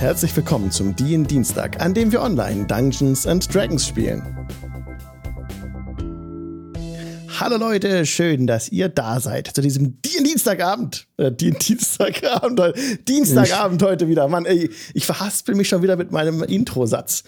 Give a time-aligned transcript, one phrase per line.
[0.00, 4.22] Herzlich willkommen zum DIN Dienstag, an dem wir online Dungeons and Dragons spielen.
[7.38, 11.06] Hallo Leute, schön, dass ihr da seid zu diesem DIN Dienstagabend.
[11.18, 12.62] Äh, DIN Dienstagabend,
[13.08, 14.26] Dienstagabend heute wieder.
[14.28, 17.22] Mann, ey, ich verhaspel mich schon wieder mit meinem Intro-Satz.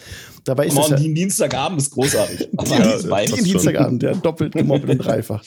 [0.45, 2.39] Dabei ist Mann, ja, DIN Dienstagabend ist großartig.
[2.53, 5.45] DIN, DIN Dienstagabend, ja, doppelt gemoppelt und dreifach.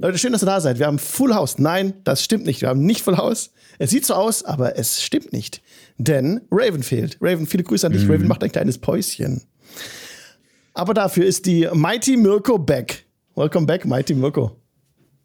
[0.00, 0.78] Leute, schön, dass ihr da seid.
[0.78, 1.58] Wir haben Full House.
[1.58, 2.60] Nein, das stimmt nicht.
[2.60, 3.50] Wir haben nicht Full House.
[3.80, 5.60] Es sieht so aus, aber es stimmt nicht.
[5.96, 7.18] Denn Raven fehlt.
[7.20, 8.04] Raven, viele Grüße an dich.
[8.04, 8.12] Mhm.
[8.12, 9.42] Raven macht ein kleines Päuschen.
[10.72, 13.06] Aber dafür ist die Mighty Mirko back.
[13.34, 14.56] Welcome back, Mighty Mirko.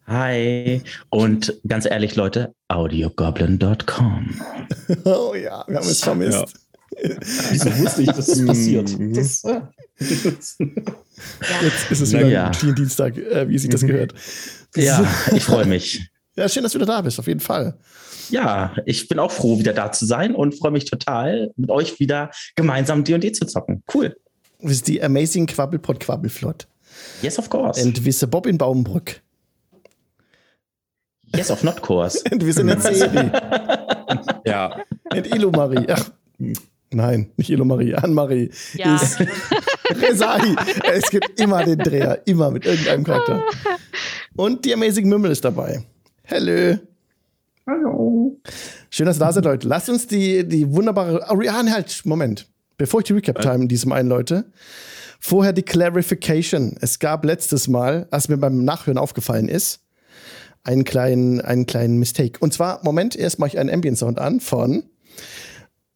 [0.08, 0.82] Hi.
[1.12, 4.42] Und ganz ehrlich, Leute, audiogoblin.com.
[5.04, 6.34] oh ja, wir haben es vermisst.
[6.34, 6.46] Ja.
[7.52, 8.98] Wieso wusste ich, dass das passiert?
[8.98, 9.14] Mhm.
[9.14, 9.62] Das, äh,
[11.62, 12.52] Jetzt ist es wieder ja.
[12.52, 13.88] ein Dienstag, äh, wie sich das mhm.
[13.88, 14.14] gehört.
[14.76, 15.06] Ja,
[15.36, 16.10] ich freue mich.
[16.36, 17.78] Ja, schön, dass du wieder da bist, auf jeden Fall.
[18.32, 22.00] Ja, ich bin auch froh, wieder da zu sein und freue mich total, mit euch
[22.00, 23.84] wieder gemeinsam D&D zu zocken.
[23.94, 24.16] Cool.
[24.60, 26.68] Das ist die Amazing Quabbelpot Quabbelflott.
[27.22, 27.84] Yes, of course.
[27.86, 29.22] Und wir sind Bob in Baumbrück.
[31.36, 32.24] Yes, of not course.
[32.32, 33.32] Und wir sind in Serie.
[34.46, 34.84] ja.
[35.12, 35.86] Und Ilo Marie.
[35.88, 36.10] Ach,
[36.92, 38.50] nein, nicht Ilo Marie, Anne-Marie.
[38.74, 38.96] Ja.
[38.96, 39.20] Ist
[40.02, 40.56] Resai.
[40.92, 43.44] es gibt immer den Dreher, immer mit irgendeinem Charakter.
[44.36, 45.84] Und die Amazing Mümmel ist dabei.
[46.24, 46.78] Hello.
[47.68, 48.40] Hallo.
[48.90, 49.68] Schön, dass ihr da seid, Leute.
[49.68, 51.28] Lasst uns die, die wunderbare.
[51.30, 52.48] Oh, ja, halt, Moment.
[52.78, 54.46] Bevor ich die Recap-Time diesem einläute,
[55.26, 56.76] Vorher die Clarification.
[56.82, 59.80] Es gab letztes Mal, als mir beim Nachhören aufgefallen ist,
[60.66, 62.40] einen kleinen, einen kleinen Mistake.
[62.42, 64.84] Und zwar, Moment, erst mache ich einen Ambient Sound an von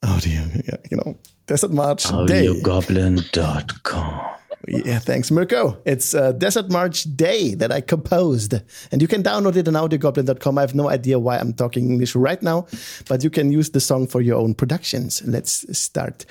[0.01, 1.15] Oh, die, ja, genau.
[1.49, 2.09] Desert March.
[2.09, 4.36] Audiogoblin.com.
[4.67, 5.77] Yeah, thanks, Mirko.
[5.85, 8.55] It's uh, Desert March Day that I composed.
[8.91, 10.57] And you can download it on audiogoblin.com.
[10.57, 12.65] I have no idea why I'm talking English right now,
[13.07, 15.21] but you can use the song for your own productions.
[15.25, 16.25] Let's start.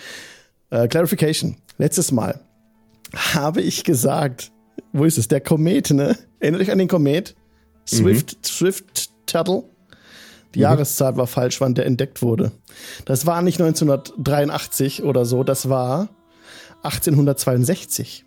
[0.73, 1.57] Uh, clarification.
[1.79, 2.41] Letztes Mal
[3.15, 4.51] habe ich gesagt,
[4.93, 5.29] wo ist es?
[5.29, 6.17] Der Komet, ne?
[6.41, 7.35] Erinnert euch an den Komet?
[7.87, 8.45] Swift, mhm.
[8.45, 9.65] Swift Tuttle?
[10.55, 10.63] Die mhm.
[10.63, 12.53] Jahreszahl war falsch, wann der entdeckt wurde.
[13.05, 16.09] Das war nicht 1983 oder so, das war
[16.83, 18.26] 1862.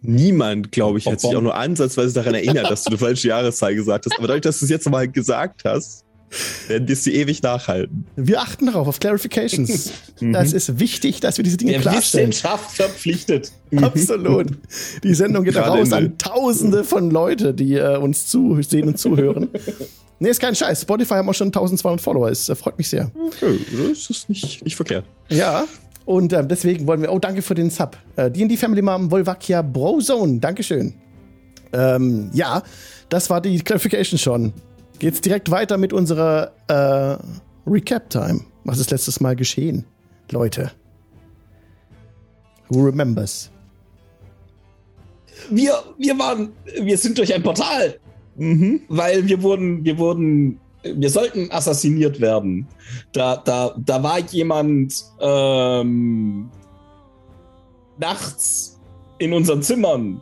[0.00, 3.74] Niemand, glaube ich, hat sich auch nur ansatzweise daran erinnert, dass du eine falsche Jahreszahl
[3.74, 4.18] gesagt hast.
[4.18, 6.04] Aber dadurch, dass du es jetzt nochmal gesagt hast,
[6.68, 8.06] werden wir sie ewig nachhalten.
[8.16, 9.92] Wir achten darauf, auf Clarifications.
[10.20, 10.32] Mhm.
[10.32, 12.30] Das ist wichtig, dass wir diese Dinge der klarstellen.
[12.30, 13.52] Wissenschaft verpflichtet.
[13.76, 14.48] Absolut.
[15.04, 19.48] Die Sendung geht raus an Tausende von Leute, die äh, uns zusehen und zuhören.
[20.20, 20.82] Nee, ist kein Scheiß.
[20.82, 22.28] Spotify haben auch schon 1200 Follower.
[22.28, 23.10] Das freut mich sehr.
[23.14, 23.56] Okay,
[23.88, 25.04] das ist nicht, nicht verkehrt.
[25.28, 25.64] Ja.
[26.08, 27.12] Und äh, deswegen wollen wir.
[27.12, 27.96] Oh, danke für den Sub.
[28.16, 30.38] Äh, D&D Family Mom Volvakia Brozone.
[30.38, 30.94] Dankeschön.
[31.72, 32.62] Ähm, ja,
[33.08, 34.52] das war die Clarification schon
[34.98, 37.16] geht's direkt weiter mit unserer äh,
[37.70, 38.40] Recap-Time.
[38.64, 39.84] Was ist letztes Mal geschehen,
[40.30, 40.72] Leute?
[42.68, 43.50] Who remembers?
[45.50, 47.98] Wir, wir waren, wir sind durch ein Portal.
[48.36, 48.82] Mhm.
[48.88, 52.66] Weil wir wurden, wir wurden, wir sollten assassiniert werden.
[53.12, 56.50] Da, da, da war jemand ähm,
[57.98, 58.80] nachts
[59.18, 60.20] in unseren Zimmern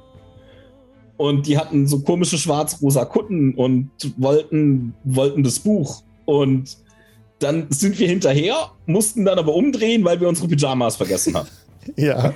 [1.17, 6.03] und die hatten so komische schwarz-rosa Kutten und wollten, wollten das Buch.
[6.25, 6.77] Und
[7.38, 11.49] dann sind wir hinterher, mussten dann aber umdrehen, weil wir unsere Pyjamas vergessen haben.
[11.97, 12.34] ja.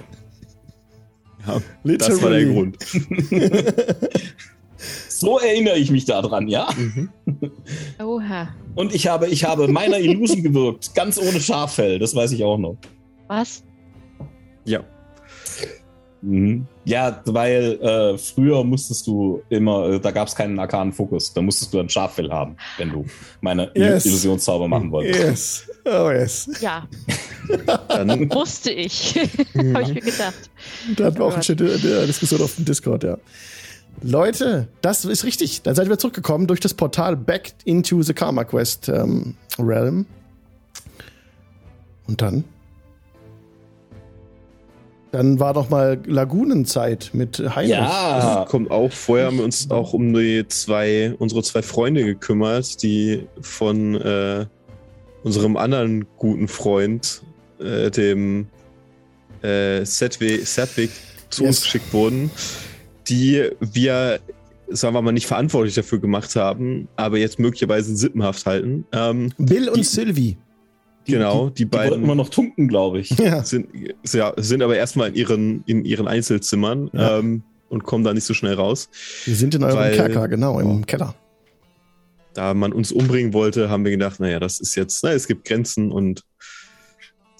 [1.46, 1.60] Ja,
[1.96, 2.76] das war der Grund.
[5.20, 6.66] so erinnere ich mich daran, ja?
[6.76, 7.10] Mhm.
[8.02, 8.48] Oha.
[8.74, 12.56] Und ich habe, ich habe meiner Illusion gewirkt, ganz ohne Schaffell, das weiß ich auch
[12.56, 12.78] noch.
[13.28, 13.62] Was?
[14.64, 14.82] Ja.
[16.22, 16.66] Mhm.
[16.86, 21.42] Ja, weil äh, früher musstest du immer, äh, da gab es keinen arkanen Fokus, da
[21.42, 23.04] musstest du ein Schaffell haben, wenn du
[23.42, 24.06] meine yes.
[24.06, 25.20] Illusionszauber machen wolltest.
[25.22, 25.66] Yes.
[25.84, 26.50] Oh yes.
[26.60, 26.88] Ja.
[27.88, 29.16] Dann wusste ich.
[29.54, 30.50] Habe ich mir gedacht.
[30.96, 33.18] Da hatten wir auch eine Diskussion auf dem Discord, ja.
[34.02, 35.62] Leute, das ist richtig.
[35.62, 40.06] Dann seid ihr zurückgekommen durch das Portal Back into the Karma Quest ähm, Realm.
[42.06, 42.44] Und dann
[45.12, 47.70] dann war doch mal Lagunenzeit mit Heinrich.
[47.70, 48.92] Ja, kommt auch.
[48.92, 54.46] Vorher haben wir uns auch um die zwei, unsere zwei Freunde gekümmert, die von äh,
[55.24, 57.22] unserem anderen guten Freund,
[57.58, 58.46] äh, dem
[59.42, 60.46] äh, Sedwig
[61.30, 61.48] zu yes.
[61.48, 62.30] uns geschickt wurden,
[63.08, 64.20] die wir,
[64.68, 68.86] sagen wir mal, nicht verantwortlich dafür gemacht haben, aber jetzt möglicherweise sippenhaft halten.
[68.92, 70.36] Ähm, Bill und die, Sylvie.
[71.04, 71.98] Genau, die, die beiden.
[71.98, 73.10] Die immer noch tunken, glaube ich.
[73.18, 73.42] Ja.
[73.42, 73.68] Sind,
[74.12, 77.18] ja, sind aber erstmal in ihren, in ihren Einzelzimmern ja.
[77.18, 78.88] ähm, und kommen da nicht so schnell raus.
[79.24, 81.14] Wir sind in eurem weil, Kerker, genau, im Keller.
[82.34, 85.44] Da man uns umbringen wollte, haben wir gedacht, naja, das ist jetzt, na, es gibt
[85.44, 86.22] Grenzen und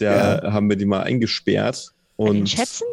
[0.01, 1.93] Da haben wir die mal eingesperrt.
[2.17, 2.87] Und Schätzen?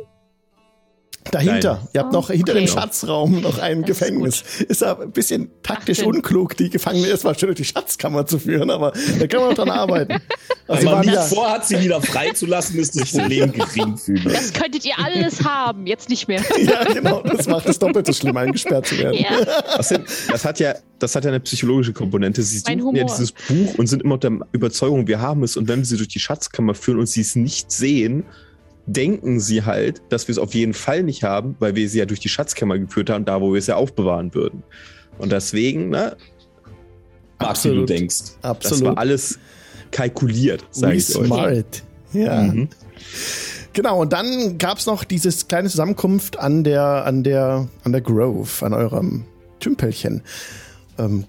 [1.32, 1.76] Dahinter.
[1.82, 1.88] Nein.
[1.94, 2.66] Ihr habt noch hinter Okay.
[2.66, 4.44] dem Schatzraum noch ein Das ist Gefängnis.
[4.68, 6.08] Ist, ja ein bisschen taktisch Sinn.
[6.08, 9.56] unklug, die Gefangene erstmal schön durch die Schatzkammer zu führen, aber da kann man noch
[9.56, 10.22] dran arbeiten.
[10.70, 14.26] Also Wenn man nicht ja, vorhat, sie wieder freizulassen, ist das Problem geringfügig.
[14.26, 16.42] Das könntet ihr alles haben, jetzt nicht mehr.
[16.62, 19.18] ja, genau, das macht es doppelt so schlimm, eingesperrt zu werden.
[19.18, 19.46] Ja.
[19.78, 22.44] das, sind, das, hat ja, das hat ja eine psychologische Komponente.
[22.44, 25.56] Sie suchen ja dieses Buch und sind immer der Überzeugung, wir haben es.
[25.56, 28.26] Und wenn wir sie durch die Schatzkammer führen und sie es nicht sehen,
[28.88, 32.06] denken sie halt, dass wir es auf jeden Fall nicht haben, weil wir sie ja
[32.06, 34.64] durch die Schatzkammer geführt haben, da wo wir es ja aufbewahren würden.
[35.20, 37.90] Und deswegen, ne, Marc, wie du Absolut.
[37.90, 38.18] denkst.
[38.18, 38.86] das Absolut.
[38.86, 39.40] war alles
[39.92, 41.26] kalkuliert, sage ich euch.
[41.28, 41.84] smart.
[42.14, 42.42] Ja.
[42.44, 42.70] Mhm.
[43.74, 48.02] Genau, und dann gab es noch dieses kleine Zusammenkunft an der, an der, an der
[48.02, 49.26] Grove, an eurem
[49.60, 50.24] Tümpelchen.
[50.98, 51.26] Ähm,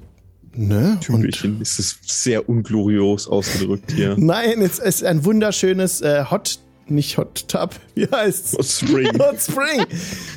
[0.55, 0.97] ne?
[1.01, 4.15] Tümpelchen ist es sehr unglorios ausgedrückt hier.
[4.19, 8.53] nein, es ist ein wunderschönes äh, Hot, nicht Hot Tub, wie heißt's?
[8.55, 9.19] Hot Spring.
[9.19, 9.87] Hot Spring.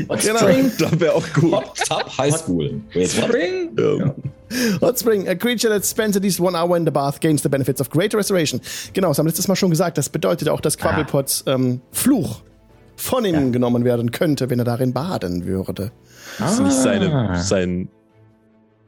[0.07, 0.37] genau.
[0.39, 0.71] Spring.
[0.79, 1.51] Da wäre auch gut.
[1.53, 2.81] Hot Tub High School.
[2.93, 3.07] What?
[3.07, 3.69] Spring.
[3.77, 4.11] Ähm,
[4.81, 7.49] Hot Spring, a creature that spends at least one hour in the bath gains the
[7.49, 8.59] benefits of greater restoration.
[8.93, 9.97] Genau, das haben wir letztes Mal schon gesagt.
[9.97, 12.41] Das bedeutet auch, dass Quabbelpots ähm, Fluch
[12.97, 15.91] von ihm genommen werden könnte, wenn er darin baden würde.
[16.37, 16.81] Ist nicht Ah.
[16.81, 17.89] seine, sein,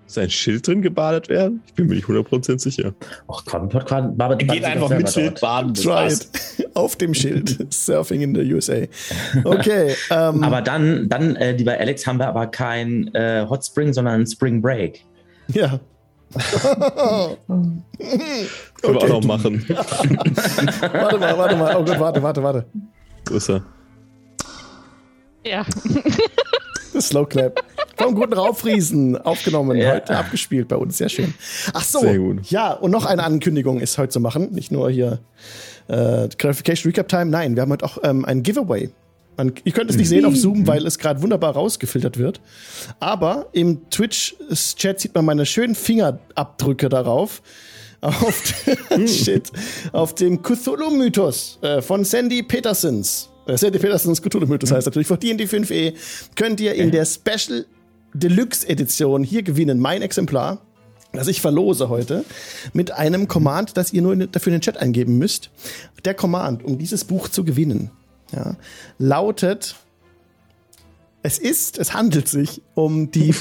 [0.07, 1.61] sein Schild drin gebadet werden?
[1.67, 2.93] Ich bin mir nicht 100% sicher.
[3.27, 5.73] Ach, war Er geht einfach mit Schild baden.
[5.73, 6.27] Try it.
[6.75, 7.67] Auf dem Schild.
[7.73, 8.83] Surfing in the USA.
[9.43, 9.95] Okay.
[10.09, 14.25] Ähm, Aber dann, dann äh, lieber Alex, haben wir aber kein äh, Hot Spring, sondern
[14.27, 15.03] Spring Break.
[15.49, 15.79] ja.
[17.47, 17.83] Können
[18.81, 19.63] wir auch noch machen.
[19.69, 21.75] Warte mal, warte mal.
[21.77, 22.65] Oh Gott, warte, warte, warte.
[23.29, 23.61] So ist er.
[25.45, 25.63] Ja.
[26.99, 27.63] Slow Clap.
[27.95, 29.93] Vom guten Raufriesen aufgenommen, Ja.
[29.93, 30.97] heute abgespielt bei uns.
[30.97, 31.33] Sehr schön.
[31.73, 31.99] Ach so.
[31.99, 32.45] Sehr gut.
[32.49, 34.49] Ja, und noch eine Ankündigung ist heute zu machen.
[34.51, 35.19] Nicht nur hier
[35.87, 37.25] äh, Clarification Recap Time.
[37.27, 38.89] Nein, wir haben heute auch ähm, ein Giveaway.
[39.37, 42.39] Man, ihr könnt es nicht sehen auf Zoom, weil es gerade wunderbar rausgefiltert wird.
[42.99, 47.41] Aber im Twitch-Chat sieht man meine schönen Fingerabdrücke darauf.
[48.01, 48.53] Auf,
[49.07, 49.51] shit,
[49.91, 53.29] auf dem Cthulhu-Mythos äh, von Sandy Petersons.
[53.47, 55.93] Äh, Sandy Petersons Cthulhu-Mythos heißt natürlich von D&D 5e.
[56.35, 57.65] Könnt ihr in der Special
[58.13, 59.79] Deluxe Edition hier gewinnen.
[59.79, 60.61] Mein Exemplar,
[61.11, 62.25] das ich verlose heute,
[62.73, 65.51] mit einem Command, das ihr nur dafür in den Chat eingeben müsst.
[66.05, 67.91] Der Command, um dieses Buch zu gewinnen,
[68.31, 68.55] ja,
[68.97, 69.75] lautet
[71.25, 73.33] es ist, es handelt sich um die,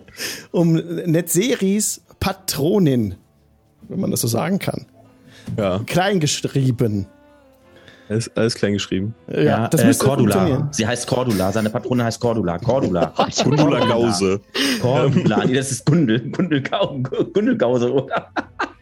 [0.50, 3.14] um Netseris Patronin,
[3.88, 4.86] wenn man das so sagen kann.
[5.56, 7.06] Ja, Kleingeschrieben.
[8.10, 9.14] Alles, alles klein geschrieben.
[9.32, 10.68] Ja, das äh, müsste Cordula.
[10.72, 11.52] Sie heißt Cordula.
[11.52, 12.58] Seine Patrone heißt Cordula.
[12.58, 13.14] Cordula.
[13.44, 14.40] Gundula Gause.
[14.82, 15.44] Cordula.
[15.46, 16.20] Nee, das ist Gundel.
[16.30, 16.98] Gundelgau
[17.32, 18.30] Gundelgause, oder?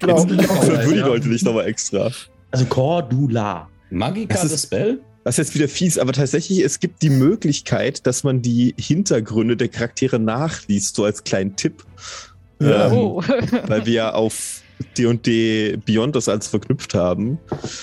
[0.00, 0.24] Genau.
[0.24, 2.10] Dafür die Leute nicht nochmal extra.
[2.50, 3.68] Also Cordula.
[3.90, 5.00] Magica Das ist- the Spell?
[5.24, 9.58] Das ist jetzt wieder fies, aber tatsächlich, es gibt die Möglichkeit, dass man die Hintergründe
[9.58, 11.84] der Charaktere nachliest, so als kleinen Tipp.
[12.60, 12.86] Ja.
[12.86, 13.22] Ähm, Oh.
[13.66, 14.57] Weil wir ja auf
[14.96, 17.38] D&D Beyond das alles verknüpft haben.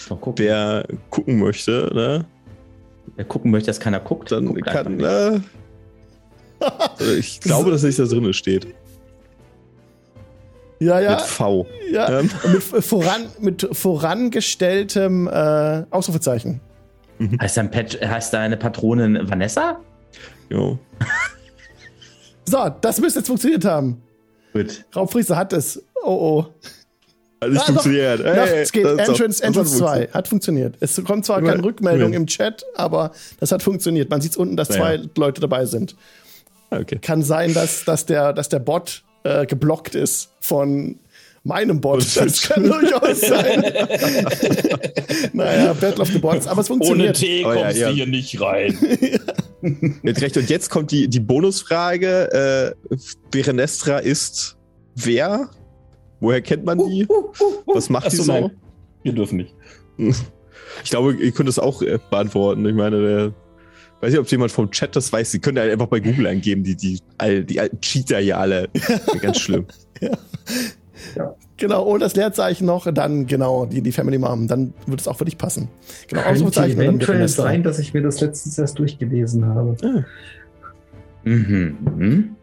[0.09, 0.45] Mal gucken.
[0.45, 2.25] Wer gucken möchte, ne,
[3.15, 5.05] Wer gucken möchte, dass keiner guckt, dann guckt kann, nicht.
[5.05, 5.39] äh,
[7.17, 8.67] ich glaube, dass nicht da drin steht.
[10.79, 11.11] Ja, ja.
[11.11, 11.65] Mit V.
[11.91, 12.29] Ja, Ähm.
[12.51, 16.59] mit, voran, mit vorangestelltem äh, Ausrufezeichen.
[17.39, 19.79] Heißt, dein Pat heißt deine Patronin Vanessa?
[20.49, 20.77] Jo.
[22.45, 24.01] So, das müsste jetzt funktioniert haben.
[24.51, 24.83] Gut.
[24.93, 25.81] Raubfriese hat es.
[26.03, 26.45] Oh oh.
[27.45, 28.19] Hat nicht Ah, funktioniert.
[28.19, 28.85] Doch, Hey, es geht.
[28.85, 30.13] Entrance, hat Entrance 2 funktioniert.
[30.13, 30.75] hat funktioniert.
[30.79, 34.09] Es kommt zwar keine Rückmeldung im Chat, aber das hat funktioniert.
[34.09, 35.95] Man sieht unten, dass zwei Leute dabei sind.
[36.69, 36.97] Ah, Okay.
[37.01, 40.99] Kann sein, dass, dass, der, dass der Bot äh, geblockt ist von
[41.43, 42.03] meinem Bot.
[42.17, 43.63] Das kann durchaus sein.
[45.33, 46.47] naja, Battle of the Bots.
[46.47, 47.17] Aber es Ohne funktioniert.
[47.17, 47.89] Tee Oh ja, kommst ja.
[47.89, 48.77] du hier nicht rein.
[50.01, 50.37] Mit Recht.
[50.37, 52.75] Und jetzt kommt die, die Bonusfrage.
[52.89, 52.95] Äh,
[53.31, 54.57] Berenestra ist
[54.95, 55.49] wer?
[56.25, 57.07] Woher kennt man die?
[57.67, 58.31] Was macht die Achso, so?
[58.31, 58.51] nein.
[59.03, 59.53] Wir dürfen nicht.
[60.83, 62.65] Ich glaube, ihr könnt das auch äh, beantworten.
[62.65, 63.33] Ich meine, der,
[64.01, 65.31] weiß nicht, ob jemand vom Chat das weiß.
[65.31, 68.67] Sie können ja einfach bei Google eingeben, die, die, all, die alten Cheater hier alle.
[69.21, 69.67] Ganz schlimm.
[71.57, 75.17] Genau, und das Leerzeichen noch, dann genau, die, die Family Mom, dann wird es auch
[75.17, 75.69] für dich passen.
[76.07, 77.43] Genau, Könnte Ausrufezeichen und dann eventuell Berenestra.
[77.43, 79.77] sein, dass ich mir das letztens erst durchgelesen habe.
[81.23, 81.77] Mhm.
[81.97, 82.35] Mhm.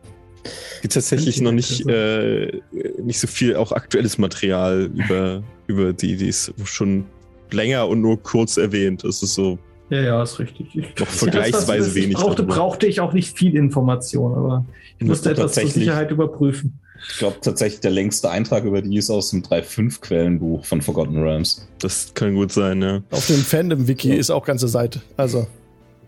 [0.81, 2.61] Gibt tatsächlich noch nicht, äh,
[3.03, 7.05] nicht so viel auch aktuelles Material über, über die, die ist schon
[7.51, 9.05] länger und nur kurz erwähnt.
[9.05, 9.59] Das ist so
[9.91, 10.75] Ja, ja, ist richtig.
[10.75, 12.11] Ich, noch vergleichsweise das, wenig.
[12.11, 12.55] Ich brauchte, darüber.
[12.57, 14.65] brauchte ich auch nicht viel Information, aber
[14.99, 15.67] ich musste Ja, etwas zur.
[15.69, 16.79] Sicherheit überprüfen.
[17.11, 21.67] Ich glaube tatsächlich, der längste Eintrag über die ist aus dem 3.5-Quellenbuch von Forgotten Realms.
[21.81, 23.03] Das kann gut sein, ja.
[23.11, 25.03] Auf dem Fandom-Wiki ist auch ganze Seite.
[25.17, 25.47] Also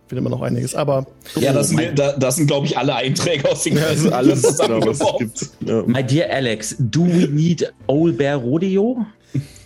[0.08, 0.74] findet man noch einiges.
[0.74, 1.06] Aber
[1.40, 4.58] Ja, das sind, da, das sind glaube ich, alle Einträge aus den Das ist alles,
[4.58, 5.50] genau, was es gibt.
[5.68, 5.82] Ja.
[5.86, 9.04] My dear Alex, do we need Old Bear Rodeo?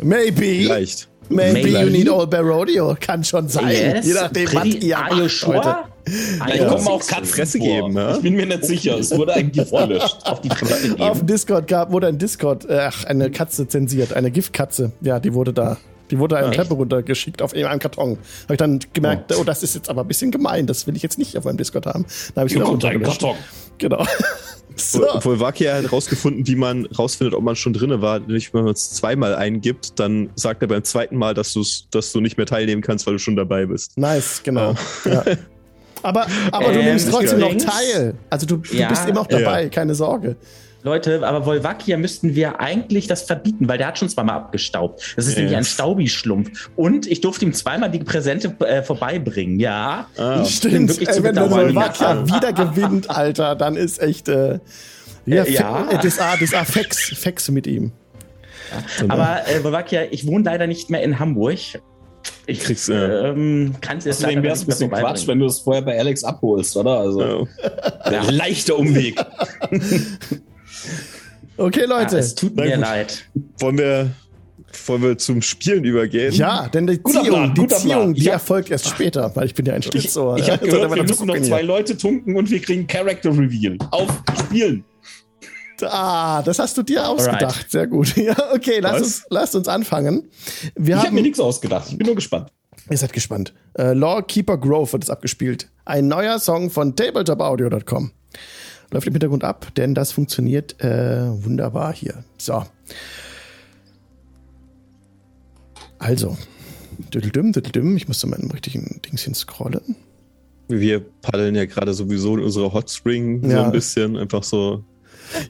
[0.03, 1.09] maybe, Vielleicht.
[1.29, 1.69] maybe, Maybe.
[1.81, 2.97] you need Old Bear Rodeo.
[3.01, 3.69] Kann schon sein.
[4.03, 5.55] Je nachdem, was Pretty- ihr Are you macht, sure?
[5.57, 5.75] Leute.
[6.07, 7.15] Vielleicht you kommen auch sure?
[7.21, 7.67] Katzen Fresse vor.
[7.67, 8.15] geben, ja?
[8.17, 8.99] Ich bin mir nicht sicher.
[8.99, 10.17] Es wurde eigentlich gelöscht.
[10.25, 11.19] auf die Fresse Auf geben.
[11.19, 14.93] dem Discord gab, wurde ein Discord, äh, ach, eine Katze zensiert, eine Giftkatze.
[15.03, 15.77] Ja, die wurde da,
[16.11, 18.19] die wurde eine Ah, Treppe runtergeschickt auf einem Karton.
[18.45, 19.45] Habe ich dann gemerkt, oh.
[19.45, 21.87] das ist jetzt aber ein bisschen gemein, das will ich jetzt nicht auf meinem Discord
[21.87, 22.05] haben.
[22.35, 23.21] Dann habe ich Hier wieder kommt ein runtergelöscht.
[23.21, 23.37] Karton.
[23.79, 24.07] Genau.
[24.77, 25.11] so.
[25.15, 28.21] Obwohl Wakia hat rausgefunden, wie man rausfindet, ob man schon drinne war.
[28.21, 31.57] Nämlich, wenn man es zweimal eingibt, dann sagt er beim zweiten Mal, dass,
[31.91, 33.97] dass du nicht mehr teilnehmen kannst, weil du schon dabei bist.
[33.99, 34.75] Nice, genau.
[35.05, 35.25] Ja.
[36.03, 38.15] Aber, aber du Ähm, nimmst trotzdem noch teil.
[38.31, 38.89] Also du, du Ja.
[38.89, 39.69] bist immer noch dabei, Ja.
[39.69, 40.37] keine Sorge.
[40.83, 45.15] Leute, aber Volvakia müssten wir eigentlich das verbieten, weil der hat schon zweimal abgestaubt.
[45.17, 45.73] Das ist nämlich ein Yes.
[45.73, 46.71] Staubi-Schlumpf.
[46.77, 49.59] Und ich durfte ihm zweimal die Präsente äh, vorbeibringen.
[49.59, 50.07] Ja.
[50.17, 50.45] Ah.
[50.45, 54.61] Stimmt, wirklich ey, zu wenn der wieder gewinnt, Alter, dann ist echt, äh,
[55.27, 55.89] ja, Äh, ja.
[55.91, 57.91] Äh, das A, das A Fex, Fex mit ihm.
[59.09, 61.59] Aber äh, Volvakia, ich wohne leider nicht mehr in Hamburg.
[62.47, 65.47] Ich Kriegst, äh, ähm, kann es jetzt Außerdem wäre es ein bisschen Quatsch, wenn du
[65.47, 66.99] es vorher bei Alex abholst, oder?
[66.99, 67.49] Also,
[68.05, 68.13] Ja.
[68.13, 68.31] ja.
[68.31, 69.17] leichter Umweg.
[71.57, 72.15] Okay, Leute.
[72.17, 73.25] Ja, es tut mir leid.
[73.59, 74.11] Wollen wir,
[74.87, 76.33] wollen wir zum Spielen übergehen?
[76.33, 79.67] Ja, denn die Guter Ziehung, Plan, die, Ziehung die erfolgt erst später, weil ich bin
[79.67, 80.39] ja ein Ich, Schlitzohr.
[80.39, 80.53] ich ne?
[80.53, 81.63] habe Jetzt gehört, wir müssen noch zwei hier.
[81.67, 83.77] Leute tunken und wir kriegen Character Reveal.
[83.91, 84.09] Auf
[84.39, 84.85] Spielen.
[85.83, 87.43] Ah, das hast du dir ausgedacht.
[87.43, 87.71] Alright.
[87.71, 88.15] Sehr gut.
[88.17, 90.29] Ja, okay, lass uns, lasst uns anfangen.
[90.75, 91.87] Wir Ich habe haben, mir nichts ausgedacht.
[91.91, 92.51] Ich bin nur gespannt.
[92.91, 93.55] ihr seid gespannt.
[93.75, 95.69] Äh, Lawkeeper Grove wird es abgespielt.
[95.85, 98.11] Ein neuer Song von tabletopaudio.com.
[98.91, 102.25] Läuft im Hintergrund ab, denn das funktioniert äh, wunderbar hier.
[102.39, 102.65] So.
[105.99, 106.37] Also.
[107.13, 107.97] Düdeldüm, düdeldüm.
[107.97, 109.95] Ich muss zu meinem richtigen Dingschen scrollen.
[110.69, 113.65] Wir paddeln ja gerade sowieso in unserer Hot Spring so Ja.
[113.65, 114.17] ein bisschen.
[114.17, 114.85] Einfach so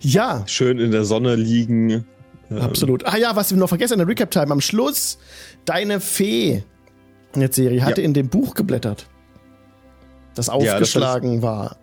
[0.01, 2.05] Ja, schön in der Sonne liegen.
[2.51, 3.07] Ähm, Absolut.
[3.07, 4.51] Ah ja, was wir noch vergessen in der Recap-Time.
[4.51, 5.19] Am Schluss,
[5.65, 6.63] deine Fee
[7.35, 8.07] in der Serie hatte Ja.
[8.07, 9.07] in dem Buch geblättert.
[10.35, 11.77] Das das hatte aufgeschlagen war.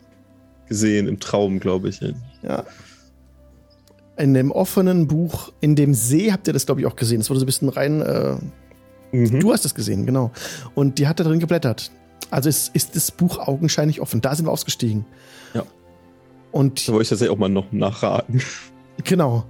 [0.68, 2.02] Gesehen im Traum, glaube ich.
[2.44, 2.64] Ja.
[4.18, 7.20] In dem offenen Buch, in dem See habt ihr das, glaube ich, auch gesehen.
[7.20, 8.02] Das wurde so ein bisschen rein.
[8.02, 8.38] Äh,
[9.16, 9.40] Mhm.
[9.40, 10.32] Du hast es gesehen, genau.
[10.74, 11.92] Und die hat da drin geblättert.
[12.32, 14.22] Also ist, ist das Buch augenscheinlich offen.
[14.22, 15.06] Da sind wir ausgestiegen.
[15.54, 15.64] Ja.
[16.52, 18.42] Und Da wollte ich tatsächlich auch mal noch nachraten.
[19.04, 19.46] Genau.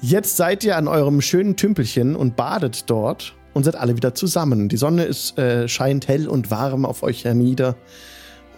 [0.00, 4.68] Jetzt seid ihr an eurem schönen Tümpelchen und badet dort und seid alle wieder zusammen.
[4.68, 7.76] Die Sonne ist, äh, scheint hell und warm auf euch hernieder.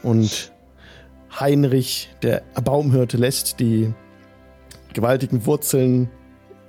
[0.02, 0.52] Und
[1.38, 3.92] Heinrich, der Baumhirte, lässt die
[4.92, 6.10] gewaltigen Wurzeln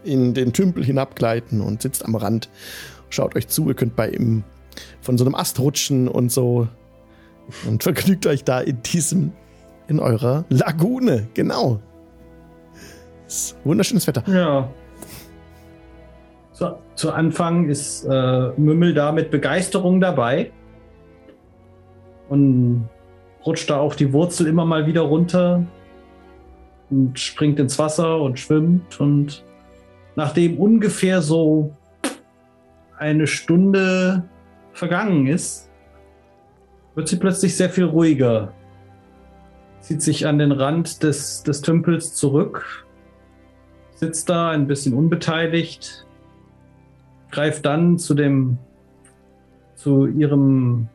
[0.03, 2.49] in den Tümpel hinabgleiten und sitzt am Rand.
[3.09, 4.43] Schaut euch zu, ihr könnt bei ihm
[5.01, 6.67] von so einem Ast rutschen und so.
[7.67, 9.33] Und vergnügt euch da in diesem,
[9.87, 11.27] in eurer Lagune.
[11.33, 11.79] Genau.
[13.63, 14.23] Wunderschönes Wetter.
[14.27, 14.69] Ja.
[16.53, 20.51] Zu, zu Anfang ist äh, Mümmel da mit Begeisterung dabei
[22.29, 22.87] und
[23.45, 25.65] rutscht da auch die Wurzel immer mal wieder runter
[26.89, 29.43] und springt ins Wasser und schwimmt und
[30.15, 31.75] nachdem ungefähr so
[32.97, 34.23] eine Stunde
[34.71, 35.69] vergangen ist,
[36.95, 38.53] wird sie plötzlich sehr viel ruhiger.
[39.81, 42.85] Zieht sich an den Rand des, des Tümpels zurück,
[43.95, 46.05] sitzt da ein bisschen unbeteiligt,
[47.31, 48.57] greift dann zu dem,
[49.75, 50.87] zu ihrem,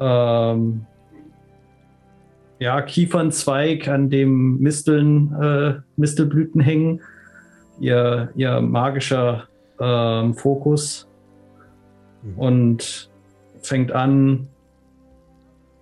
[0.00, 0.86] ähm,
[2.58, 7.00] ja, Kiefernzweig, an dem Misteln, äh, Mistelblüten hängen,
[7.80, 9.44] ihr, ihr magischer
[9.80, 11.08] ähm, Fokus.
[12.36, 13.10] Und
[13.62, 14.48] fängt an,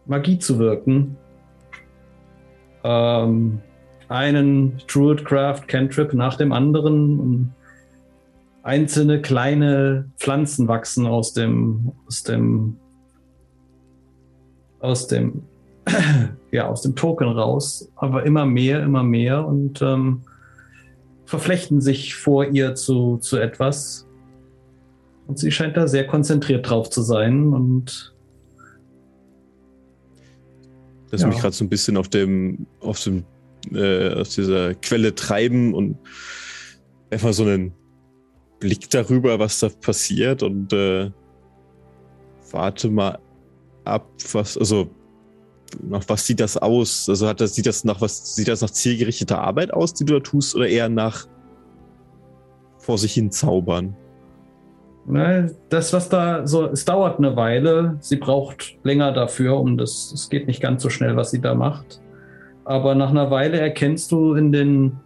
[0.06, 1.16] Magie zu wirken.
[2.84, 3.60] Ähm,
[4.08, 7.54] einen Druidcraft Cantrip nach dem anderen.
[8.62, 12.76] Einzelne kleine Pflanzen wachsen aus dem aus dem
[14.80, 15.42] aus dem
[16.50, 20.22] ja aus dem Token raus, aber immer mehr, immer mehr und ähm,
[21.24, 24.06] verflechten sich vor ihr zu zu etwas
[25.26, 28.16] und sie scheint da sehr konzentriert drauf zu sein und
[31.10, 31.28] Lass Ja.
[31.28, 33.24] mich gerade so ein bisschen auf dem, auf dem,
[33.72, 35.96] äh, aus dieser Quelle treiben und
[37.10, 37.72] einfach so einen
[38.58, 41.10] Blick darüber, was da passiert und äh,
[42.50, 43.18] warte mal
[43.84, 44.90] ab, was, also
[45.82, 47.08] nach was sieht das aus?
[47.08, 50.14] Also hat das, sieht das nach was, sieht das nach zielgerichteter Arbeit aus, die du
[50.14, 51.26] da tust, oder eher nach
[52.78, 53.96] vor sich hin zaubern?
[55.08, 57.96] Ne, das, was da so, es dauert eine Weile.
[58.00, 61.54] Sie braucht länger dafür, um das, es geht nicht ganz so schnell, was sie da
[61.54, 62.00] macht.
[62.64, 64.98] Aber nach einer Weile erkennst du in den,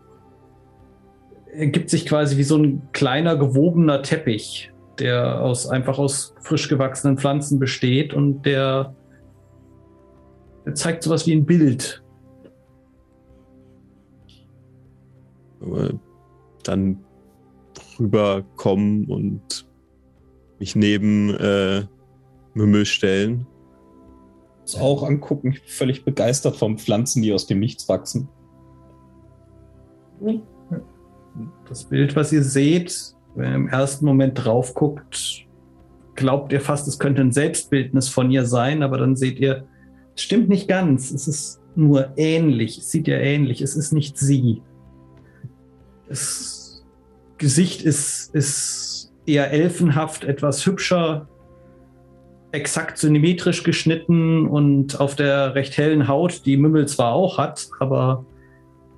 [1.53, 7.19] ergibt sich quasi wie so ein kleiner gewobener Teppich, der aus, einfach aus frisch gewachsenen
[7.19, 8.95] Pflanzen besteht und der,
[10.65, 12.03] der zeigt sowas wie ein Bild.
[16.63, 17.05] Dann
[17.99, 19.67] rüberkommen und
[20.59, 21.85] mich neben äh,
[22.55, 23.47] Mümmel stellen.
[24.63, 25.53] Das auch angucken.
[25.53, 28.29] Ich bin völlig begeistert von Pflanzen, die aus dem Nichts wachsen.
[31.69, 35.47] Das Bild, was ihr seht, wenn ihr im ersten Moment drauf guckt,
[36.15, 39.67] glaubt ihr fast, es könnte ein Selbstbildnis von ihr sein, aber dann seht ihr,
[40.23, 41.11] stimmt nicht ganz.
[41.11, 42.79] Es ist nur ähnlich.
[42.79, 43.61] Es sieht ja ähnlich.
[43.61, 44.63] Es ist nicht sie.
[46.09, 46.85] Das
[47.39, 51.29] Gesicht ist, ist eher elfenhaft, etwas hübscher,
[52.53, 58.25] exakt symmetrisch geschnitten und auf der recht hellen Haut, die Mümmel zwar auch hat, aber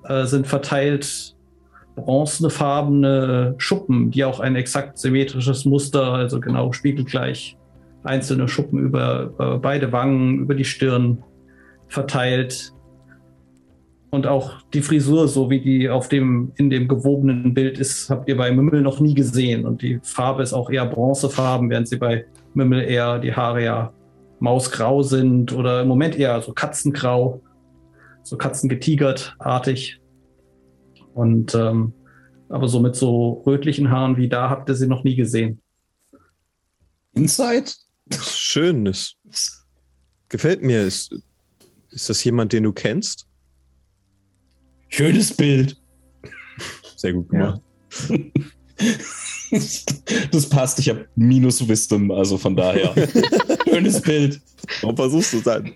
[0.04, 1.36] äh, sind verteilt
[1.94, 7.58] bronzefarbene Schuppen, die auch ein exakt symmetrisches Muster, also genau spiegelgleich
[8.04, 11.22] einzelne Schuppen über, beide Wangen, über die Stirn
[11.88, 12.72] verteilt.
[14.10, 18.28] Und auch die Frisur, so wie die auf dem, in dem gewobenen Bild ist, habt
[18.28, 19.64] ihr bei Mümmel noch nie gesehen.
[19.64, 23.92] Und die Farbe ist auch eher bronzefarben, während sie bei Mümmel eher die Haare ja
[24.38, 27.40] mausgrau sind oder im Moment eher so katzengrau,
[28.22, 30.00] so katzengetigertartig.
[31.14, 31.92] Und ähm,
[32.48, 35.62] aber so mit so rötlichen Haaren wie da habt ihr sie noch nie gesehen.
[37.14, 37.70] Inside?
[38.20, 39.16] Schön, das
[40.28, 40.82] gefällt mir.
[40.82, 41.14] Ist,
[41.90, 43.26] ist das jemand, den du kennst?
[44.88, 45.76] Schönes Bild.
[46.96, 47.60] Sehr gut gemacht.
[50.30, 50.78] Das passt.
[50.78, 52.94] Ich habe minus Wisdom, also von daher.
[53.68, 54.40] Schönes Bild.
[54.80, 55.72] Warum versuchst du es dann?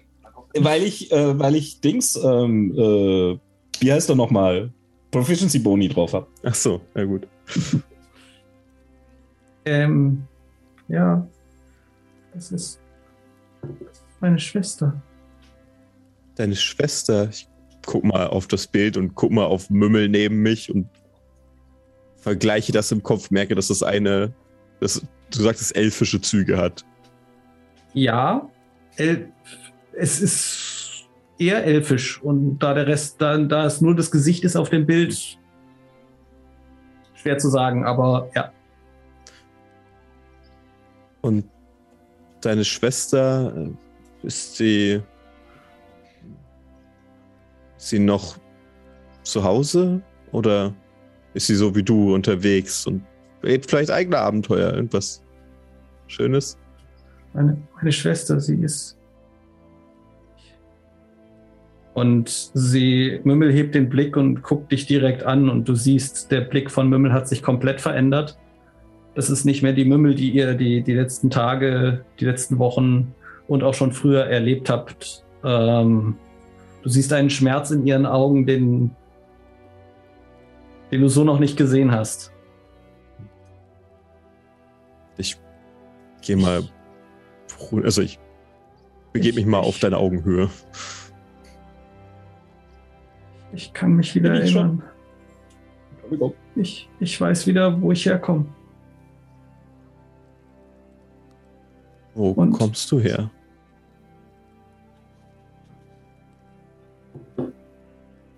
[0.58, 3.38] Weil ich, äh, weil ich Dings, ähm, äh,
[3.80, 4.72] wie heißt er nochmal?
[5.10, 6.26] Proficiency Boni drauf habe.
[6.42, 7.26] Ach so, ja gut.
[9.66, 10.22] Ähm,
[10.88, 11.26] ja,
[12.36, 12.80] das ist,
[14.20, 15.00] meine Schwester.
[16.34, 17.48] Deine Schwester, ich
[17.86, 20.86] guck mal auf das Bild und guck mal auf Mümmel neben mich und
[22.16, 24.34] vergleiche das im Kopf, merke, dass das eine,
[24.80, 26.84] das, du sagst, es elfische Züge hat.
[27.94, 28.48] Ja,
[28.96, 29.32] el
[29.92, 34.56] es ist eher elfisch und da der Rest, da, da es nur das Gesicht ist
[34.56, 35.38] auf dem Bild,
[37.14, 38.52] schwer zu sagen, aber ja.
[41.22, 41.46] Und
[42.40, 45.00] deine Schwester, äh, ist sie,
[47.76, 48.38] sie noch
[49.22, 50.74] zu Hause oder
[51.34, 53.02] ist sie so wie du unterwegs und
[53.42, 55.22] lebt vielleicht eigene Abenteuer, irgendwas
[56.06, 56.58] Schönes?
[57.34, 58.96] Meine, meine Schwester, sie ist.
[61.94, 66.42] Und sie, Mümmel hebt den Blick und guckt dich direkt an und du siehst, der
[66.42, 68.36] Blick von Mümmel hat sich komplett verändert.
[69.16, 73.14] Das ist nicht mehr die Mümmel, die ihr die, die letzten Tage, die letzten Wochen
[73.48, 75.24] und auch schon früher erlebt habt.
[75.42, 76.18] Ähm,
[76.82, 78.90] du siehst einen Schmerz in ihren Augen, den,
[80.92, 82.30] den du so noch nicht gesehen hast.
[85.16, 85.38] Ich
[86.20, 86.62] gehe mal,
[87.84, 88.18] also ich
[89.14, 90.50] begebe mich mal auf deine Augenhöhe.
[93.54, 94.82] Ich kann mich wieder erinnern.
[96.54, 98.44] Ich, ich weiß wieder, wo ich herkomme.
[102.16, 102.52] Wo Und?
[102.52, 103.30] kommst du her?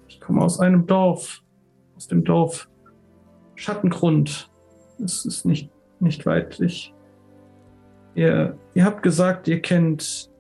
[0.09, 1.43] Ich komme aus einem Dorf.
[1.97, 2.69] Aus dem Dorf
[3.55, 4.51] Schattengrund.
[5.03, 6.59] Es ist nicht, nicht weit.
[6.61, 6.93] Ich,
[8.15, 10.31] ihr, ihr habt gesagt, ihr kennt.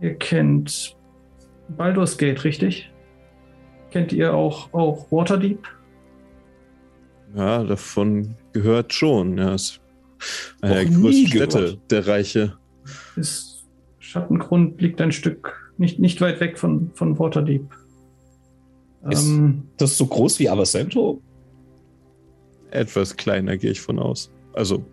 [0.00, 0.96] Ihr kennt
[1.68, 2.92] Baldur's Gate, richtig?
[3.90, 5.66] Kennt ihr auch, auch Waterdeep?
[7.34, 9.38] Ja, davon gehört schon.
[9.38, 9.80] Ja, ist
[10.60, 11.90] eine der Noch nie größten Städte gehört.
[11.90, 12.58] der Reiche.
[13.16, 13.64] Ist
[13.98, 17.64] Schattengrund liegt ein Stück nicht, nicht weit weg von, von Waterdeep.
[19.10, 21.20] Ist- Ähm, Das ist so groß wie Avacento?
[22.70, 24.30] Etwas kleiner gehe ich von aus.
[24.52, 24.84] Also,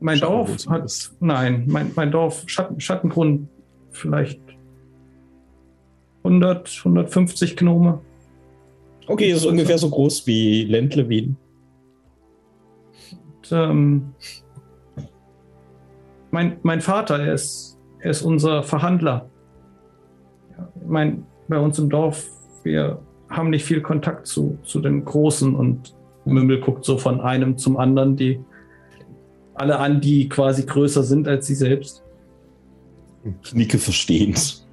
[0.00, 0.60] mein Dorf hat.
[0.60, 1.14] zumindest.
[1.20, 3.48] Nein, mein, mein Dorf, Schatten, Schattengrund,
[3.90, 4.40] vielleicht
[6.22, 8.00] 100, 150 Gnome.
[9.06, 11.36] Okay, das ist ungefähr so groß wie Ländle Wien.
[13.50, 14.14] Und, ähm,
[16.30, 19.28] mein, mein Vater, er ist, er ist unser Verhandler.
[20.56, 22.26] Ja, ich meine, bei uns im Dorf,
[22.62, 27.56] wir haben nicht viel Kontakt zu, zu den Großen und Mümmel guckt so von einem
[27.56, 28.40] zum anderen, die
[29.54, 32.02] alle an, die quasi größer sind als sie selbst.
[33.42, 34.64] Ich nicke verstehend.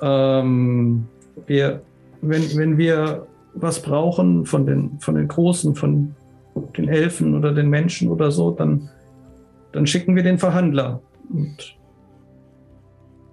[0.00, 1.06] Ähm,
[1.46, 1.82] wir,
[2.20, 6.14] wenn, wenn wir was brauchen von den, von den Großen, von
[6.60, 8.88] den Elfen oder den Menschen oder so, dann,
[9.72, 11.02] dann schicken wir den Verhandler.
[11.30, 11.78] Und,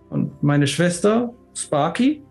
[0.10, 2.24] und meine Schwester, Sparky,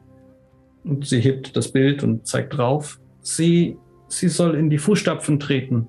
[0.84, 3.78] und sie hebt das Bild und zeigt drauf, sie,
[4.08, 5.86] sie soll in die Fußstapfen treten.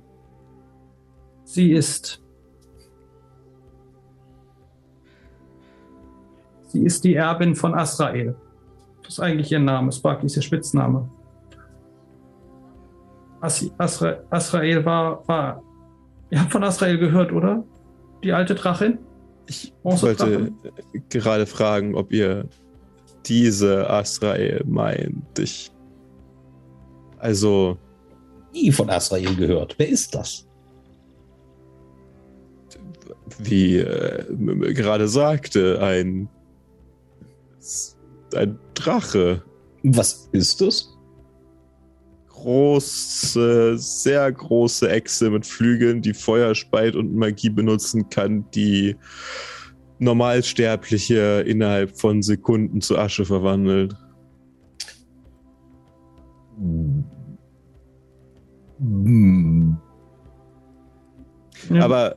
[1.44, 2.22] Sie ist
[6.76, 8.36] Sie ist die Erbin von Asrael.
[9.02, 9.94] Das ist eigentlich ihr Name.
[9.94, 11.10] Sparky ist ihr Spitzname.
[13.42, 15.62] As Asra Asrael war, war.
[16.30, 17.64] Ihr habt von Asrael gehört, oder?
[18.24, 18.98] Die alte Drachin?
[19.48, 20.52] Ich wollte
[21.10, 22.48] gerade fragen, ob ihr
[23.26, 25.40] diese Asrael meint.
[25.40, 25.72] Ich.
[27.20, 27.78] Also.
[28.54, 29.76] Nie von Asrael gehört.
[29.78, 30.48] Wer ist das?
[33.40, 36.30] Wie äh, gerade sagte, ein
[38.34, 39.44] ein Drache.
[39.84, 40.95] Was ist es?
[42.46, 48.96] Große, sehr große Echse mit Flügeln, die Feuer speit und Magie benutzen kann, die
[49.98, 53.96] Normalsterbliche innerhalb von Sekunden zu Asche verwandelt.
[56.60, 57.04] Hm.
[61.80, 62.16] Aber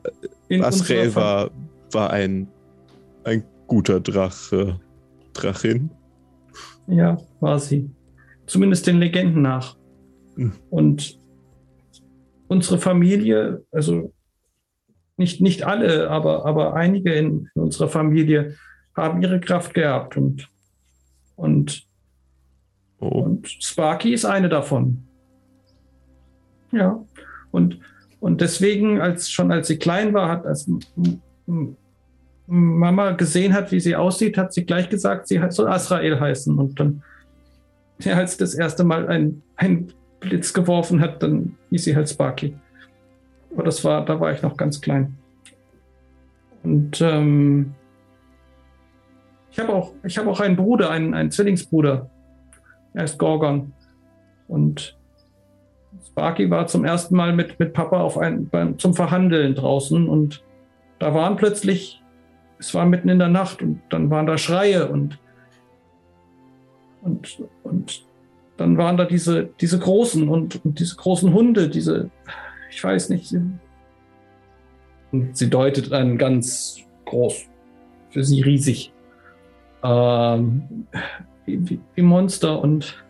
[0.61, 1.49] Asrael war,
[1.91, 2.47] war ein,
[3.23, 4.79] ein guter Drache.
[5.33, 5.89] Drachin.
[6.85, 7.89] Ja, war sie.
[8.45, 9.78] Zumindest den Legenden nach.
[10.69, 11.19] Und
[12.47, 14.13] unsere Familie, also
[15.17, 18.55] nicht, nicht alle, aber, aber einige in, in unserer Familie
[18.95, 20.47] haben ihre Kraft geerbt und,
[21.35, 21.83] und,
[22.99, 23.07] oh.
[23.07, 25.03] und Sparky ist eine davon.
[26.71, 27.03] Ja.
[27.51, 27.79] Und,
[28.19, 30.69] und deswegen, als schon als sie klein war, hat als
[32.47, 36.57] Mama gesehen hat, wie sie aussieht, hat sie gleich gesagt, sie soll Asrael heißen.
[36.57, 37.03] Und dann,
[37.99, 42.09] ja, als sie das erste Mal ein, ein Blitz geworfen hat, dann hieß sie halt
[42.09, 42.55] Sparky.
[43.53, 45.15] Aber das war, da war ich noch ganz klein.
[46.63, 47.73] Und ähm,
[49.51, 52.09] ich habe auch, ich habe auch einen Bruder, einen, einen Zwillingsbruder.
[52.93, 53.73] Er ist Gorgon.
[54.47, 54.97] Und
[56.05, 60.43] Sparky war zum ersten Mal mit, mit Papa auf ein, beim, zum Verhandeln draußen und
[60.99, 61.99] da waren plötzlich
[62.59, 65.17] es war mitten in der Nacht und dann waren da Schreie und,
[67.01, 68.05] und, und
[68.59, 72.09] dann waren da diese, diese großen und, und diese großen Hunde, diese,
[72.69, 73.33] ich weiß nicht.
[75.11, 77.47] Und sie deutet einen ganz groß,
[78.09, 78.91] für sie riesig,
[79.83, 80.87] ähm,
[81.45, 83.03] wie, wie Monster und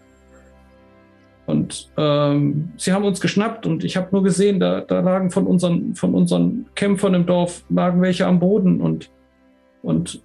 [1.46, 5.48] und ähm, sie haben uns geschnappt und ich habe nur gesehen, da, da lagen von
[5.48, 9.10] unseren, von unseren Kämpfern im Dorf, lagen welche am Boden und
[9.82, 10.22] und,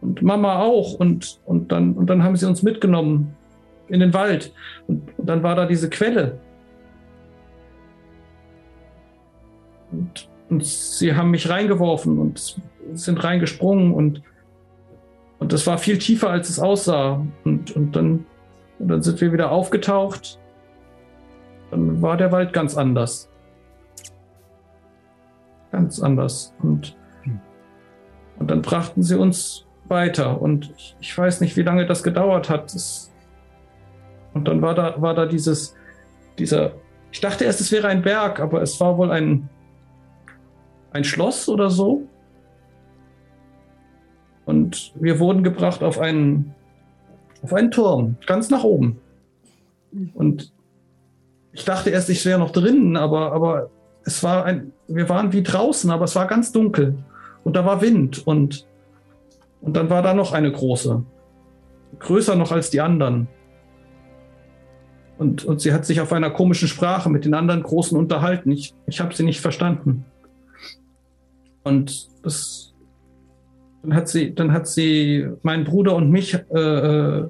[0.00, 0.94] und Mama auch.
[0.94, 3.34] Und, und, dann, und dann haben sie uns mitgenommen
[3.88, 4.52] in den Wald.
[4.86, 6.38] Und, dann war da diese Quelle.
[9.90, 12.60] Und, und sie haben mich reingeworfen und
[12.94, 14.22] sind reingesprungen und,
[15.38, 17.24] und das war viel tiefer, als es aussah.
[17.44, 18.26] Und, und, dann,
[18.78, 20.38] und dann sind wir wieder aufgetaucht.
[21.70, 23.28] Dann war der Wald ganz anders.
[25.70, 26.54] Ganz anders.
[26.62, 26.96] Und
[28.42, 30.42] und dann brachten sie uns weiter.
[30.42, 32.74] Und ich, ich weiß nicht, wie lange das gedauert hat.
[32.74, 33.11] Das,
[34.34, 35.74] und dann war da, war da dieses,
[36.38, 36.72] dieser,
[37.10, 39.48] ich dachte erst, es wäre ein Berg, aber es war wohl ein,
[40.92, 42.02] ein Schloss oder so.
[44.44, 46.54] Und wir wurden gebracht auf einen,
[47.42, 49.00] auf einen Turm, ganz nach oben.
[50.14, 50.52] Und
[51.52, 53.70] ich dachte erst, ich wäre noch drinnen, aber, aber
[54.04, 56.96] es war ein, wir waren wie draußen, aber es war ganz dunkel.
[57.44, 58.66] Und da war Wind und,
[59.60, 61.02] und dann war da noch eine große.
[61.98, 63.28] Größer noch als die anderen.
[65.22, 68.50] Und, und sie hat sich auf einer komischen Sprache mit den anderen Großen unterhalten.
[68.50, 70.04] Ich, ich habe sie nicht verstanden.
[71.62, 72.74] Und das,
[73.82, 77.28] dann hat sie, dann hat sie meinen Bruder und mich äh, äh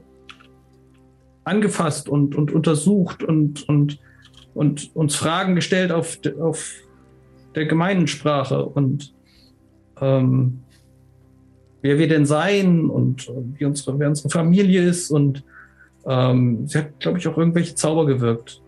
[1.45, 3.99] angefasst und, und untersucht und, und,
[4.55, 6.73] und uns Fragen gestellt auf, auf
[7.55, 8.65] der gemeinen Sprache.
[8.65, 9.13] Und
[10.01, 10.61] ähm,
[11.83, 15.11] wer wir denn sein und wie unsere, wer unsere Familie ist.
[15.11, 15.45] Und
[16.07, 18.63] ähm, sie hat, glaube ich, auch irgendwelche Zauber gewirkt.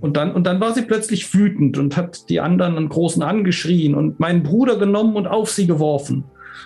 [0.00, 3.94] Und dann, und dann war sie plötzlich wütend und hat die anderen einen großen angeschrien
[3.94, 6.24] und meinen Bruder genommen und auf sie geworfen.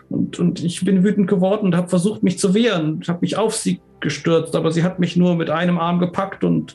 [0.09, 3.01] Und, und ich bin wütend geworden und habe versucht, mich zu wehren.
[3.07, 6.75] Habe mich auf sie gestürzt, aber sie hat mich nur mit einem Arm gepackt und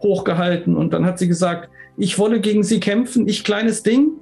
[0.00, 0.76] hochgehalten.
[0.76, 4.12] Und dann hat sie gesagt, ich wolle gegen sie kämpfen, ich kleines Ding.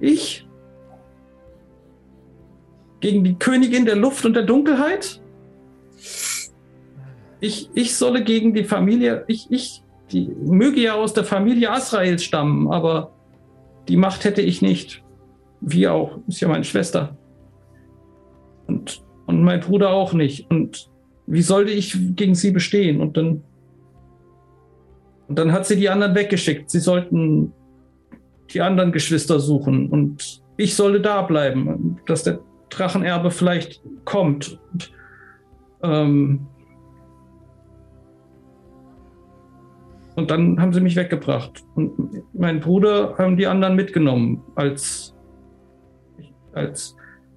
[0.00, 0.46] Ich?
[3.00, 5.20] Gegen die Königin der Luft und der Dunkelheit?
[7.40, 12.24] Ich, ich solle gegen die Familie, ich, ich, die möge ja aus der Familie Asraels
[12.24, 13.12] stammen, aber
[13.88, 15.02] die Macht hätte ich nicht.
[15.60, 17.16] Wie auch, ist ja meine Schwester.
[18.66, 20.50] Und, und mein Bruder auch nicht.
[20.50, 20.90] Und
[21.26, 23.00] wie sollte ich gegen sie bestehen?
[23.00, 23.42] Und dann,
[25.28, 26.70] und dann hat sie die anderen weggeschickt.
[26.70, 27.52] Sie sollten
[28.52, 32.40] die anderen Geschwister suchen und ich sollte da bleiben, dass der
[32.70, 34.58] Drachenerbe vielleicht kommt.
[34.72, 34.92] Und,
[35.84, 36.46] ähm,
[40.16, 41.64] Und dann haben sie mich weggebracht.
[41.74, 45.14] Und meinen Bruder haben die anderen mitgenommen als,
[46.52, 46.96] als,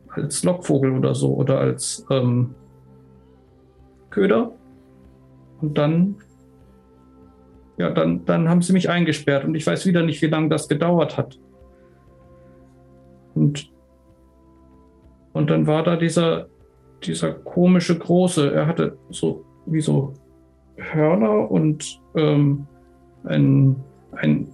[0.10, 2.54] als Lockvogel oder so oder als ähm,
[4.12, 4.52] Köder.
[5.60, 6.16] Und dann,
[7.78, 10.68] ja, dann, dann haben sie mich eingesperrt und ich weiß wieder nicht, wie lange das
[10.68, 11.40] gedauert hat.
[13.34, 13.72] Und,
[15.34, 16.48] und dann war da dieser,
[17.08, 18.54] dieser komische Große.
[18.54, 20.14] Er hatte so wie so
[20.78, 22.68] Hörner und ähm,
[23.24, 23.76] ein,
[24.12, 24.48] ein,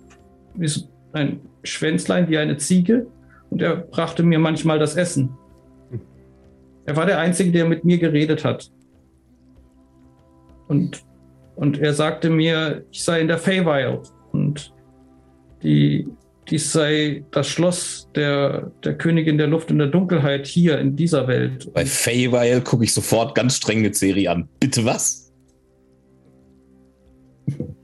[1.14, 3.08] ein Schwänzlein wie eine Ziege
[3.50, 5.38] und er brachte mir manchmal das Essen.
[6.86, 8.72] Er war der Einzige, der mit mir geredet hat.
[10.68, 11.06] Und,
[11.56, 14.74] und er sagte mir, ich sei in der Feywild und
[15.62, 16.08] die,
[16.50, 21.28] dies sei das Schloss der, der Königin der Luft und der Dunkelheit hier in dieser
[21.28, 21.72] Welt.
[21.74, 24.50] Bei Feywild gucke ich sofort ganz streng eine Serie an.
[24.60, 25.32] Bitte was?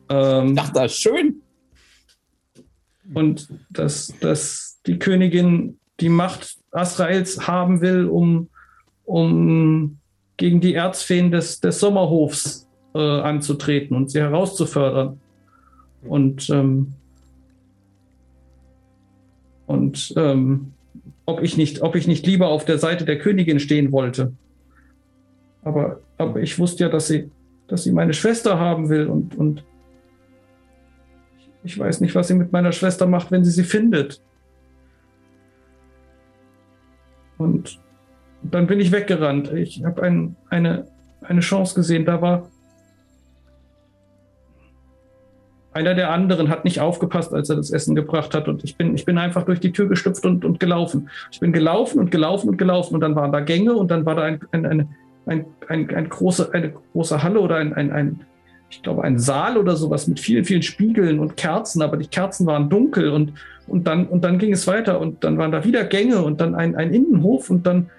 [0.10, 1.42] Ähm, Ach, das ist schön.
[3.14, 8.50] Und dass, dass die Königin die Macht Asraels haben will, um,
[9.06, 10.00] um
[10.38, 15.20] gegen die Erzfeen des, des Sommerhofs äh, anzutreten und sie herauszufördern.
[16.04, 16.94] Und, ähm,
[19.70, 20.74] und ähm,
[21.28, 24.34] ob, ich nicht, ob ich nicht lieber auf der Seite der Königin stehen wollte.
[25.62, 27.30] Aber, aber ich wusste ja, dass sie,
[27.68, 29.64] dass sie meine Schwester haben will und, und
[31.64, 34.24] ich weiß nicht, was sie mit meiner Schwester macht, wenn sie sie findet.
[37.38, 37.80] Und
[38.42, 39.54] dann bin ich weggerannt.
[39.54, 40.88] Ich habe ein, eine,
[41.22, 42.06] eine Chance gesehen.
[42.06, 42.50] Da war
[45.72, 48.48] einer der anderen, hat nicht aufgepasst, als er das Essen gebracht hat.
[48.48, 51.10] Und ich bin, ich bin einfach durch die Tür gestüpft und, und gelaufen.
[51.32, 52.96] Ich bin gelaufen und gelaufen und gelaufen.
[52.96, 54.90] Und dann waren da Gänge und dann war da ein, ein, ein,
[55.26, 58.22] ein, ein, ein große, eine große Halle oder ein, ein, ein,
[58.70, 62.46] ich glaube, ein Saal oder sowas mit vielen, vielen Spiegeln und Kerzen, aber die Kerzen
[62.48, 63.34] waren dunkel und,
[63.68, 66.56] und, dann, und dann ging es weiter und dann waren da wieder Gänge und dann
[66.56, 67.90] ein, ein Innenhof und dann,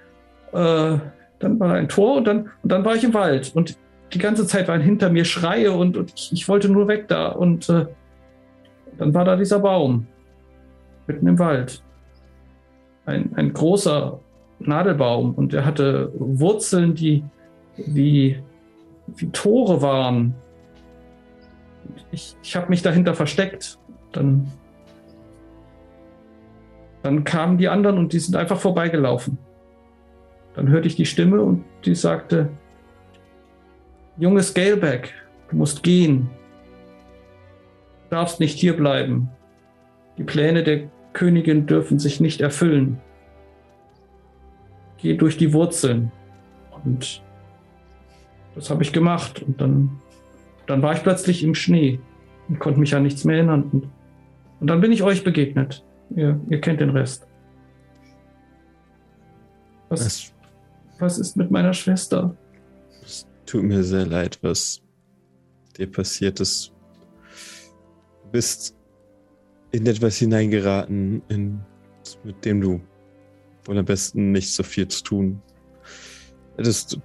[0.52, 0.98] äh,
[1.38, 3.76] dann war da ein Tor und dann, und dann war ich im Wald und
[4.12, 7.28] die ganze Zeit waren hinter mir Schreie und, und ich, ich, wollte nur weg da
[7.28, 7.86] und äh,
[8.98, 10.06] dann war da dieser Baum
[11.06, 11.82] mitten im Wald.
[13.06, 14.20] Ein, ein großer
[14.58, 17.24] Nadelbaum und er hatte Wurzeln, die
[17.76, 18.42] wie,
[19.06, 20.34] wie Tore waren
[22.12, 23.78] ich, ich habe mich dahinter versteckt.
[24.12, 24.50] Dann,
[27.02, 29.38] dann kamen die anderen und die sind einfach vorbeigelaufen.
[30.54, 32.50] Dann hörte ich die Stimme und die sagte,
[34.20, 35.12] junges Scaleback,
[35.50, 36.30] du musst gehen.
[38.09, 39.28] Du darfst nicht hier bleiben.
[40.18, 43.00] Die Pläne der Königin dürfen sich nicht erfüllen.
[44.98, 46.12] Geh durch die Wurzeln.
[46.85, 47.22] Und
[48.54, 49.42] das habe ich gemacht.
[49.42, 50.00] Und dann
[50.70, 51.98] dann war ich plötzlich im Schnee
[52.48, 53.64] und konnte mich an nichts mehr erinnern.
[53.72, 53.88] Und,
[54.61, 55.85] und dann bin ich euch begegnet.
[56.14, 57.26] Ihr, ihr kennt den Rest.
[59.88, 60.33] Was,
[61.00, 62.37] was ist mit meiner Schwester?
[63.50, 64.80] Tut mir sehr leid, was
[65.76, 66.72] dir passiert ist.
[68.22, 68.76] Du bist
[69.72, 71.58] in etwas hineingeraten, in,
[72.22, 72.80] mit dem du
[73.64, 75.42] wohl am besten nicht so viel zu tun
[76.56, 77.00] hättest,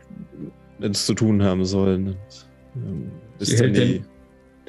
[0.79, 2.15] hättest zu tun haben sollen.
[2.75, 4.05] Ähm, Sie hält den,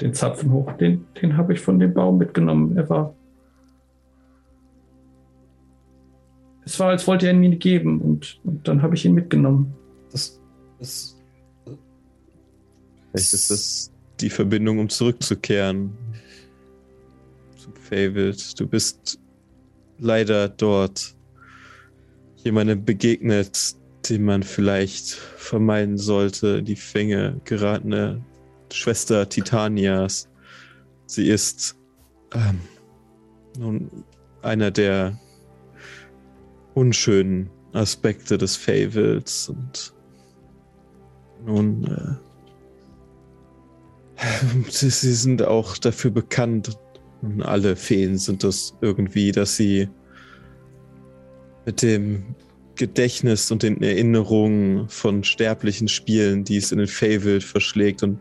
[0.01, 0.73] den, Zapfen hoch.
[0.79, 2.75] Den, den habe ich von dem Baum mitgenommen.
[2.79, 3.15] Er war.
[6.65, 9.75] Es war, als wollte er ihn mir geben und, und dann habe ich ihn mitgenommen.
[10.11, 10.41] Das,
[10.79, 11.16] das,
[13.17, 15.97] Vielleicht ist das die Verbindung, um zurückzukehren.
[17.57, 18.55] Zum Favorite.
[18.59, 19.19] Du bist
[19.99, 21.17] leider dort
[22.45, 23.75] jemandem begegnet,
[24.07, 28.23] den man vielleicht vermeiden sollte, die Fänge geratene
[28.71, 30.29] Schwester Titanias.
[31.07, 31.75] Sie ist
[32.35, 32.61] ähm,
[33.59, 34.05] nun
[34.43, 35.19] einer der
[36.75, 39.95] unschönen Aspekte des Fables und
[41.47, 42.26] nun, äh,
[44.69, 46.77] sie, sie sind auch dafür bekannt,
[47.23, 49.89] und alle Feen sind das irgendwie, dass sie
[51.65, 52.35] mit dem
[52.77, 58.03] Gedächtnis und den Erinnerungen von sterblichen Spielen, die es in den Feywild verschlägt.
[58.03, 58.21] Und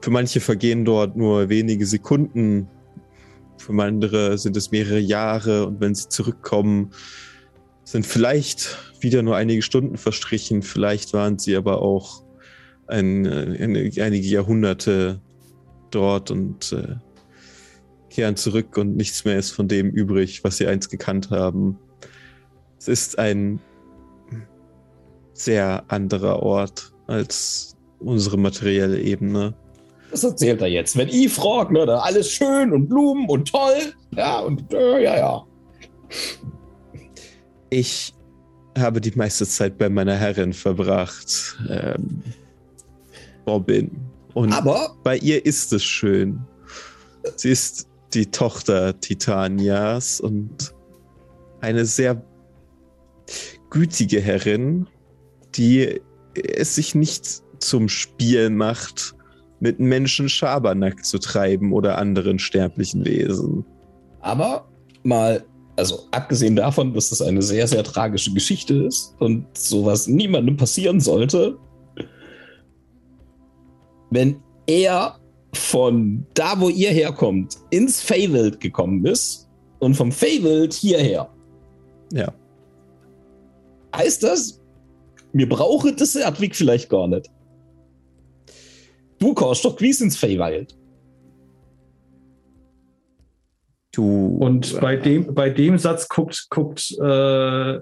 [0.00, 2.68] für manche vergehen dort nur wenige Sekunden,
[3.58, 5.66] für andere sind es mehrere Jahre.
[5.66, 6.90] Und wenn sie zurückkommen,
[7.84, 10.62] sind vielleicht wieder nur einige Stunden verstrichen.
[10.62, 12.22] Vielleicht waren sie aber auch
[12.86, 15.20] ein, ein, einige Jahrhunderte
[15.96, 16.96] dort und äh,
[18.10, 21.78] kehren zurück und nichts mehr ist von dem übrig, was sie einst gekannt haben.
[22.78, 23.60] Es ist ein
[25.32, 29.54] sehr anderer Ort als unsere materielle Ebene.
[30.10, 30.96] Was erzählt er jetzt?
[30.96, 33.94] Wenn ich fragt, ne, da alles schön und Blumen und toll.
[34.12, 35.46] Ja, und äh, ja, ja.
[37.70, 38.14] Ich
[38.78, 42.22] habe die meiste Zeit bei meiner Herrin verbracht, ähm,
[43.46, 44.05] Robin.
[44.36, 46.40] Und Aber bei ihr ist es schön.
[47.36, 50.74] Sie ist die Tochter Titanias und
[51.62, 52.22] eine sehr
[53.70, 54.88] gütige Herrin,
[55.54, 56.02] die
[56.34, 59.14] es sich nicht zum Spiel macht,
[59.60, 63.64] mit Menschen Schabernack zu treiben oder anderen sterblichen Wesen.
[64.20, 64.68] Aber
[65.02, 65.46] mal,
[65.76, 71.00] also abgesehen davon, dass das eine sehr, sehr tragische Geschichte ist und sowas niemandem passieren
[71.00, 71.56] sollte,
[74.10, 75.18] wenn er
[75.52, 81.30] von da, wo ihr herkommt, ins Feywild gekommen ist und vom Feywild hierher.
[82.12, 82.32] Ja.
[83.94, 84.62] Heißt das,
[85.32, 87.30] mir brauche das Erdwig vielleicht gar nicht.
[89.18, 90.76] Du kommst doch gewiss ins Feywild.
[93.92, 94.36] Du.
[94.38, 97.80] Und bei dem, bei dem Satz guckt, guckt äh,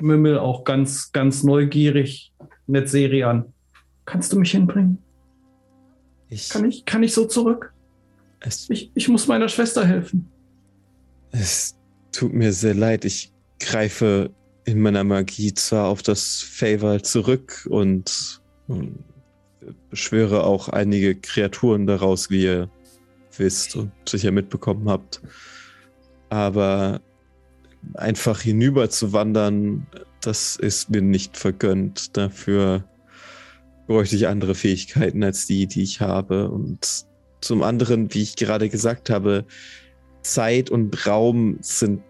[0.00, 2.32] Mimmel auch ganz, ganz neugierig
[2.68, 3.52] eine Serie an.
[4.04, 5.03] Kannst du mich hinbringen?
[6.34, 7.72] Ich, Kann ich, kann ich so zurück?
[8.68, 10.28] Ich, ich muss meiner Schwester helfen.
[11.30, 11.76] es
[12.12, 13.04] tut mir sehr leid.
[13.04, 14.30] Ich greife
[14.64, 18.98] in meiner Magie zwar auf das Favor zurück und, und
[19.90, 22.70] beschwöre auch einige Kreaturen daraus, wie ihr
[23.36, 25.22] wisst und sicher mitbekommen habt.
[26.30, 27.00] Aber
[27.94, 29.86] einfach hinüber zu wandern,
[30.20, 32.16] das ist mir nicht vergönnt.
[32.16, 32.84] Dafür
[33.86, 36.50] bräuchte ich andere Fähigkeiten als die, die ich habe.
[36.50, 37.04] Und
[37.40, 39.44] zum anderen, wie ich gerade gesagt habe,
[40.22, 42.02] Zeit und Raum sind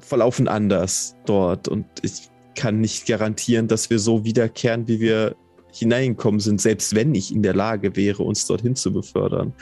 [0.00, 5.36] verlaufen anders dort und ich kann nicht garantieren, dass wir so wiederkehren, wie wir
[5.72, 9.52] hineingekommen sind, selbst wenn ich in der Lage wäre, uns dorthin zu befördern.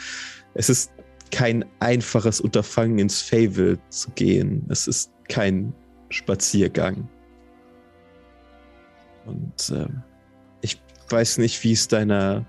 [0.55, 0.92] Es ist
[1.31, 4.64] kein einfaches Unterfangen, ins Fable zu gehen.
[4.69, 5.75] Es ist kein
[6.09, 7.09] Spaziergang.
[9.27, 10.03] Und ähm,
[11.09, 12.45] weiß nicht, wie es deiner,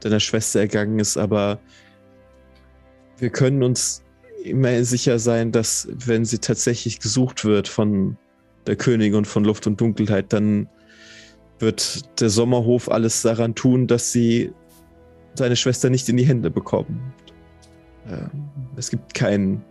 [0.00, 1.58] deiner Schwester ergangen ist, aber
[3.18, 4.02] wir können uns
[4.44, 8.16] immer sicher sein, dass wenn sie tatsächlich gesucht wird von
[8.66, 10.68] der Königin und von Luft und Dunkelheit, dann
[11.58, 14.52] wird der Sommerhof alles daran tun, dass sie
[15.34, 17.12] seine Schwester nicht in die Hände bekommen.
[18.08, 19.62] Ähm, Es gibt keinen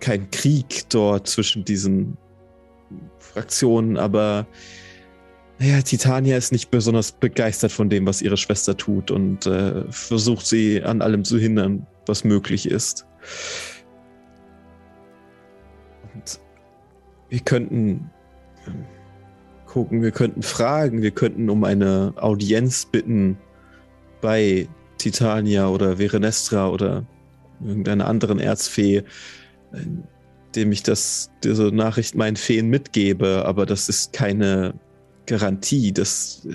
[0.00, 2.16] kein Krieg dort zwischen diesen
[3.18, 4.46] Fraktionen, aber
[5.60, 10.46] ja, Titania ist nicht besonders begeistert von dem, was ihre Schwester tut und äh, versucht
[10.46, 13.06] sie an allem zu hindern, was möglich ist.
[16.14, 16.40] Und
[17.28, 18.10] wir könnten
[18.66, 18.84] ähm,
[19.66, 23.36] gucken, wir könnten fragen, wir könnten um eine Audienz bitten
[24.22, 27.06] bei Titania oder Verenestra oder
[27.62, 29.02] irgendeiner anderen Erzfee,
[29.72, 34.74] indem ich das, diese Nachricht meinen Feen mitgebe, aber das ist keine
[35.30, 36.46] Garantie, dass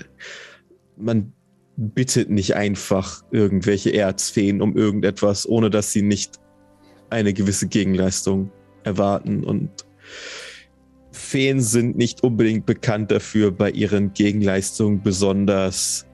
[0.98, 1.32] man
[1.78, 6.38] bittet nicht einfach irgendwelche Erzfeen um irgendetwas, ohne dass sie nicht
[7.08, 8.50] eine gewisse Gegenleistung
[8.84, 9.44] erwarten.
[9.44, 9.70] Und
[11.10, 16.06] Feen sind nicht unbedingt bekannt dafür, bei ihren Gegenleistungen besonders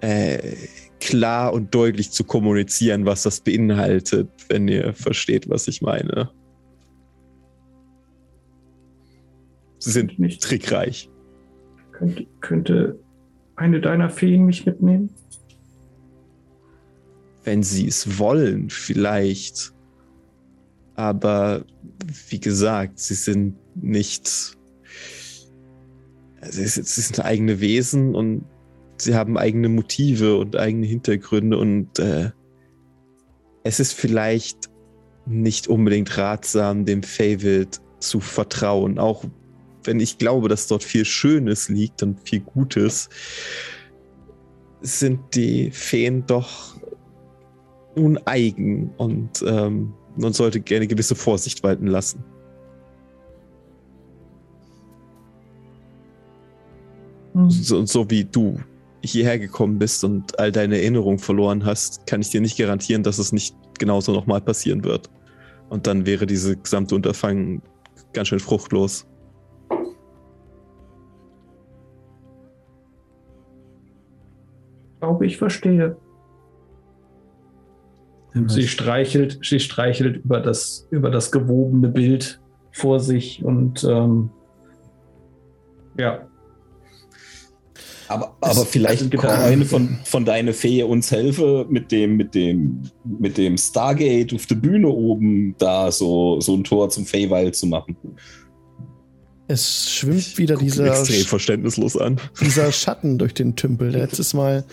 [0.00, 0.56] äh,
[0.98, 6.30] klar und deutlich zu kommunizieren, was das beinhaltet, wenn ihr versteht, was ich meine.
[9.78, 10.42] Sie sind Nicht.
[10.42, 11.11] trickreich.
[12.02, 12.98] Könnte, könnte
[13.56, 15.10] eine deiner Feen mich mitnehmen?
[17.44, 19.72] wenn sie es wollen, vielleicht.
[20.94, 21.64] Aber
[22.28, 24.56] wie gesagt, sie sind nicht.
[26.42, 28.44] Sie, sie sind eigene Wesen und
[28.96, 32.30] sie haben eigene Motive und eigene Hintergründe und äh,
[33.64, 34.68] es ist vielleicht
[35.24, 39.24] nicht unbedingt ratsam, dem Feywild zu vertrauen, auch
[39.84, 43.08] wenn ich glaube, dass dort viel Schönes liegt und viel Gutes,
[44.80, 46.76] sind die Feen doch
[47.94, 52.24] nun eigen und ähm, man sollte gerne gewisse Vorsicht walten lassen.
[57.34, 57.50] Hm.
[57.50, 58.58] So, so wie du
[59.04, 63.18] hierher gekommen bist und all deine Erinnerungen verloren hast, kann ich dir nicht garantieren, dass
[63.18, 65.10] es nicht genauso nochmal passieren wird.
[65.68, 67.62] Und dann wäre diese gesamte Unterfangen
[68.12, 69.06] ganz schön fruchtlos.
[75.02, 75.96] Glaube, ich verstehe.
[78.46, 82.40] Sie streichelt, sie streichelt über das, über das gewobene Bild
[82.70, 84.30] vor sich und ähm,
[85.98, 86.26] ja,
[88.12, 92.82] Aber, aber vielleicht kann eine von, von deiner Fee uns helfen, mit dem, mit dem,
[93.04, 97.66] mit dem Stargate auf der Bühne oben da so, so ein Tor zum Feywild zu
[97.66, 97.96] machen.
[99.48, 102.20] Es schwimmt wieder dieser, extrem verständnislos an.
[102.40, 104.64] dieser Schatten durch den Tümpel, der letztes Mal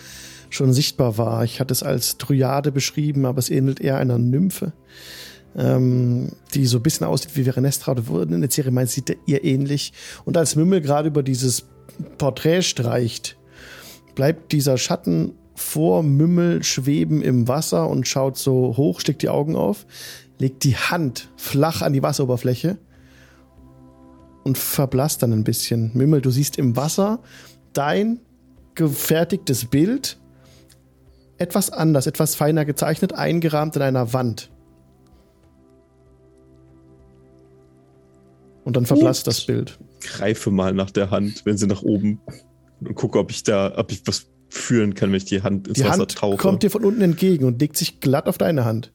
[0.48, 1.44] schon sichtbar war.
[1.44, 4.72] Ich hatte es als Dryade beschrieben, aber es ähnelt eher einer Nymphe,
[5.56, 9.16] ähm, die so ein bisschen aussieht wie Verenestra oder wurde in der Serie meint, sieht
[9.26, 9.92] ihr ähnlich.
[10.24, 11.66] Und als Mümmel gerade über dieses
[12.18, 13.36] Porträt streicht,
[14.14, 19.56] bleibt dieser Schatten vor Mümmel schweben im Wasser und schaut so hoch, steckt die Augen
[19.56, 19.86] auf,
[20.38, 22.78] legt die Hand flach an die Wasseroberfläche
[24.44, 25.90] und verblasst dann ein bisschen.
[25.94, 27.22] Mümmel, du siehst im Wasser
[27.72, 28.20] dein
[28.74, 30.18] gefertigtes Bild
[31.38, 34.50] etwas anders, etwas feiner gezeichnet, eingerahmt in einer Wand.
[38.64, 39.78] Und dann verblasst das Bild.
[40.00, 42.20] Greife mal nach der Hand, wenn sie nach oben
[42.80, 45.78] und gucke, ob ich da, ob ich was fühlen kann, wenn ich die Hand ins
[45.78, 46.36] Die Wasser Hand tauche.
[46.36, 48.92] kommt dir von unten entgegen und legt sich glatt auf deine Hand.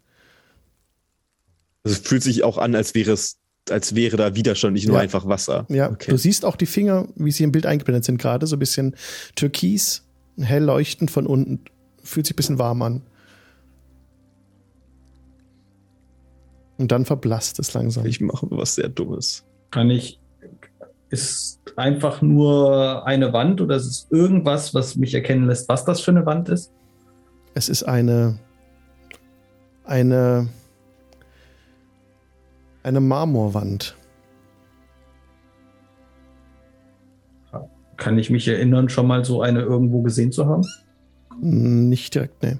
[1.83, 3.37] Also es fühlt sich auch an, als wäre es,
[3.69, 5.01] als wäre da Widerstand, nicht nur Ja.
[5.03, 5.65] einfach Wasser.
[5.69, 6.11] Ja, okay.
[6.11, 8.95] du siehst auch die Finger, wie sie im Bild eingeblendet sind gerade, so ein bisschen
[9.35, 10.03] türkis,
[10.39, 11.61] hell leuchtend von unten.
[12.03, 13.01] Fühlt sich ein bisschen warm an.
[16.77, 18.05] Und dann verblasst es langsam.
[18.05, 19.43] Ich mache was sehr Dummes.
[19.71, 20.19] kann ich.
[21.09, 26.01] Ist einfach nur eine Wand oder ist es irgendwas, was mich erkennen lässt, was das
[26.01, 26.71] für eine Wand ist?
[27.53, 28.37] Es ist eine
[29.85, 30.49] eine
[32.85, 33.97] eine Marmorwand.
[37.97, 40.63] Kann ich mich erinnern, schon mal so eine irgendwo gesehen zu haben?
[41.39, 42.57] Nicht direkt, nee.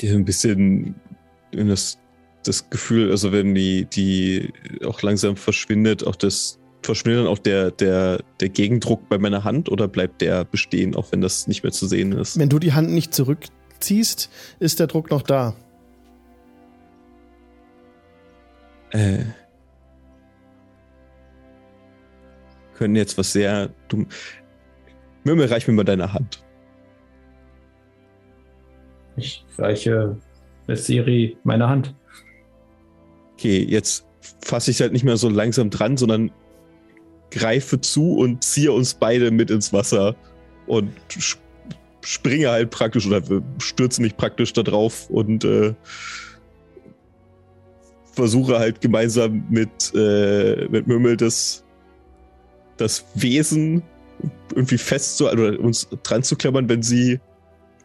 [0.00, 0.94] Die ein bisschen
[1.52, 1.98] in das,
[2.44, 4.52] das Gefühl, also wenn die, die
[4.84, 9.70] auch langsam verschwindet, auch das verschwindet dann auch der, der, der Gegendruck bei meiner Hand
[9.70, 12.38] oder bleibt der bestehen, auch wenn das nicht mehr zu sehen ist?
[12.38, 13.14] Wenn du die Hand nicht
[13.76, 15.54] zurückziehst, ist der Druck noch da.
[18.90, 19.24] Äh,
[22.74, 24.06] können jetzt was sehr dumm.
[25.24, 26.42] Mürmel, reich mir mal deine Hand.
[29.16, 30.16] Ich reiche
[30.68, 31.94] der Siri meine Hand.
[33.32, 34.06] Okay, jetzt
[34.42, 36.30] fasse ich halt nicht mehr so langsam dran, sondern
[37.30, 40.14] greife zu und ziehe uns beide mit ins Wasser
[40.66, 40.92] und
[42.06, 43.20] springe halt praktisch oder
[43.58, 45.74] stürze mich praktisch da drauf und äh,
[48.12, 51.64] versuche halt gemeinsam mit, äh, mit Mümmel das,
[52.76, 53.82] das Wesen
[54.54, 57.18] irgendwie festzuhalten oder uns dran zu klammern, wenn sie,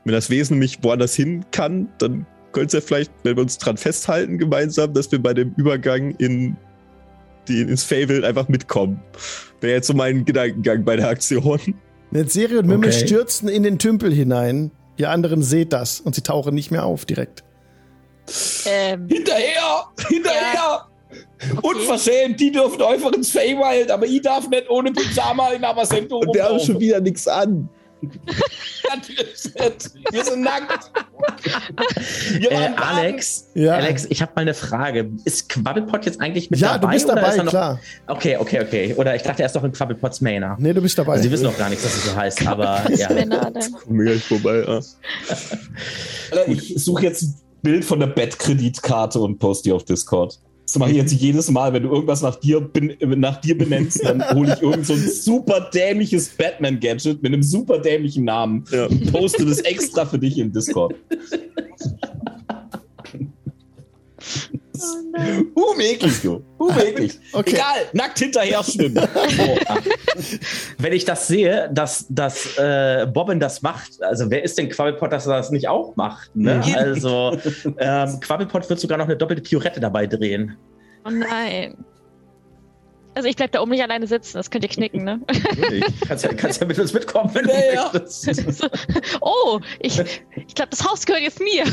[0.06, 3.58] wenn das Wesen nämlich woanders hin kann, dann könnte es ja vielleicht, wenn wir uns
[3.58, 6.56] dran festhalten gemeinsam, dass wir bei dem Übergang in
[7.48, 9.02] die, ins Fable einfach mitkommen.
[9.62, 11.60] Wäre jetzt so mein Gedankengang bei der Aktion.
[12.12, 13.08] Netzeri und Mimmel Okay.
[13.08, 14.72] stürzen in den Tümpel hinein.
[14.98, 17.44] Ihr anderen seht das und sie tauchen nicht mehr auf direkt.
[18.66, 19.86] Ähm, Hinterher!
[20.08, 20.88] Hinterher!
[21.62, 26.28] Unverschämt, die dürfen einfach ins Feywild, aber ich darf nicht ohne Pyjama in Amasento Und
[26.28, 26.66] haben rumlaufen.
[26.74, 27.68] schon wieder nichts an.
[30.12, 30.92] Wir sind nackt.
[32.40, 32.70] Wir Äh.
[32.76, 33.76] Alex, Ja.
[33.76, 35.12] Alex, ich habe mal eine Frage.
[35.26, 36.88] Ist Quabbelpot jetzt eigentlich mit ja, dabei?
[36.88, 37.80] du bist oder dabei, ist er noch, klar.
[38.08, 38.96] Okay, okay, okay.
[38.96, 40.58] Oder ich dachte, er ist doch in Quabbelpots Mainer.
[40.60, 41.14] Nee, du bist dabei.
[41.14, 43.10] Also, die wissen noch gar nichts, dass es so heißt, aber ja.
[43.10, 44.64] Wir gleich vorbei.
[44.68, 44.80] Ja.
[46.32, 50.40] Alter, Ich suche jetzt ein Bild von der Bettkreditkarte und poste die auf Discord.
[50.66, 52.70] Das mache ich jetzt jedes Mal, wenn du irgendwas nach dir,
[53.02, 57.80] nach dir benennst, dann hole ich irgend so ein super dämliches Batman-Gadget mit einem super
[57.80, 58.86] dämlichen Namen Ja.
[58.86, 60.96] und poste das extra für dich im Discord.
[65.54, 66.44] Unmöglich, du.
[66.58, 67.20] Unmöglich.
[67.34, 67.52] Okay.
[67.56, 68.96] Egal, nackt hinterher schwimmen.
[68.96, 69.58] So.
[70.78, 75.12] Wenn ich das sehe, dass, dass äh, Bobbin das macht, also wer ist denn Quabbelpot,
[75.12, 76.36] dass er das nicht auch macht?
[76.36, 76.62] Ne?
[76.66, 76.76] Mhm.
[76.76, 77.38] Also
[77.78, 80.58] ähm, Quabbelpot wird sogar noch eine doppelte Piorette dabei drehen.
[81.06, 81.84] Oh nein.
[83.14, 85.20] Also ich bleib da oben nicht alleine sitzen, das könnt ihr knicken, ne?
[86.08, 87.92] Kannst ja, kannst ja mit uns mitkommen, wenn du Ja, ja.
[87.94, 88.70] möchtest.
[89.22, 91.64] oh, ich, ich glaube, das Haus gehört jetzt mir.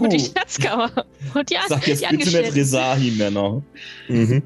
[0.00, 0.90] Und die Schatzkammer.
[1.34, 2.54] Und die, Sag jetzt die bitte nicht.
[2.54, 3.62] Resahi-Männer.
[4.08, 4.42] Mhm.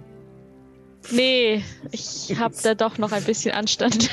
[1.10, 4.10] Nee, ich habe da doch noch ein bisschen Anstand.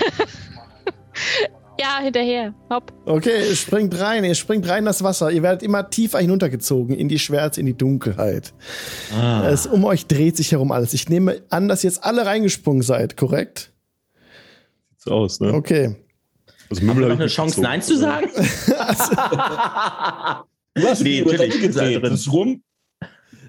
[1.79, 2.53] Ja, hinterher.
[2.69, 2.93] Hopp.
[3.05, 5.31] Okay, ihr springt rein, ihr springt rein in das Wasser.
[5.31, 8.53] Ihr werdet immer tiefer hinuntergezogen in die Schwärze, in die Dunkelheit.
[9.15, 9.47] Ah.
[9.47, 10.93] Es um euch dreht sich herum alles.
[10.93, 13.71] Ich nehme an, dass ihr jetzt alle reingesprungen seid, korrekt?
[14.89, 15.53] Sieht so aus, ne?
[15.53, 15.95] Okay.
[16.69, 17.63] Also Haben wir noch eine Chance, mitgezogen.
[17.63, 18.29] Nein zu sagen?
[20.73, 22.01] Du hast Nee, natürlich.
[22.01, 22.63] Das ist rum.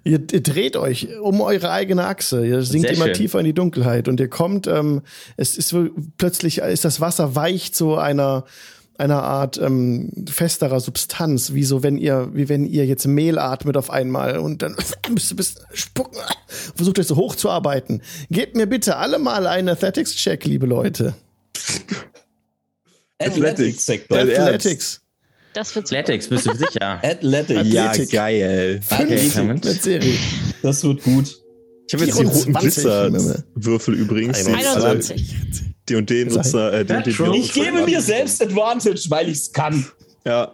[0.05, 2.45] Ihr, ihr dreht euch um eure eigene Achse.
[2.45, 3.15] Ihr sinkt Sehr immer schön.
[3.15, 5.03] tiefer in die Dunkelheit und ihr kommt, ähm,
[5.37, 5.89] es ist so,
[6.19, 8.45] plötzlich ist das Wasser weich zu einer,
[8.99, 13.77] einer Art ähm, festerer Substanz, wie so wenn ihr, wie wenn ihr jetzt Mehl atmet
[13.77, 14.77] auf einmal und dann
[15.09, 16.19] müsst ihr bis spucken,
[16.75, 18.03] versucht euch so hochzuarbeiten.
[18.31, 21.15] Gebt mir bitte alle mal einen Athletics-Check, liebe Leute.
[23.19, 23.89] Athletics.
[23.89, 25.02] Athletics.
[25.55, 25.87] Das wird.
[25.87, 27.01] Athletics, bist du sicher?
[27.03, 27.69] Athletics.
[27.69, 28.81] Ja, geil.
[28.91, 29.29] Okay,
[29.63, 30.15] Serie.
[30.63, 31.43] Das wird gut.
[31.87, 34.45] Ich habe jetzt die roten 24, Blitzerwürfel übrigens.
[34.45, 35.35] Die, also 21.
[35.89, 37.35] die und den Nutzer, äh, den, den.
[37.35, 39.85] Ich gebe mir selbst Advantage, weil ich es kann.
[40.25, 40.53] Ja,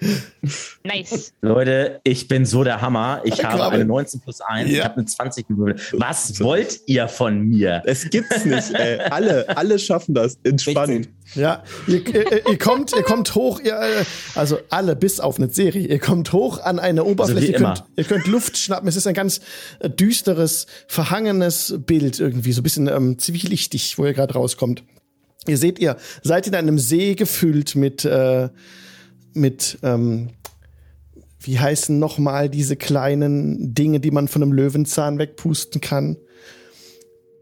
[0.83, 1.35] Nice.
[1.43, 3.21] Leute, ich bin so der Hammer.
[3.25, 4.85] Ich habe eine 19 plus 1, ich Ja.
[4.85, 6.01] habe eine 20 gewürfelt.
[6.01, 7.83] Was wollt ihr von mir?
[7.85, 8.73] es gibt's nicht.
[8.75, 8.99] Ey.
[9.11, 10.39] Alle, alle schaffen das.
[10.43, 10.87] Entspannt.
[10.89, 11.15] 16.
[11.35, 13.79] Ja, ihr, ihr, ihr kommt, ihr kommt hoch, ihr,
[14.35, 15.87] also alle bis auf eine Serie.
[15.87, 17.49] Ihr kommt hoch an eine Oberfläche.
[17.49, 18.89] wie ihr, könnt, ihr könnt Luft schnappen.
[18.89, 19.41] Es ist ein ganz
[19.81, 24.83] äh, düsteres, verhangenes Bild irgendwie, so ein bisschen ähm, zwielichtig, wo ihr gerade rauskommt.
[25.47, 28.49] Ihr seht, ihr seid in einem See gefüllt mit äh,
[29.39, 30.31] mit ähm,
[31.41, 36.17] wie heißen noch mal diese kleinen Dinge, die man von einem Löwenzahn wegpusten kann?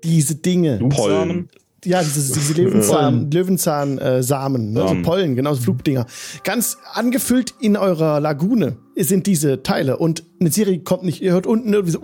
[0.05, 0.79] Diese Dinge.
[0.91, 1.49] Pollen.
[1.85, 4.23] Ja, diese, diese Löwenzahn, Löwenzahn äh, ne?
[4.23, 5.03] so.
[5.03, 6.07] Pollen, genau, so Flugdinger.
[6.43, 11.47] Ganz angefüllt in eurer Lagune sind diese Teile und eine Serie kommt nicht, ihr hört
[11.47, 12.03] unten irgendwie so,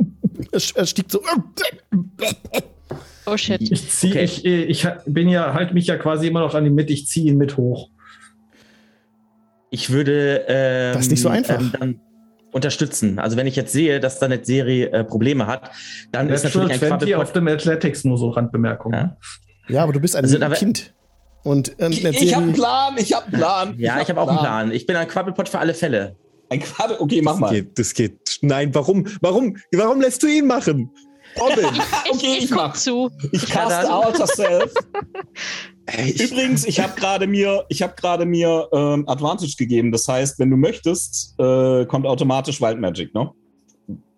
[0.53, 1.21] es, es stiegt so.
[3.27, 3.61] Oh shit.
[3.61, 4.25] Ich zieh, Okay.
[4.25, 7.33] ich, ich bin ja, halte mich ja quasi immer noch an die Mitte, ich ziehe
[7.33, 7.89] ihn mit hoch.
[9.73, 11.59] Ich würde ähm, Das ist nicht so einfach.
[11.61, 12.01] Ähm, dann
[12.53, 13.19] unterstützen.
[13.19, 15.71] Also wenn ich jetzt sehe, dass da eine Serie äh, Probleme hat,
[16.13, 17.37] dann ist Natural natürlich ein 20 auf Quabbelpot.
[17.37, 18.93] dem Athletics nur so Randbemerkung.
[18.93, 19.17] Ja.
[19.69, 20.93] Ja, aber du bist ein Also, Kind.
[21.45, 23.75] Und äh, Ich, habe einen Plan, ich habe einen Plan.
[23.79, 24.71] Ja, ich habe auch einen Plan.
[24.73, 26.17] Ich bin ein Quabbelpot für alle Fälle.
[26.51, 27.01] Ein Quadrat.
[27.01, 27.51] Okay, mach Das mal.
[27.51, 28.39] geht, das geht.
[28.43, 29.07] Nein, warum?
[29.23, 29.57] Warum?
[29.73, 30.91] Warum lässt du ihn machen?
[31.41, 31.65] Robin.
[31.73, 31.81] Ich,
[32.13, 32.75] Okay, ich, ich mach.
[32.75, 33.11] zu.
[33.33, 33.87] Ich cast dann.
[33.91, 34.27] Outer
[35.91, 35.99] Self.
[35.99, 39.93] Ey, ich, Übrigens, ich habe gerade mir, ich habe gerade mir ähm, Advantage gegeben.
[39.93, 43.31] Das heißt, wenn du möchtest, äh, kommt automatisch Wild Magic, ne?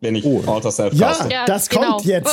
[0.01, 0.43] Wenn ich Oh.
[0.47, 1.17] Outer Self Ja.
[1.31, 1.93] Ja, Das genau.
[1.93, 2.29] kommt jetzt.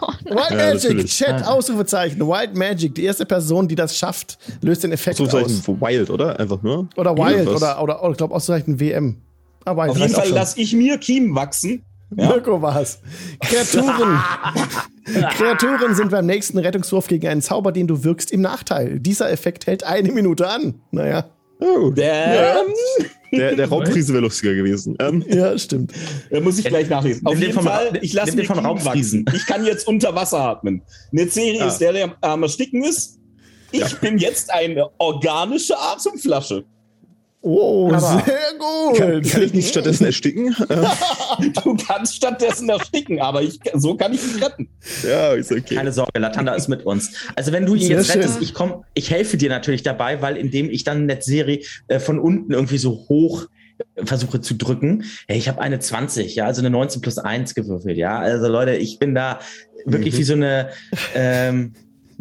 [0.00, 1.12] Oh, Wild Ja, Magic, natürlich.
[1.16, 5.32] Chat, Ausrufezeichen, Wild Magic, die erste Person, die das schafft, löst den Effekt aus.
[5.32, 6.38] Wild, oder?
[6.40, 6.88] Einfach nur.
[6.96, 7.62] Oder Wild Irgendwas.
[7.62, 9.16] oder, oder, oder ich glaube Ausrufezeichen WM.
[9.64, 11.84] Ah, Wild Auf jeden Fall lasse ich mir Kiemen wachsen.
[12.16, 12.26] Ja.
[12.28, 12.98] Mirko war's.
[13.40, 14.20] Kreaturen.
[15.36, 19.00] Kreaturen sind beim nächsten Rettungswurf gegen einen Zauber, den du wirkst, im Nachteil.
[19.00, 20.80] Dieser Effekt hält eine Minute an.
[20.90, 21.28] Naja,
[21.64, 22.56] Oh, Der,
[23.32, 24.96] der, der Raubfriese wäre lustiger gewesen.
[24.98, 25.92] Ähm, ja, stimmt.
[26.28, 27.24] da muss ich gleich nachlesen.
[27.24, 29.24] Auf jeden Fall, ich lasse den von Raubfriesen.
[29.26, 29.36] wachsen.
[29.40, 30.82] Ich kann jetzt unter Wasser atmen.
[31.12, 31.68] Eine Serie Ah.
[31.68, 33.20] ist der, der am ersticken ist.
[33.70, 33.86] Ich Ja.
[34.00, 36.64] bin jetzt eine organische Atemflasche.
[37.44, 38.96] Oh, Aber- sehr gut.
[38.98, 40.54] kann, kann ich nicht stattdessen ersticken?
[41.64, 44.68] Du kannst stattdessen ersticken, aber ich, so kann ich dich retten.
[45.02, 45.74] ja, ist okay.
[45.76, 47.12] Keine Sorge, Latanda ist mit uns.
[47.34, 48.20] Also wenn du ihn Sehr jetzt schön.
[48.20, 52.18] rettest, ich komm, ich helfe dir natürlich dabei, weil indem ich dann Netzserie äh, von
[52.20, 53.46] unten irgendwie so hoch
[53.96, 55.04] äh, versuche zu drücken.
[55.26, 58.18] Hey, ich habe eine 20, ja, also eine 19 plus 1 gewürfelt, ja.
[58.18, 59.40] Also Leute, ich bin da
[59.86, 60.18] wirklich Mhm.
[60.18, 60.68] wie so eine
[61.14, 61.72] ähm,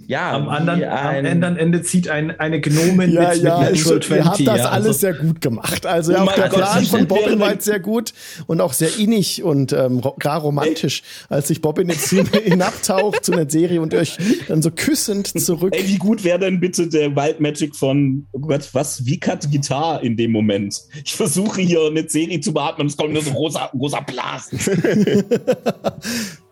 [0.08, 3.72] ja, Am anderen, ein, am anderen Ende zieht ein, eine Gnomin Ja, mit, ja, mit
[3.72, 4.26] Natural ihr 20.
[4.26, 5.86] habt das ja, alles also, sehr gut gemacht.
[5.86, 8.14] Also Oh ja, auch der Gott, Plan von bin Bobbin war jetzt sehr gut
[8.48, 13.24] und auch sehr innig und ähm, ro- gar romantisch, als sich Bobbin jetzt hin- hinabtaucht
[13.26, 15.74] zu einer Serie und euch dann so küssend zurück.
[15.76, 19.50] Ey, wie gut wäre denn bitte der Wild Magic von, oh Gott, was, wie cut
[19.52, 20.82] Gitarre in dem Moment?
[21.06, 24.60] Ich versuche hier eine Serie zu beatmen und es kommt nur so rosa, rosa Blasen.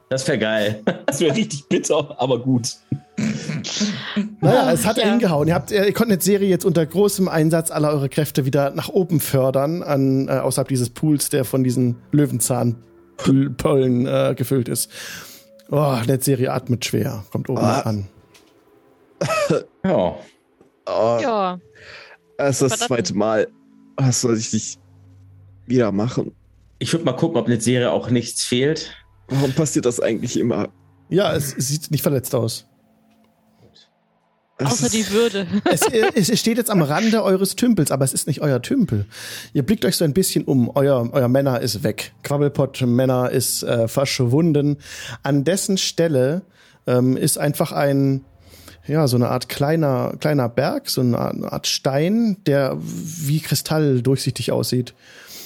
[0.10, 0.82] das wäre geil.
[1.06, 2.76] Das wäre richtig bitter, aber gut.
[4.42, 5.06] Naja, es hat Ja.
[5.10, 5.48] hingehauen.
[5.48, 8.90] Ihr, habt, ihr konntet die Serie jetzt unter großem Einsatz aller eure Kräfte wieder nach
[8.90, 12.76] oben fördern, an, äh, außerhalb dieses Pools, der von diesen Löwenzahn
[13.58, 14.90] Pollen äh, gefüllt ist.
[15.70, 17.82] Oh, Netzserie atmet schwer, kommt oben Ah.
[17.82, 18.08] an.
[19.84, 20.16] Ja.
[20.86, 21.60] Oh, Ja,
[22.38, 23.48] Das ist das zweite Mal.
[23.98, 24.80] Was soll ich nicht
[25.68, 26.32] wieder machen?
[26.80, 28.92] Ich würde mal gucken, ob eine Serie auch nichts fehlt.
[29.28, 30.70] Warum passiert das eigentlich immer?
[31.10, 32.69] Ja, es sieht nicht verletzt aus.
[34.68, 35.48] Außer ist- die Würde.
[35.72, 35.82] Es,
[36.30, 39.06] es steht jetzt am Rande eures Tümpels, aber es ist nicht euer Tümpel.
[39.54, 40.70] Ihr blickt euch so ein bisschen um.
[40.76, 42.12] Euer, euer Männer ist weg.
[42.24, 44.78] Quabbelpot Männer ist äh, verschwunden.
[45.24, 46.42] An dessen Stelle
[46.88, 48.26] ähm, ist einfach ein,
[48.88, 53.40] ja, so eine Art kleiner, kleiner Berg, so eine Art, eine Art Stein, der wie
[53.40, 54.94] Kristall durchsichtig aussieht.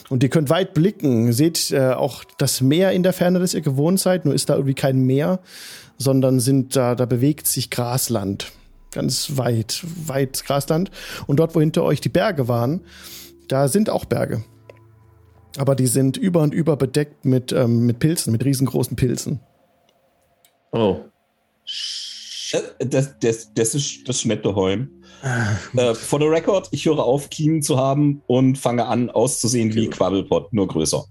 [0.09, 3.61] Und ihr könnt weit blicken, seht äh, auch das Meer in der Ferne, das ihr
[3.61, 5.39] gewohnt seid, nur ist da irgendwie kein Meer,
[5.97, 8.51] sondern sind da, da bewegt sich Grasland.
[8.93, 10.91] Ganz weit, weit Grasland.
[11.27, 12.81] Und dort, wo hinter euch die Berge waren,
[13.47, 14.43] da sind auch Berge.
[15.57, 19.39] Aber die sind über und über bedeckt mit, ähm, mit Pilzen, mit riesengroßen Pilzen.
[20.71, 20.97] Oh.
[22.79, 24.89] Das, das, das ist das nicht daheim.
[25.75, 29.89] Äh, for the record, ich höre auf, Kiemen zu haben und fange an auszusehen wie
[29.89, 31.03] Quabbelpot, nur größer.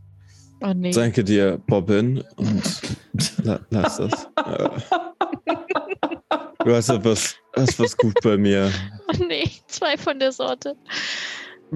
[0.64, 0.93] Oh nee.
[0.93, 2.22] Danke dir, Bobbin.
[2.37, 2.83] Und
[3.43, 4.28] la lass das.
[6.64, 8.71] Du hast etwas, hast was gut bei mir.
[9.09, 10.75] Oh nee, zwei von der Sorte.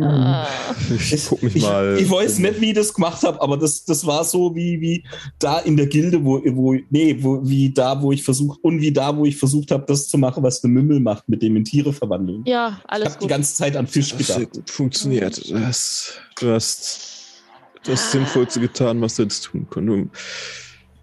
[0.01, 0.47] Ah.
[0.91, 1.97] Ich guck mich ich, mal.
[1.99, 5.05] ich weiß nicht, wie ich das gemacht habe, aber das, das war so wie, wie
[5.39, 8.93] da in der Gilde, wo, wo nee, wo, wie da, wo ich versucht und wie
[8.93, 11.65] da, wo ich versucht habe, das zu machen, was eine Mümmel macht, mit dem in
[11.65, 12.45] Tiere verwandeln.
[12.47, 14.53] Ja, ich alles habe die ganze Zeit an Fisch Das gedacht.
[14.53, 15.51] gut funktioniert.
[15.51, 17.43] Du hast, du hast
[17.85, 20.11] das Sinnvollste getan, was du jetzt tun konntest.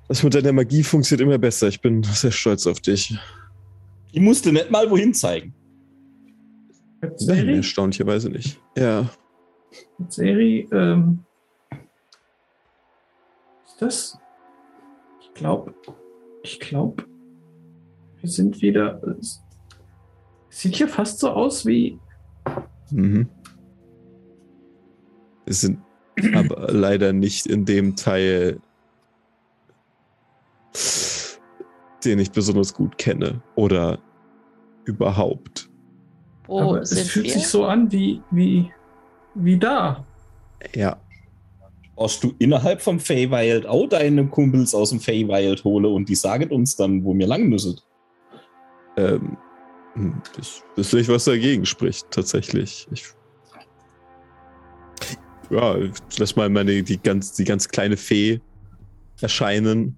[0.08, 1.68] Das mit deiner Magie funktioniert immer besser.
[1.68, 3.18] Ich bin sehr stolz auf dich.
[4.14, 5.56] Ich musste nicht mal wohin zeigen.
[7.22, 8.62] Nein, erstaunlicherweise nicht.
[8.78, 9.10] Ja.
[10.08, 11.26] Seri, ähm,
[13.66, 14.18] ist das?
[15.20, 15.74] Ich glaube,
[16.44, 17.04] ich glaube,
[18.18, 19.02] wir sind wieder.
[19.20, 19.42] Es
[20.50, 22.00] sieht hier fast so aus wie.
[22.92, 23.28] Mhm.
[25.46, 25.80] Wir sind
[26.36, 28.62] aber leider nicht in dem Teil,
[32.06, 33.42] den ich besonders gut kenne.
[33.56, 34.00] Oder
[34.86, 35.70] überhaupt.
[36.48, 37.34] Wo aber es fühlt wir?
[37.34, 38.72] sich so an wie, wie,
[39.36, 40.06] wie da.
[40.76, 40.98] Ja.
[41.96, 46.50] Brauchst du innerhalb vom Feywild auch deine Kumpels aus dem Feywild hole und die sagen
[46.50, 47.80] uns dann, wo wir lang müssen.
[48.98, 49.38] Ähm,
[49.94, 52.88] hm, ich wüsste nicht, was dagegen spricht, tatsächlich.
[52.92, 53.06] Ich,
[55.52, 58.42] ja, ich lass mal meine, die ganz, die ganz kleine Fee
[59.22, 59.98] erscheinen.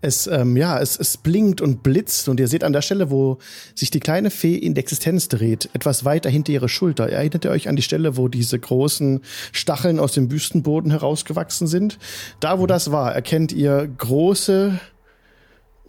[0.00, 3.38] Es, ähm, ja, es, es blinkt und blitzt und ihr seht an der Stelle, wo
[3.74, 7.08] sich die kleine Fee in die Existenz dreht, etwas weiter hinter ihre Schulter.
[7.08, 11.98] Erinnert ihr euch an die Stelle, wo diese großen Stacheln aus dem Wüstenboden herausgewachsen sind?
[12.38, 14.78] Da, wo das war, erkennt ihr große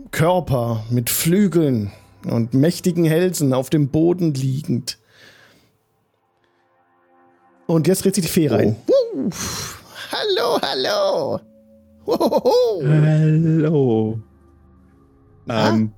[0.09, 1.91] Körper mit Flügeln
[2.25, 4.97] und mächtigen Hälsen auf dem Boden liegend.
[7.67, 8.75] Und jetzt dreht sich die Fee rein.
[8.87, 9.29] Wuh.
[10.11, 11.39] Hallo, hallo.
[12.17, 14.19] Hallo.
[15.47, 15.93] Ähm,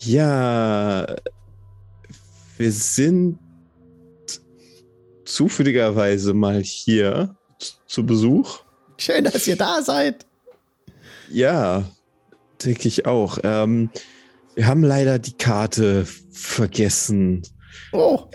[0.00, 1.06] ja,
[2.56, 3.38] wir sind
[5.24, 7.36] zufälligerweise mal hier
[7.86, 8.60] zu Besuch.
[8.98, 10.26] Schön, dass ihr da seid.
[11.30, 11.84] Ja,
[12.64, 13.38] denke ich auch.
[13.42, 13.90] Ähm,
[14.54, 17.42] wir haben leider die Karte vergessen.
[17.92, 18.28] Oh,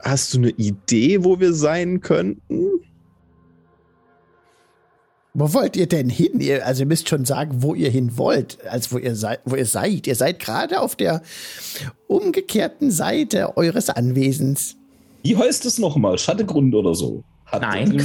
[0.00, 2.80] Hast du eine Idee, wo wir sein könnten?
[5.38, 6.40] Wo wollt ihr denn hin?
[6.40, 9.54] Ihr, also ihr müsst schon sagen, wo ihr hin wollt, als wo ihr seid, wo
[9.54, 10.06] ihr seid.
[10.06, 11.22] Ihr seid gerade auf der
[12.06, 14.76] umgekehrten Seite eures Anwesens.
[15.22, 16.18] Wie heißt es nochmal?
[16.18, 17.22] Schattegrund oder so?
[17.46, 17.96] Hat- Nein.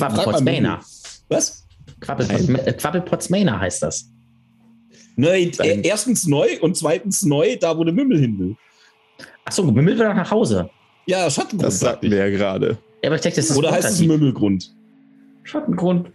[0.43, 0.81] Manor.
[1.29, 1.65] Was?
[2.01, 4.09] Äh, Quabbelpots Manor heißt das.
[5.15, 8.55] Nein, äh, erstens neu und zweitens neu, da wo der Mümmel hin will.
[9.45, 10.69] Achso, Mümmel will doch nach Hause.
[11.05, 11.63] Ja, Schattengrund.
[11.63, 12.77] Das sag sagten wir ja gerade.
[13.03, 14.01] Ja, aber ich denke, das ist Oder heißt es.
[14.01, 14.73] Mümmelgrund?
[15.43, 16.11] Schattengrund.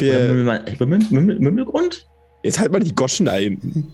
[0.00, 2.06] Oder Wir, Mümmel, Mümmel, Mümmel, Mümmelgrund?
[2.42, 3.86] jetzt halt mal die Goschen ein.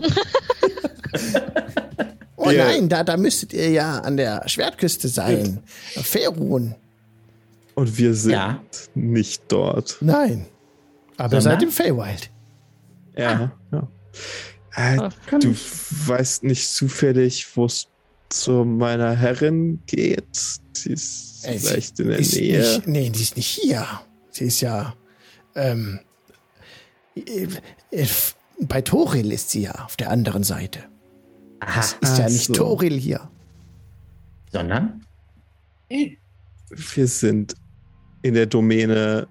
[2.36, 2.64] Oh Ja.
[2.64, 5.60] nein, da, da müsstet ihr ja an der Schwertküste sein.
[6.02, 6.74] Ferun.
[7.74, 8.62] Und wir sind Ja.
[8.94, 9.98] nicht dort.
[10.00, 10.46] Nein.
[11.16, 12.30] Aber ihr seid im Feywild.
[13.16, 13.52] Ja.
[13.72, 13.88] ja.
[14.74, 15.66] Äh, Ah, du ich.
[16.08, 17.88] weißt nicht zufällig, wo es
[18.30, 20.24] zu meiner Herrin geht?
[20.72, 22.58] Sie ist Äh, sie vielleicht in der Nähe.
[22.58, 23.86] Nicht, nee, die ist nicht hier.
[24.30, 24.94] Sie ist ja.
[25.54, 26.00] Ähm,
[27.14, 27.46] äh,
[28.60, 30.80] bei Toril ist sie ja auf der anderen Seite.
[31.60, 31.80] Aha.
[31.80, 32.52] Ist Ach ja nicht so.
[32.54, 33.30] Toril hier.
[34.52, 35.04] Sondern?
[35.88, 37.54] Wir sind
[38.22, 39.28] in der Domäne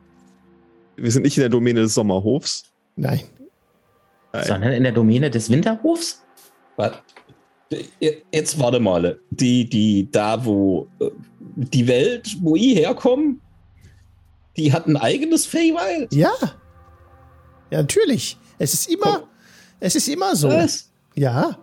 [1.01, 2.65] wir sind nicht in der Domäne des Sommerhofs.
[2.95, 3.21] Nein.
[4.33, 4.45] Nein.
[4.45, 6.23] Sondern in der Domäne des Winterhofs?
[6.75, 6.99] Warte.
[8.31, 9.19] Jetzt warte mal.
[9.29, 11.09] Die, die, da wo äh,
[11.55, 13.35] die Welt, wo ich herkomme,
[14.59, 16.13] die hat ein eigenes Feywild.
[16.13, 16.31] Ja.
[17.71, 18.37] Ja, natürlich.
[18.57, 19.23] Es ist immer,
[19.79, 20.49] es ist immer so.
[20.49, 20.89] Was?
[21.15, 21.57] Ja.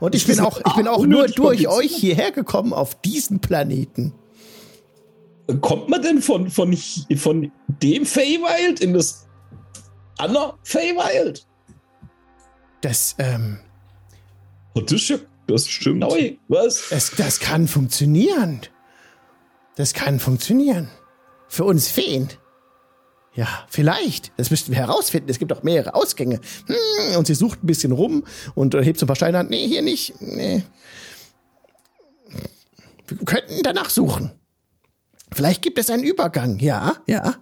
[0.00, 4.12] Und ich bin auch, ich bin auch nur durch euch hierher gekommen auf diesen Planeten.
[5.60, 6.76] Kommt man denn von, von,
[7.16, 9.26] von dem Feywild in das
[10.18, 11.46] andere Feywild?
[12.80, 13.58] Das, ähm,
[14.74, 16.00] Oh, das ist ja Das stimmt.
[16.00, 16.34] neu.
[16.48, 16.90] Was?
[16.90, 18.60] es, das kann funktionieren.
[19.76, 20.88] Das kann funktionieren.
[21.54, 22.30] Für uns Feen.
[23.32, 24.32] Ja, vielleicht.
[24.36, 25.30] Das müssten wir herausfinden.
[25.30, 26.40] Es gibt auch mehrere Ausgänge.
[26.66, 28.24] Hm, und sie sucht ein bisschen rum
[28.56, 29.46] und hebt so ein paar Steine an.
[29.46, 30.20] Nee, hier nicht.
[30.20, 30.64] Nee.
[33.06, 34.32] Wir könnten danach suchen.
[35.30, 36.58] Vielleicht gibt es einen Übergang.
[36.58, 37.36] Ja, ja.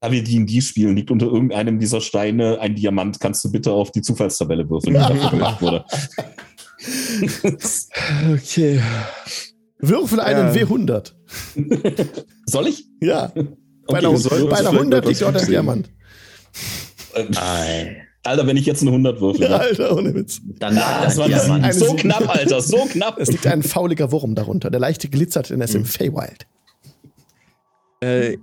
[0.00, 3.20] Da wir D&D spielen, liegt unter irgendeinem dieser Steine ein Diamant.
[3.20, 5.84] Kannst du bitte auf die Zufallstabelle würfeln, die dafür gemacht wurde?
[8.32, 8.82] Okay.
[9.80, 10.62] Würfel einen Ja.
[10.62, 11.12] W100.
[12.46, 12.86] Soll ich?
[13.00, 13.32] Ja.
[13.34, 13.42] Bei
[13.86, 15.50] Okay, einer, wir sollten bei einer vielleicht 100 etwas liegt dort ein sehen.
[15.50, 15.90] Diamant.
[17.14, 17.94] Äh.
[18.22, 19.42] Alter, wenn ich jetzt eine 100 würfel.
[19.42, 19.60] Ja, ne?
[19.60, 20.40] Alter, ohne Witz.
[20.58, 21.64] Dann lag Das da war Diamant.
[21.64, 23.18] Eine So knapp, Alter, so knapp.
[23.18, 24.70] Es liegt ein fauliger Wurm darunter.
[24.70, 26.46] Der leichte glitzert in es im Feywild.
[28.00, 28.36] Äh,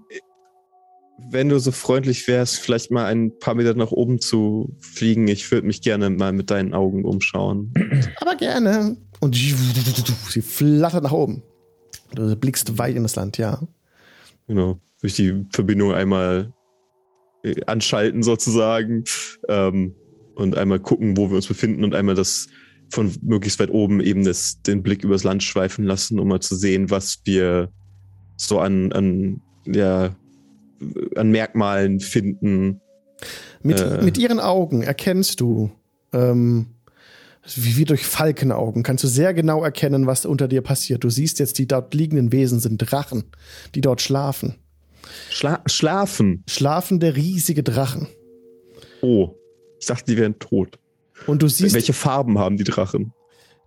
[1.29, 5.27] wenn du so freundlich wärst, vielleicht mal ein paar Meter nach oben zu fliegen.
[5.27, 7.73] Ich würde mich gerne mal mit deinen Augen umschauen.
[8.17, 8.97] Aber gerne.
[9.19, 11.43] Und sie flattert nach oben.
[12.13, 13.61] Du blickst weit in das Land, ja.
[14.47, 14.79] Genau.
[15.01, 16.53] Durch die Verbindung einmal
[17.43, 19.03] äh, anschalten sozusagen.
[19.47, 19.95] Ähm,
[20.35, 22.47] und einmal gucken, wo wir uns befinden und einmal das
[22.89, 26.55] von möglichst weit oben eben das, den Blick übers Land schweifen lassen, um mal zu
[26.55, 27.69] sehen, was wir
[28.37, 30.15] so an, an, ja,
[31.15, 32.79] an Merkmalen finden.
[33.63, 34.03] Mit, Äh.
[34.03, 35.71] mit ihren Augen erkennst du,
[36.13, 36.67] ähm,
[37.55, 41.03] wie, wie durch Falkenaugen, kannst du sehr genau erkennen, was unter dir passiert.
[41.03, 43.25] Du siehst jetzt, die dort liegenden Wesen sind Drachen,
[43.75, 44.55] die dort schlafen.
[45.29, 46.43] Schla schlafen.
[46.47, 48.07] Schlafende, riesige Drachen.
[49.01, 49.35] Oh.
[49.79, 50.79] Ich dachte, die wären tot.
[51.27, 53.13] Und du siehst, Welche Farben haben die Drachen?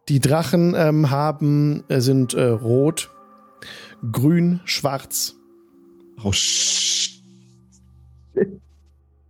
[0.09, 3.11] die Drachen ähm, haben, äh, sind äh, rot,
[4.11, 5.37] grün, schwarz.
[6.23, 7.23] Oh, sch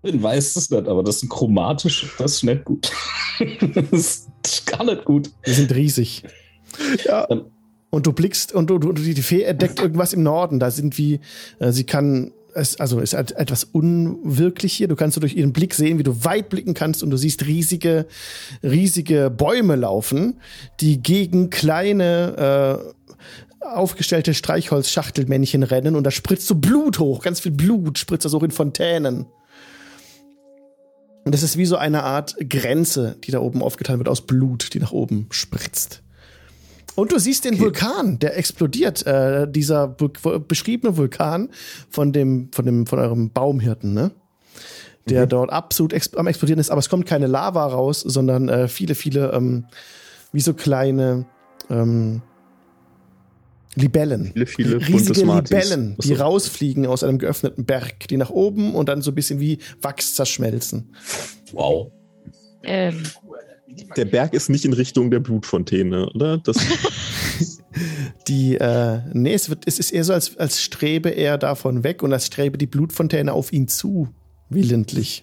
[0.02, 2.90] Ich weiß es nicht, aber das ist chromatisch, das ist nicht gut.
[3.90, 5.30] das ist gar nicht gut.
[5.46, 6.24] Die sind riesig.
[7.04, 7.26] Ja.
[7.90, 10.58] Und du blickst und du, du, die Fee entdeckt irgendwas im Norden.
[10.58, 11.20] Da sind wie,
[11.58, 14.88] äh, sie kann, es, also ist halt etwas unwirklich hier.
[14.88, 17.46] Du kannst so durch ihren Blick sehen, wie du weit blicken kannst und du siehst
[17.46, 18.06] riesige,
[18.62, 20.40] riesige Bäume laufen,
[20.80, 27.52] die gegen kleine, äh, aufgestellte Streichholzschachtelmännchen rennen und da spritzt so Blut hoch, ganz viel
[27.52, 29.26] Blut spritzt da so in Fontänen.
[31.24, 34.72] Und das ist wie so eine Art Grenze, die da oben aufgetan wird aus Blut,
[34.74, 36.02] die nach oben spritzt.
[36.94, 39.06] Und du siehst den Vulkan, der explodiert.
[39.06, 41.50] Äh, dieser beschriebene Vulkan
[41.88, 44.10] von dem, von dem, von eurem Baumhirten, ne?
[45.08, 48.68] Der dort absolut ex am explodieren ist, aber es kommt keine Lava raus, sondern äh,
[48.68, 49.64] viele, viele, ähm,
[50.30, 51.26] wie so kleine
[51.68, 52.22] ähm,
[53.74, 54.32] Libellen.
[54.32, 55.20] Viele, viele Riesige.
[55.20, 59.40] Libellen, die rausfliegen aus einem geöffneten Berg, die nach oben und dann so ein bisschen
[59.40, 60.94] wie Wachs zerschmelzen.
[61.52, 61.92] Wow.
[62.62, 63.02] Ähm,
[63.96, 66.38] Der Berg ist nicht in Richtung der Blutfontäne, oder?
[66.38, 66.56] Das,
[68.28, 72.02] Die, äh, nee, es, wird, es ist eher so, als, als strebe er davon weg
[72.02, 74.08] und als strebe die Blutfontäne auf ihn zu,
[74.48, 75.22] willentlich.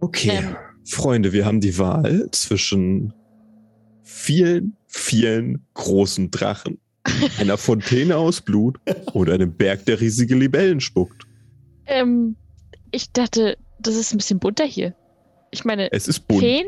[0.00, 0.56] Okay, Ähm.
[0.84, 3.12] Freunde, wir haben die Wahl zwischen
[4.02, 6.78] vielen, vielen großen Drachen,
[7.38, 8.78] einer Fontäne aus Blut
[9.12, 11.24] und einem Berg, der riesige Libellen spuckt.
[11.86, 12.36] ähm,
[12.90, 14.94] ich dachte, das ist ein bisschen bunter hier.
[15.50, 16.40] Ich meine, Es ist bunt.
[16.40, 16.64] Feen?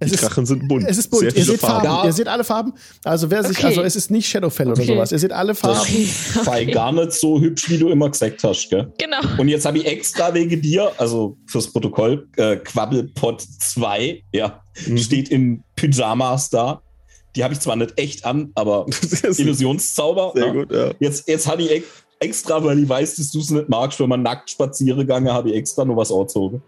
[0.00, 0.84] Es Die ist, Drachen sind bunt.
[0.88, 1.20] es ist bunt.
[1.22, 1.86] Sehr Ihr seht Farben.
[1.86, 2.08] Farben.
[2.08, 2.72] Ihr seht alle Farben.
[3.04, 3.66] Also wer sich, Okay.
[3.68, 4.88] also es ist nicht Shadowfell oder Okay.
[4.92, 5.12] sowas.
[5.12, 5.78] Ihr seht alle Farben.
[5.80, 6.04] Okay,
[6.44, 6.72] Sei okay.
[6.72, 8.92] gar nicht so hübsch, wie du immer gesagt hast, gell?
[8.98, 9.20] Genau.
[9.38, 14.98] Und jetzt habe ich extra wegen dir, also fürs Protokoll, äh, Quabbelpot 2, ja, Mhm.
[14.98, 16.82] steht in Pyjamas da.
[17.36, 18.86] Die habe ich zwar nicht echt an, aber
[19.22, 20.32] Illusionszauber.
[20.34, 20.52] sehr ne?
[20.52, 20.90] gut, ja.
[21.00, 24.08] Jetzt, jetzt habe ich ex- extra, weil ich weiß, dass du es nicht magst, wenn
[24.08, 26.62] man nackt spazieren gegangen, habe ich extra nur was angezogen.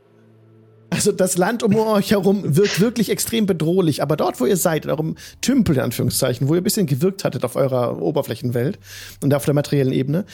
[0.91, 4.03] Also das Land um euch herum wirkt wirklich extrem bedrohlich.
[4.03, 7.24] Aber dort, wo ihr seid, in eurem Tümpel, in Anführungszeichen, wo ihr ein bisschen gewirkt
[7.24, 8.78] hattet auf eurer Oberflächenwelt
[9.22, 10.24] und auf der materiellen Ebene,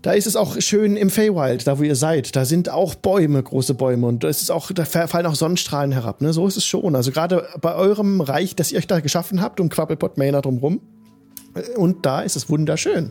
[0.00, 2.36] da ist es auch schön im Feywild, da wo ihr seid.
[2.36, 4.06] Da sind auch Bäume, große Bäume.
[4.06, 6.20] Und da ist auch, da fallen auch Sonnenstrahlen herab.
[6.20, 6.32] Ne?
[6.32, 6.94] So ist es schon.
[6.94, 10.80] Also gerade bei eurem Reich, das ihr euch da geschaffen habt, um Quabblepot Manor drumrum.
[11.76, 13.10] Und da ist es wunderschön.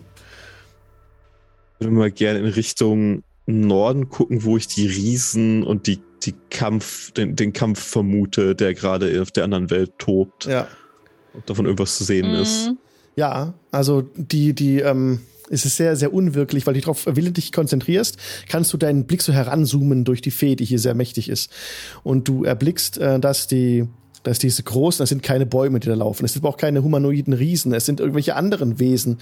[1.80, 7.12] würde mal gerne in Richtung Norden gucken, wo ich die Riesen und die, die Kampf,
[7.12, 10.46] den, den Kampf vermute, der gerade auf der anderen Welt tobt.
[10.46, 10.68] Ja.
[11.34, 12.68] Ob davon irgendwas zu sehen ist.
[12.68, 12.78] Mhm.
[13.16, 18.18] Ja, also die, die, ähm, es ist sehr, sehr unwirklich, weil du darauf willentlich konzentrierst,
[18.48, 21.52] kannst du deinen Blick so heranzoomen durch die Fee, die hier sehr mächtig ist.
[22.04, 23.88] Und du erblickst, äh, dass die,
[24.24, 26.26] dass diese großen, das sind keine Bäume, die da laufen.
[26.26, 27.74] Es sind aber auch keine humanoiden Riesen.
[27.74, 29.18] Es sind irgendwelche anderen Wesen,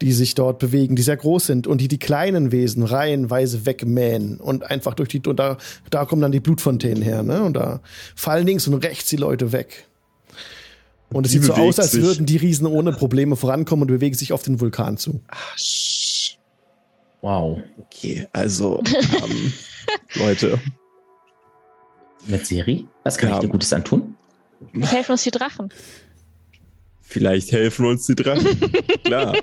[0.00, 4.38] die sich dort bewegen, die sehr groß sind und die die kleinen Wesen reihenweise wegmähen
[4.38, 5.58] und einfach durch die, und da,
[5.90, 7.42] da kommen dann die Blutfontänen her, ne?
[7.42, 7.80] Und da
[8.14, 9.86] fallen links und rechts die Leute weg.
[11.12, 12.02] Und es Die sieht so aus, als sich.
[12.02, 15.20] würden die Riesen ohne Probleme vorankommen und bewegen sich auf den Vulkan zu.
[15.56, 16.36] Sch-
[17.22, 17.58] Wow.
[17.78, 19.52] Okay, also, ähm,
[20.14, 20.58] Leute,
[22.26, 22.86] Mit Siri?
[23.02, 23.36] Was kann Ja.
[23.36, 24.14] ich dir Gutes antun?
[24.82, 25.68] Helfen uns die Drachen.
[27.02, 28.46] vielleicht helfen uns die Drachen.
[29.04, 29.34] Klar.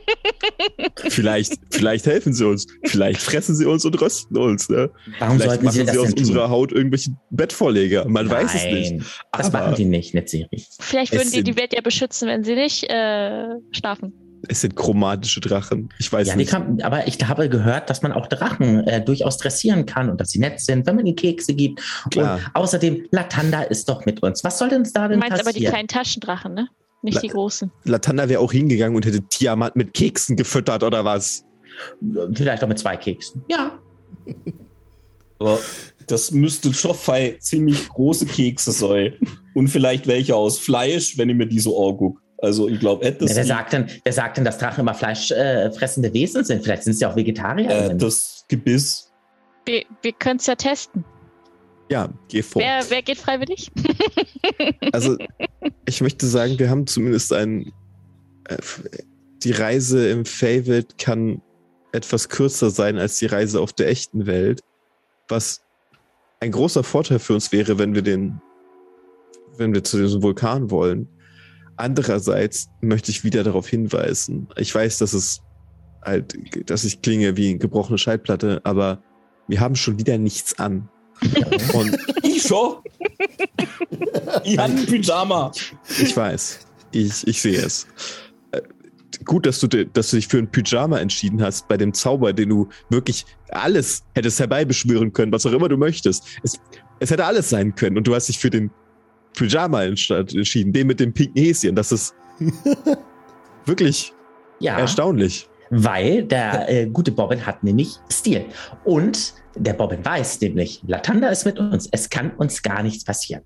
[1.09, 2.67] Vielleicht, vielleicht helfen sie uns.
[2.83, 4.69] Vielleicht fressen sie uns und rösten uns.
[4.69, 4.89] Ne?
[5.19, 6.25] Warum Vielleicht sollten sie machen das sie aus denn tun?
[6.27, 8.07] unserer Haut irgendwelche Bettvorleger.
[8.07, 8.93] Man weiß es Nein, nicht.
[9.31, 10.63] Das Aber- machen die nicht, nicht Siri.
[10.79, 14.13] Vielleicht würden die die Welt ja beschützen, wenn sie nicht äh, schlafen.
[14.47, 15.89] Es sind chromatische Drachen.
[15.99, 16.51] Ich weiß Ja, die nicht.
[16.51, 20.31] kann, aber ich habe gehört, dass man auch Drachen äh, durchaus dressieren kann und dass
[20.31, 21.81] sie nett sind, wenn man ihnen Kekse gibt.
[22.11, 22.37] Klar.
[22.37, 24.43] Und außerdem, Latanda ist doch mit uns.
[24.43, 26.67] Was soll denn da Du denn meinst aber die kleinen Taschendrachen, ne?
[27.03, 27.71] Nicht La- die großen.
[27.83, 31.43] Latanda wäre auch hingegangen und hätte Tiamat mit Keksen gefüttert oder was?
[32.33, 33.43] Vielleicht auch mit zwei Keksen.
[33.49, 33.79] Ja.
[35.39, 35.59] Aber
[36.07, 39.13] das müsste Schoffei ziemlich große Kekse sein.
[39.53, 42.19] Und vielleicht welche aus Fleisch, wenn ich mir die so angucke.
[42.41, 46.09] Also ich glaube, Ja, das, wer, sagt denn, wer sagt denn, dass Drachen immer fleischfressende
[46.09, 46.63] äh, Wesen sind?
[46.63, 47.69] Vielleicht sind sie auch Vegetarier.
[47.69, 49.11] äh, das Gebiss.
[49.65, 51.05] Wir, wir können es ja testen.
[51.89, 52.61] Ja, geh vor.
[52.61, 53.71] Wer, wer geht freiwillig?
[54.91, 55.17] Also,
[55.85, 57.71] ich möchte sagen, wir haben zumindest ein.
[58.47, 58.57] Äh,
[59.43, 61.41] die Reise im Feywild kann
[61.93, 64.61] etwas kürzer sein als die Reise auf der echten Welt.
[65.29, 65.61] Was
[66.39, 68.41] ein großer Vorteil für uns wäre, wenn wir den.
[69.57, 71.07] wenn wir zu diesem Vulkan wollen.
[71.81, 74.47] Andererseits möchte ich wieder darauf hinweisen.
[74.55, 75.41] Ich weiß, dass es
[76.03, 76.37] halt,
[76.69, 79.01] dass ich klinge wie eine gebrochene Schallplatte, aber
[79.47, 80.89] wir haben schon wieder nichts an.
[81.73, 82.75] Und Ich schon.
[84.43, 85.51] ich habe ein Pyjama.
[85.99, 86.59] Ich weiß.
[86.91, 87.87] Ich, ich sehe es.
[88.51, 88.61] Äh,
[89.25, 92.49] Gut, dass du, dass du dich für ein Pyjama entschieden hast, bei dem Zauber, den
[92.49, 96.25] du wirklich alles hättest herbeibeschwören können, was auch immer du möchtest.
[96.43, 96.59] Es,
[96.99, 98.69] es hätte alles sein können und du hast dich für den
[99.33, 101.75] Pyjama entschieden, den mit dem pinken Häschen.
[101.75, 102.13] Das ist
[103.65, 104.13] wirklich
[104.59, 104.77] ja.
[104.77, 105.47] erstaunlich.
[105.69, 108.45] Weil der äh, gute Bobbin hat nämlich Stil.
[108.83, 111.87] Und der Bobbin weiß nämlich, Latanda ist mit uns.
[111.91, 113.43] Es kann uns gar nichts passieren.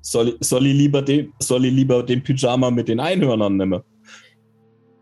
[0.00, 3.82] Soll, soll, ich lieber den, soll ich lieber den Pyjama mit den Einhörnern nehmen?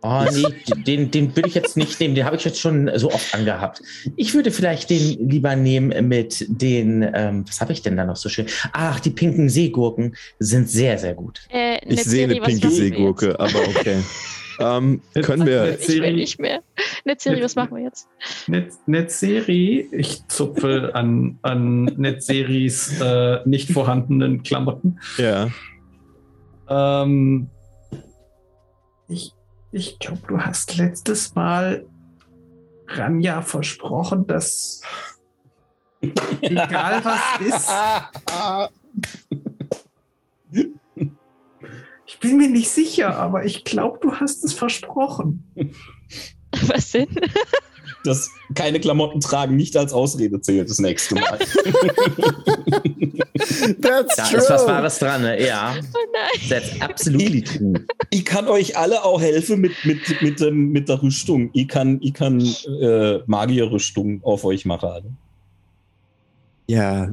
[0.06, 0.44] Oh nee,
[0.82, 2.14] den, den würde ich jetzt nicht nehmen.
[2.14, 3.80] Den habe ich jetzt schon so oft angehabt.
[4.16, 8.16] Ich würde vielleicht den lieber nehmen mit den, ähm, was habe ich denn da noch
[8.16, 8.44] so schön?
[8.74, 11.40] Ach, die pinken Seegurken sind sehr, sehr gut.
[11.48, 13.96] Äh, Ich sehe eine pinke Seegurke, aber okay.
[14.60, 15.78] ähm, können wir.
[15.80, 16.60] Ich will nicht mehr.
[17.06, 18.06] Netzeri, was machen wir jetzt?
[18.46, 24.98] Net Netzeri, ich zupfe an, an Netzeris äh, nicht vorhandenen Klamotten.
[25.16, 25.48] Ja.
[26.68, 27.48] Ähm,
[29.74, 31.84] ich glaube, du hast letztes Mal
[32.86, 34.82] Ranja versprochen, dass
[36.40, 37.20] egal was
[40.52, 40.68] ist.
[42.06, 45.52] Ich bin mir nicht sicher, aber ich glaube, du hast es versprochen.
[46.68, 47.08] Was denn?
[48.04, 51.38] Das keine Klamotten tragen nicht als Ausrede zählt das nächste Mal.
[53.80, 54.38] That's Da true.
[54.38, 55.44] ist was Wahres dran, ne?
[55.44, 55.74] ja.
[55.78, 56.48] Oh nein.
[56.48, 57.72] That's absolutely true.
[58.10, 61.50] ich kann euch alle auch helfen mit, mit, mit, dem, mit der Rüstung.
[61.52, 62.40] Ich kann, ich kann
[62.80, 65.16] äh, Magierrüstung auf euch machen.
[66.66, 67.12] Ja,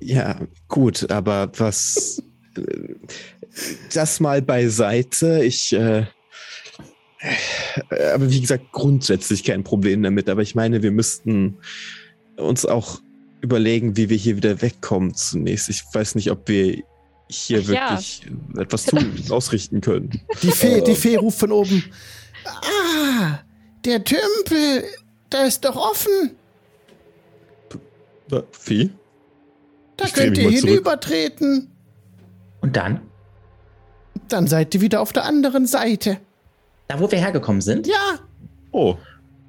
[0.00, 2.22] ja, gut, aber was
[2.56, 2.94] äh,
[3.92, 5.42] das mal beiseite.
[5.44, 6.06] Ich, äh,
[8.14, 10.28] aber wie gesagt, grundsätzlich kein Problem damit.
[10.28, 11.58] Aber ich meine, wir müssten
[12.36, 13.00] uns auch
[13.40, 15.68] überlegen, wie wir hier wieder wegkommen zunächst.
[15.68, 16.82] Ich weiß nicht, ob wir
[17.28, 17.90] hier Ach ja.
[17.90, 18.26] wirklich
[18.58, 20.20] etwas tun, ausrichten können.
[20.42, 21.84] Die Fee, die Fee ruft von oben.
[22.44, 23.38] Ah,
[23.84, 24.84] der Tümpel,
[25.28, 26.32] da ist doch offen.
[28.32, 28.90] Äh, Vieh?
[29.96, 31.70] Da Ich könnt ihr hinübertreten.
[32.60, 33.00] Und dann,
[34.28, 36.18] Dann seid ihr wieder auf der anderen Seite.
[36.90, 38.18] Da wo wir hergekommen sind, Ja,
[38.72, 38.96] Oh,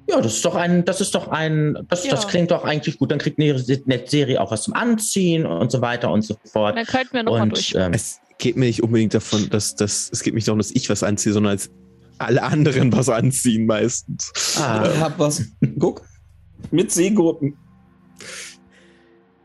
[0.08, 2.28] ja, das ist doch ein, das ist doch ein, das, das Ja.
[2.28, 3.10] klingt doch eigentlich gut.
[3.12, 3.58] Dann kriegt eine
[4.06, 6.76] Serie auch was zum Anziehen und so weiter und so fort.
[6.76, 7.74] Dann könnten wir nochmal Und durch.
[7.76, 10.72] ähm, es geht mir nicht unbedingt davon, dass, dass es geht mir nicht darum, dass
[10.72, 11.70] ich was anziehe, sondern als
[12.18, 14.32] alle anderen was anziehen meistens.
[14.58, 15.42] ah, Ich hab was.
[15.78, 16.02] Guck,
[16.72, 17.56] Mit Seegurken.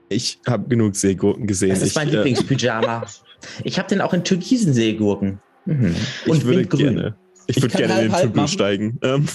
[0.10, 1.70] Ich habe genug Seegurken gesehen.
[1.72, 3.06] Das ist mein ich, äh, Lieblingspyjama.
[3.64, 5.40] Ich habe den auch in türkisen Seegurken.
[5.66, 5.96] Mhm.
[6.26, 6.80] ich würde windgrün.
[6.96, 7.16] gerne,
[7.48, 8.48] ich Ich würde gerne in den Tümpel machen.
[8.48, 9.00] steigen.
[9.02, 9.26] Ähm,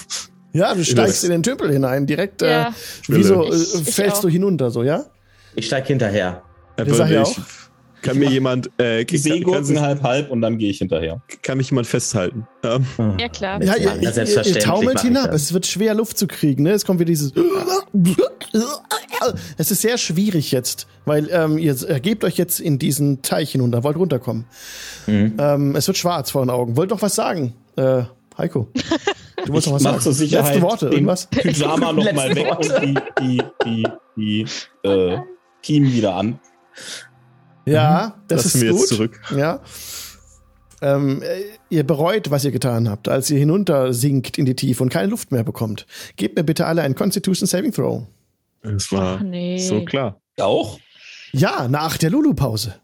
[0.53, 2.41] Ja, du steigst in den Tümpel hinein, direkt.
[2.43, 2.73] Äh, Ja.
[3.07, 4.21] wie so, äh, Ich- ich fällst auch.
[4.21, 5.05] du hinunter, so, ja?
[5.55, 6.43] Ich steige hinterher.
[6.77, 7.37] aber sag ja ich- auch.
[8.03, 11.21] Kann mir jemand, äh, Die Seegurken halb halb und dann gehe ich hinterher.
[11.41, 12.45] kann mich jemand festhalten?
[12.61, 12.85] Ähm,
[13.17, 13.63] Ja, klar.
[13.63, 15.31] Ja, ihr, Ja, ihr, ihr, taumelt ich hinab.
[15.31, 15.43] das.
[15.43, 16.63] Es wird schwer, Luft zu kriegen.
[16.63, 16.71] Ne?
[16.71, 17.31] Es kommt wieder dieses.
[19.57, 23.83] Es ist sehr schwierig jetzt, weil ähm, ihr ergebt euch jetzt in diesen Teich hinunter,
[23.83, 24.45] wollt runterkommen.
[25.07, 25.33] Mhm.
[25.39, 26.75] Ähm, es wird schwarz vor den Augen.
[26.75, 28.03] Wollt doch was sagen, äh,
[28.37, 28.69] Heiko?
[29.45, 30.01] Du Ich noch was mach sagen.
[30.01, 31.27] zur Sicherheit Letzte Worte, irgendwas?
[31.27, 32.75] Pyjama nochmal weg Worte.
[32.75, 33.83] und die, die,
[34.15, 34.45] die,
[34.83, 35.17] die äh,
[35.61, 36.39] Kiemen wieder an.
[37.65, 38.79] Ja, das lassen ist wir gut.
[38.79, 39.21] jetzt zurück.
[39.35, 39.61] Ja.
[40.81, 44.83] Ähm, äh, ihr bereut, was ihr getan habt, als ihr hinunter sinkt in die Tiefe
[44.83, 45.85] und keine Luft mehr bekommt.
[46.17, 48.03] Gebt mir bitte alle einen Constitution Saving Throw.
[48.61, 49.57] Es war Ach, nee.
[49.59, 50.19] so klar.
[50.39, 50.79] Auch?
[51.31, 52.75] Ja, nach der Lulu-Pause.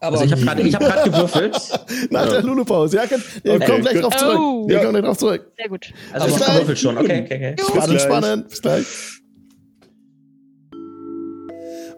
[0.00, 1.56] Aber Also ich habe gerade ich hab grad gewürfelt.
[2.10, 2.96] Nach der Lulu-Pause.
[2.96, 4.04] Ja, könnt, ihr Okay, kommt gleich gut.
[4.04, 4.38] drauf zurück.
[4.38, 4.66] Oh.
[4.68, 5.52] Ihr kommt gleich drauf zurück.
[5.56, 5.92] Sehr gut.
[6.12, 6.98] Also ich Bis gewürfelt schon.
[6.98, 7.56] Okay, okay, okay.
[7.62, 8.48] Spannend, spannend.
[8.48, 8.86] Bis gleich.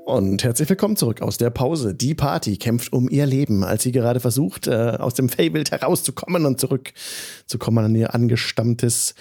[0.07, 1.95] Und herzlich willkommen zurück aus der Pause.
[1.95, 6.47] Die Party kämpft um ihr Leben, als sie gerade versucht, äh, aus dem Feywild herauszukommen
[6.47, 9.15] und zurückzukommen an ihr angestammtes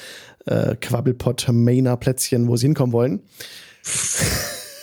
[0.45, 3.19] äh, Quabbelpot-Mainer-Plätzchen, wo sie hinkommen wollen.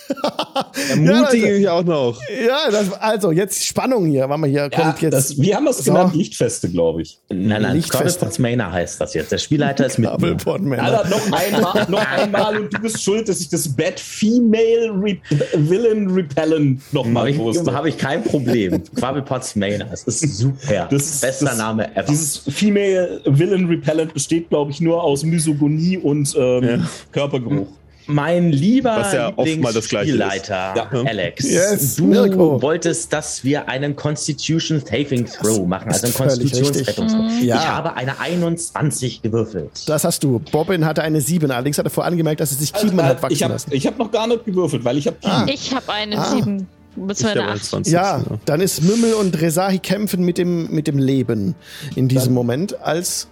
[0.89, 2.19] Ermutige Ja, ich auch noch.
[2.45, 4.27] Ja, das, also jetzt Spannung hier.
[4.29, 5.13] Warte mal, hier ja, kommt jetzt.
[5.13, 5.91] das, wie haben wir es So.
[5.91, 6.15] genannt?
[6.15, 7.19] Lichtfeste, glaube ich.
[7.29, 8.29] Nein, nein, Lichtfeste.
[8.39, 9.31] Mainer heißt das jetzt.
[9.31, 10.37] Der Spielleiter ist mit mir.
[10.81, 15.17] Alter, noch einmal, noch einmal und du bist schuld, dass ich das Bad Female Re
[15.55, 17.73] Villain Repellent Habe nochmal ich, poste.
[17.73, 18.83] hab ich kein Problem.
[18.95, 19.85] Quabblepot's Mainer.
[19.85, 20.87] Das ist super.
[20.89, 22.07] Das ist- Bester das- Name ever.
[22.07, 26.79] Dieses Female Villain Repellent besteht, glaube ich, nur aus Misogonie und ähm, Ja.
[27.11, 27.67] Körpergeruch.
[28.07, 30.15] Mein lieber Was ja oft mal das Gleiche ist.
[30.17, 30.89] Spielleiter, Ja.
[31.05, 32.61] Alex, Yes, du Mirko.
[32.61, 37.25] wolltest, dass wir einen Constitution Saving Throw machen, also einen Konstitutionsrettungswurf.
[37.31, 37.43] richtig.
[37.47, 37.55] Ja.
[37.57, 39.71] Ich habe eine 21 gewürfelt.
[39.87, 40.39] Das hast du.
[40.51, 41.49] Bobbin hatte eine 7.
[41.51, 43.71] Allerdings hat er vorher angemerkt, dass er sich Kiemen hat wachsen ich habe lassen.
[43.71, 45.45] hab noch gar nicht gewürfelt, weil ich habe Ah.
[45.51, 46.25] Ich habe eine Ah.
[46.35, 46.67] 7.
[46.97, 47.65] Müssen wir Ich eine habe 8.
[47.65, 47.93] 20.
[47.93, 51.55] Ja, dann ist Mümmel und Resahi kämpfen mit dem, mit dem Leben
[51.95, 53.27] in diesem Dann- Moment, als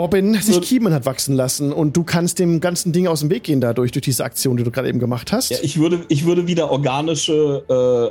[0.00, 3.28] Bobbin sich So- Kiemen hat wachsen lassen und du kannst dem ganzen Ding aus dem
[3.28, 5.50] Weg gehen dadurch, durch diese Aktion, die du gerade eben gemacht hast.
[5.50, 7.62] Ja, Ja, ich, würde, ich würde wieder organische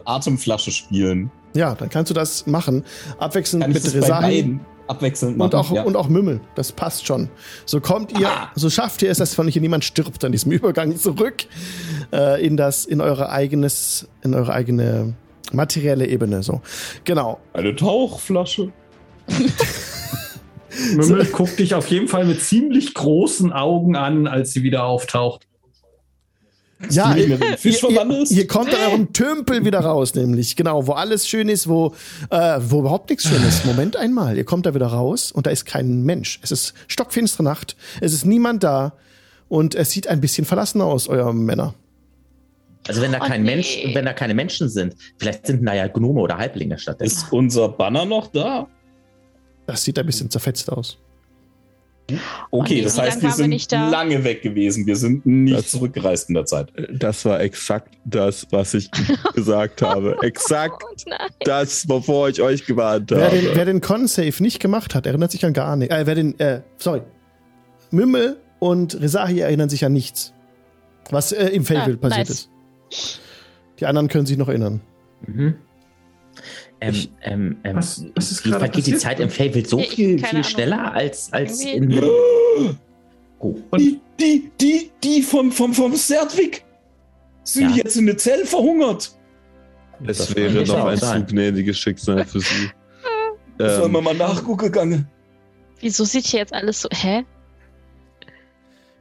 [0.05, 1.31] äh, Atemflasche spielen.
[1.53, 2.83] dann kannst du das machen.
[3.17, 5.47] Abwechselnd Kann mit Resahi beiden abwechselnd machen?
[5.49, 5.81] und auch, ja.
[5.83, 6.41] und auch Mümmel.
[6.55, 7.29] Das passt schon.
[7.65, 8.51] So kommt ihr, Ah.
[8.55, 11.45] so schafft ihr es, dass von hier niemand stirbt an diesem Übergang zurück
[12.13, 15.13] äh, in das, in eure eigenes, in eure eigene
[15.51, 16.43] materielle Ebene.
[16.43, 16.61] So.
[17.03, 17.39] Genau.
[17.53, 18.71] Eine Tauchflasche.
[20.95, 25.47] Mümmel guckt dich auf jeden Fall mit ziemlich großen Augen an, als sie wieder auftaucht.
[26.89, 30.55] Ja, ihr, ihr, ihr kommt an eurem Tümpel wieder raus, nämlich.
[30.55, 31.93] Genau, wo alles schön ist, wo,
[32.30, 33.65] äh, wo überhaupt nichts schön ist.
[33.65, 36.39] Moment einmal, ihr kommt da wieder raus und da ist kein Mensch.
[36.41, 38.93] Es ist stockfinstere Nacht, es ist niemand da
[39.49, 41.74] und es sieht ein bisschen verlassen aus, euer Männer.
[42.88, 43.55] Also wenn da Oh, kein nee.
[43.55, 47.26] Mensch, wenn da keine Menschen sind, vielleicht sind da ja Gnome oder Halblinge stattdessen.
[47.26, 48.67] Ist unser Banner noch da?
[49.70, 50.97] Das sieht ein bisschen zerfetzt aus.
[52.49, 53.88] Okay, das heißt, wir wir sind nicht da?
[53.88, 54.88] lange weg gewesen.
[54.88, 56.70] Wir sind nicht Das- zurückgereist in der Zeit.
[56.91, 58.89] Das war exakt das, was ich
[59.36, 60.17] gesagt habe.
[60.24, 61.11] Exakt Oh
[61.41, 63.55] das, wovor ich euch gewarnt Wer den, habe.
[63.57, 65.93] wer den Con-Save nicht gemacht hat, erinnert sich an gar nichts.
[65.93, 67.01] Äh, wer den, äh, sorry.
[67.91, 70.34] Mümmel und Resahi erinnern sich an nichts.
[71.11, 72.49] Was äh, im Feywild Ah, passiert nice.
[72.91, 73.20] ist.
[73.80, 74.82] Die anderen können sich noch erinnern.
[75.28, 75.53] Mhm.
[76.82, 78.95] Ähm, Ich- ähm, ähm, Was- was ist wie vergeht die?
[78.97, 80.43] Zeit im Feywild so ich- viel, viel Ahnung.
[80.43, 82.75] schneller als, als Irgendwie- in.
[83.41, 83.55] Oh.
[83.77, 86.65] Die, die, die, die vom, vom, vom Serdwick
[87.45, 87.77] sind Ja.
[87.77, 89.11] jetzt in der Zelle verhungert.
[90.05, 91.25] Es Das wäre noch ein sein.
[91.25, 92.69] zu gnädiges Schicksal für sie.
[93.57, 95.07] Sollen wir Ähm, mal nachgucken gegangen?
[95.80, 96.89] Wieso sieht hier jetzt alles so.
[96.91, 97.23] Hä?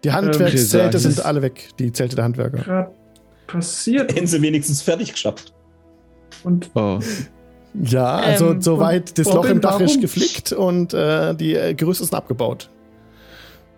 [0.04, 2.58] Die Handwerkszelte Resahi sind alle weg, die Zelte der Handwerker.
[2.62, 2.94] Gerade
[3.48, 4.14] passiert.
[4.14, 5.52] Hätten sie wenigstens fertig geschafft.
[6.44, 7.00] Und oh.
[7.74, 11.74] Ja, also Ähm, soweit das Robin, Loch im Dach ist geflickt und äh, die äh,
[11.74, 12.70] Gerüste sind abgebaut.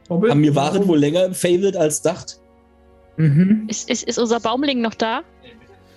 [0.09, 2.39] Robin, Haben wir waren wohl länger im Feywild als dacht.
[3.17, 3.67] Mhm.
[3.69, 5.21] Ist, ist, ist unser Baumling noch da?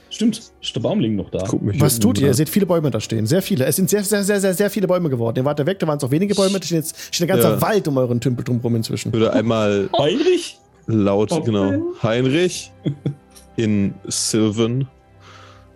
[0.09, 1.43] Stimmt, ist der Baumling noch da.
[1.79, 2.27] Was tut ihr?
[2.27, 3.25] Ihr seht viele Bäume da stehen.
[3.25, 3.65] Sehr viele.
[3.65, 5.37] Es sind sehr, sehr, sehr, sehr, sehr viele Bäume geworden.
[5.39, 6.59] Ihr wart da weg, da waren es auch wenige Bäume.
[6.59, 7.61] Da steht jetzt steht ein ganzer Ja.
[7.61, 9.07] Wald um euren Tümpel drumherum inzwischen.
[9.09, 10.59] Ich würde einmal Heinrich?
[10.85, 11.45] laut, Robin?
[11.45, 11.83] genau.
[12.03, 12.71] Heinrich
[13.55, 14.87] in Sylvan.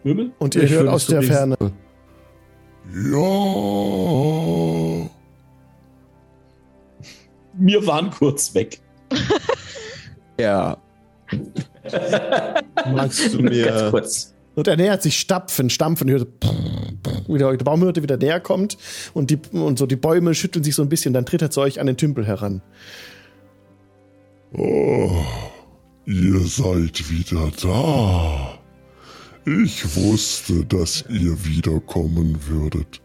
[0.03, 0.31] Möbel?
[0.37, 1.23] Und ihr Ich hört aus der.
[1.23, 1.55] Ferne.
[2.93, 3.09] Ja.
[7.53, 8.79] Wir waren kurz weg.
[10.39, 10.77] Ja.
[12.93, 13.65] Magst du mir.
[13.65, 14.35] Ganz kurz.
[14.53, 16.27] Und er nähert sich stapfen, stampfen, hört
[17.27, 18.77] wieder die Baumhürde wieder näher kommt
[19.13, 21.61] und die und so die Bäume schütteln sich so ein bisschen, dann tritt er zu
[21.61, 22.61] euch an den Tümpel heran.
[24.53, 25.11] Oh,
[26.05, 28.56] ihr seid wieder da.
[29.47, 33.01] Ich wusste, dass ihr wiederkommen würdet.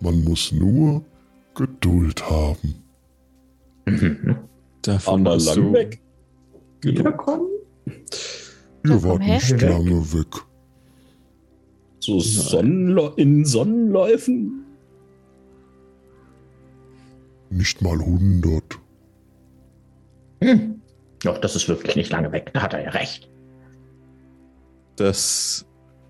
[0.00, 1.02] Man muss nur
[1.54, 2.74] Geduld haben.
[4.82, 5.98] Davon Aber lang du weg.
[6.82, 6.98] Genau.
[6.98, 7.48] Wiederkommen?
[8.84, 9.62] Ihr wart nicht Weg.
[9.62, 10.26] lange weg.
[12.00, 14.66] So Sonnenlo in Sonnenläufen?
[17.48, 18.78] Nicht mal hundert.
[20.42, 20.82] Hm.
[21.20, 22.50] Doch, das ist wirklich nicht lange weg.
[22.52, 23.30] Da hat er ja recht.
[24.96, 25.64] Das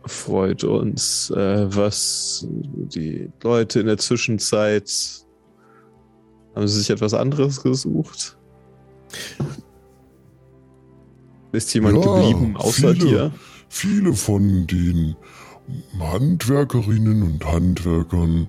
[0.09, 1.30] freut uns.
[1.30, 4.90] Äh, was die Leute in der Zwischenzeit
[6.54, 8.36] haben sie sich etwas anderes gesucht?
[11.52, 13.06] Ist jemand Ja, geblieben außer viele.
[13.06, 13.32] dir?
[13.68, 15.16] Viele von den
[15.98, 18.48] Handwerkerinnen und Handwerkern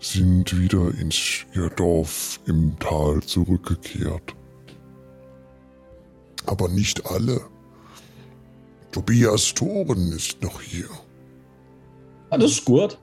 [0.00, 4.34] sind wieder ins ihr Dorf im Tal zurückgekehrt.
[6.46, 7.40] Aber nicht alle.
[8.96, 10.88] Tobias Thoren ist noch hier.
[12.30, 12.98] Alles ist gut.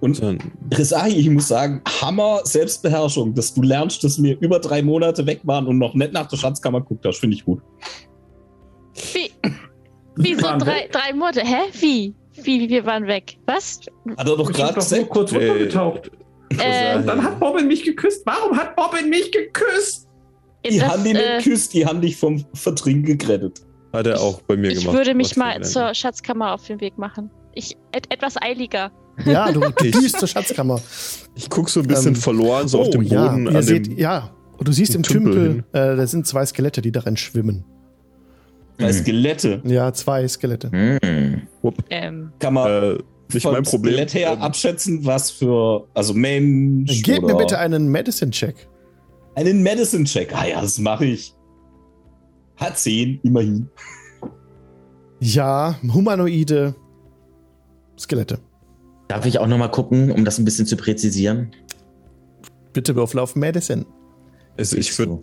[0.00, 0.38] Und Dann,
[0.72, 5.40] Resahi, ich muss sagen, Hammer Selbstbeherrschung, dass du lernst, dass wir über drei Monate weg
[5.42, 7.60] waren und noch nicht nach der Schatzkammer guckt hast, finde ich gut.
[9.12, 9.30] Wie?
[10.16, 11.42] Wieso drei, drei Monate?
[11.42, 11.70] Hä?
[11.78, 12.14] Wie?
[12.42, 13.36] Wie, wir waren weg?
[13.44, 13.80] Was?
[14.16, 15.10] Hat er doch Ich gerade hab doch nur gesagt.
[15.10, 16.10] kurz Äh, runtergetaucht.
[16.56, 18.24] Äh, dann hat Bobbin mich geküsst.
[18.24, 20.08] Warum hat Bobbin mich geküsst?
[20.64, 23.65] Die das, haben dich äh, nicht geküsst, die haben dich vom Vertrinken gerettet.
[23.96, 24.96] Hat er auch bei mir ich gemacht.
[24.96, 27.30] würde mich mal zur Schatzkammer auf den Weg machen.
[27.54, 28.90] Ich et etwas eiliger.
[29.24, 30.80] Ja, du, du düst zur Schatzkammer.
[31.34, 33.46] Ich guck so ein bisschen Ähm, verloren, so auf dem ja, Boden.
[33.46, 34.30] ihr an seht, ja.
[34.58, 37.64] Und du siehst im Tümpel Tümpel, äh, da sind zwei Skelette, die darin schwimmen.
[38.78, 40.70] Bei Skelette Ja, zwei Skelette.
[40.70, 41.42] Hm.
[41.90, 42.98] Ähm, kann man äh,
[43.32, 43.94] nicht mein Problem.
[43.94, 48.68] Skelett her Ähm, abschätzen, was für, also Mensch Gebt mir bitte einen Medicine-Check.
[49.34, 50.34] einen Medicine-Check.
[50.34, 51.34] Ah ja, das mache ich.
[52.56, 53.68] Hat 10, immerhin.
[55.20, 56.74] Ja, humanoide
[57.98, 58.38] Skelette.
[59.08, 61.50] Darf ich auch noch mal gucken, um das ein bisschen zu präzisieren?
[62.72, 63.86] Bitte würfel auf Medicine.
[64.58, 65.20] Also ich würde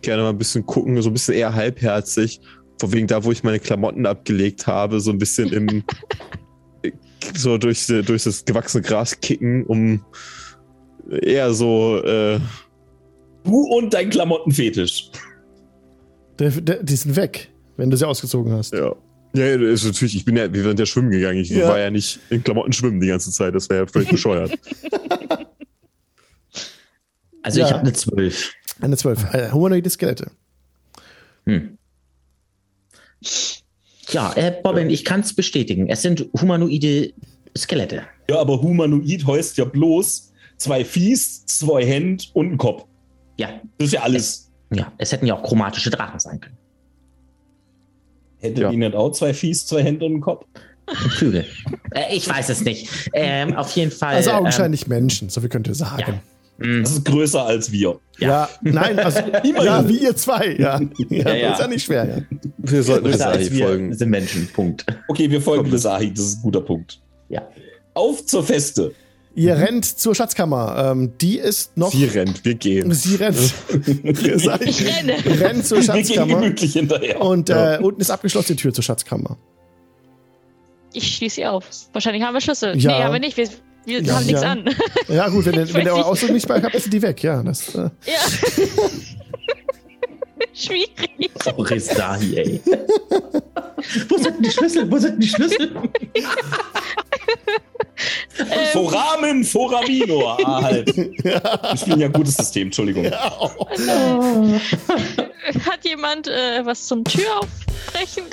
[0.00, 2.40] gerne mal ein bisschen gucken, so ein bisschen eher halbherzig.
[2.80, 5.84] Von wegen da, wo ich meine Klamotten abgelegt habe, so ein bisschen im
[7.36, 10.04] so durch, durch das gewachsene Gras kicken, um
[11.10, 12.40] eher so äh,
[13.44, 15.10] Du und dein Klamottenfetisch.
[16.38, 18.72] Der, der, die sind weg, wenn du sie ausgezogen hast.
[18.72, 18.94] ja.
[19.34, 21.38] Ja, ja, ist natürlich, ich bin ja, wir sind ja schwimmen gegangen.
[21.38, 21.66] Ich Ja.
[21.68, 24.52] war ja nicht in Klamotten schwimmen die ganze Zeit, das wäre ja völlig bescheuert.
[27.42, 27.66] Also Ja.
[27.66, 28.52] ich habe eine 12.
[28.80, 29.32] Eine 12.
[29.34, 30.30] Äh, humanoide Skelette.
[31.46, 31.78] Hm.
[34.10, 35.88] Ja, äh, Bobbin, ich kann es bestätigen.
[35.88, 37.12] Es sind humanoide
[37.56, 38.02] Skelette.
[38.28, 42.84] Ja, aber Humanoid heißt ja bloß zwei Fies, zwei Hände und ein Kopf.
[43.38, 44.51] Ja, Das ist ja alles.
[44.74, 46.56] Ja, es hätten ja auch chromatische Drachen sein können.
[48.38, 48.70] Hätte Ja.
[48.70, 50.46] die nicht auch zwei Fies, zwei Hände und einen Kopf?
[51.10, 51.46] Flügel.
[51.92, 52.88] äh, ich weiß es nicht.
[53.14, 54.16] Ähm, auf jeden Fall.
[54.16, 56.20] Also augenscheinlich Menschen, so viel könnt ihr sagen.
[56.60, 57.98] Ähm, Das ist größer als wir.
[58.18, 59.20] Ja, nein, also
[59.62, 60.80] ja, wie ihr zwei, ja.
[60.80, 60.88] Ja,
[61.30, 61.52] Ja, ja.
[61.52, 62.38] ist ja nicht schwer, ja.
[62.58, 63.94] Wir sollten größer als Resahi wir folgen.
[63.94, 64.48] sind Menschen.
[64.52, 64.84] Punkt.
[65.08, 67.00] Okay, wir folgen Resahi, das ist ein guter Punkt.
[67.28, 67.42] Ja.
[67.94, 68.92] Auf zur Feste.
[69.34, 70.90] Ihr rennt zur Schatzkammer.
[70.92, 71.90] Ähm, die ist noch.
[71.92, 72.92] Sie rennt, wir gehen.
[72.92, 73.36] Sie rennt.
[73.72, 75.16] Ich renne.
[75.40, 76.40] rennt zur Wir gehen Schatzkammer.
[76.40, 77.20] gemütlich hinterher.
[77.20, 79.38] Und äh, unten ist abgeschlossen die Tür zur Schatzkammer.
[80.92, 81.64] Ich schließe sie auf.
[81.94, 82.76] Wahrscheinlich haben wir Schlüssel.
[82.78, 82.98] Ja.
[82.98, 83.36] Nee, haben wir nicht.
[83.38, 83.48] Wir,
[83.86, 84.50] wir Ja, haben nichts ja.
[84.52, 84.64] an.
[85.08, 87.22] Ja, gut, wenn, ihr- Ich wenn eure Ausdruck nicht bei habt, ist die weg.
[87.22, 87.74] Ja, das.
[87.74, 88.20] Äh, Ja.
[90.54, 90.90] Schwierig.
[91.56, 92.60] Oh, Resahi, ey.
[94.08, 94.90] Wo sind denn die Schlüssel?
[94.92, 95.72] Wo sind denn die Schlüssel?
[98.38, 100.36] Ähm, Foramen, Foramino.
[100.44, 100.96] Ah, halt.
[100.96, 103.06] Wir spielen ja ein gutes System, Entschuldigung.
[105.66, 108.24] Hat jemand äh, was zum Tür aufbrechen?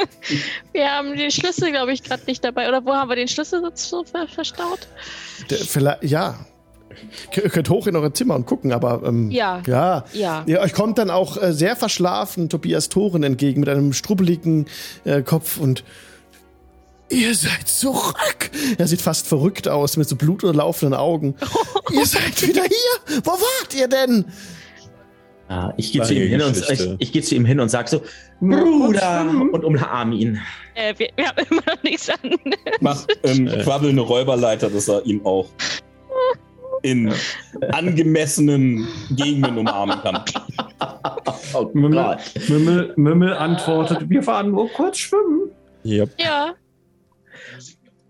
[0.72, 2.68] wir haben den Schlüssel, glaube ich, gerade nicht dabei.
[2.68, 4.86] Oder wo haben wir den Schlüssel so ver verstaut?
[5.50, 6.38] der, vielleicht, ja.
[7.34, 9.02] Ihr könnt hoch in eure Zimmer und gucken, aber.
[9.04, 9.62] Ähm, Ja.
[9.66, 10.04] Ja.
[10.12, 10.44] Ja.
[10.46, 14.66] Ja, euch kommt dann auch äh, sehr verschlafen Tobias Thoren entgegen mit einem strubbeligen
[15.04, 15.84] äh, Kopf und
[17.12, 18.50] Ihr seid zurück!
[18.78, 21.34] Er sieht fast verrückt aus mit so blutunterlaufenden Augen.
[21.92, 23.20] ihr seid wieder hier!
[23.24, 24.24] Wo wart ihr denn?
[25.48, 26.96] Ah, ich gehe zu, Lange ihm hin und- Geschichte.
[26.98, 28.00] ich, ich geh zu ihm hin und sag so,
[28.40, 30.40] Bruder, und umarme ihn.
[30.74, 32.36] Äh, wir, wir haben immer noch nichts an.
[32.80, 35.48] Mach ähm, Quabbel eine Räuberleiter, dass er ihn auch
[36.82, 37.12] in
[37.72, 40.22] angemessenen Gegenden umarmen kann.
[41.54, 42.16] Oh Mümmel.
[42.48, 45.50] Mümmel, Mümmel antwortet, wir fahren nur kurz schwimmen.
[45.84, 46.10] Yep.
[46.18, 46.54] Ja.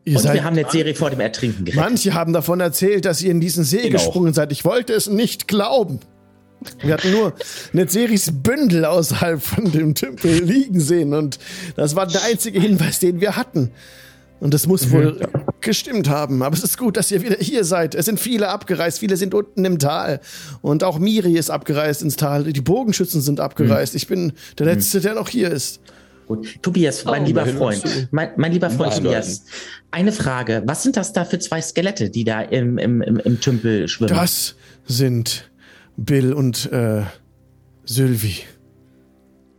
[0.04, 1.80] Ihr Und seid, wir haben eine Serie vor dem Ertrinken gerettet.
[1.84, 3.92] manche haben davon erzählt, dass ihr in diesen See Genau.
[3.98, 4.50] gesprungen seid.
[4.50, 6.00] Ich wollte es nicht glauben.
[6.82, 7.34] Wir hatten nur
[7.72, 11.38] Netzeris Bündel außerhalb von dem Tümpel liegen sehen und
[11.76, 13.70] das war der einzige Hinweis, den wir hatten.
[14.38, 15.20] Und das muss wohl
[15.60, 16.42] gestimmt haben.
[16.42, 17.94] Aber es ist gut, dass ihr wieder hier seid.
[17.94, 20.20] Es sind viele abgereist, viele sind unten im Tal.
[20.62, 22.42] Und auch Miri ist abgereist ins Tal.
[22.52, 23.94] Die Bogenschützen sind abgereist.
[23.94, 25.78] Ich bin der Letzte, der noch hier ist.
[26.26, 26.62] Gut.
[26.62, 27.26] Tobias, mein Oh.
[27.26, 29.44] lieber Freund, mein, mein lieber Freund Nein, Tobias,
[29.90, 30.62] eine Frage.
[30.66, 34.14] Was sind das da für zwei Skelette, die da im, im, im, im Tümpel schwimmen?
[34.14, 34.54] Das
[34.86, 35.50] sind
[35.96, 37.02] Bill und äh,
[37.84, 38.40] Sylvie.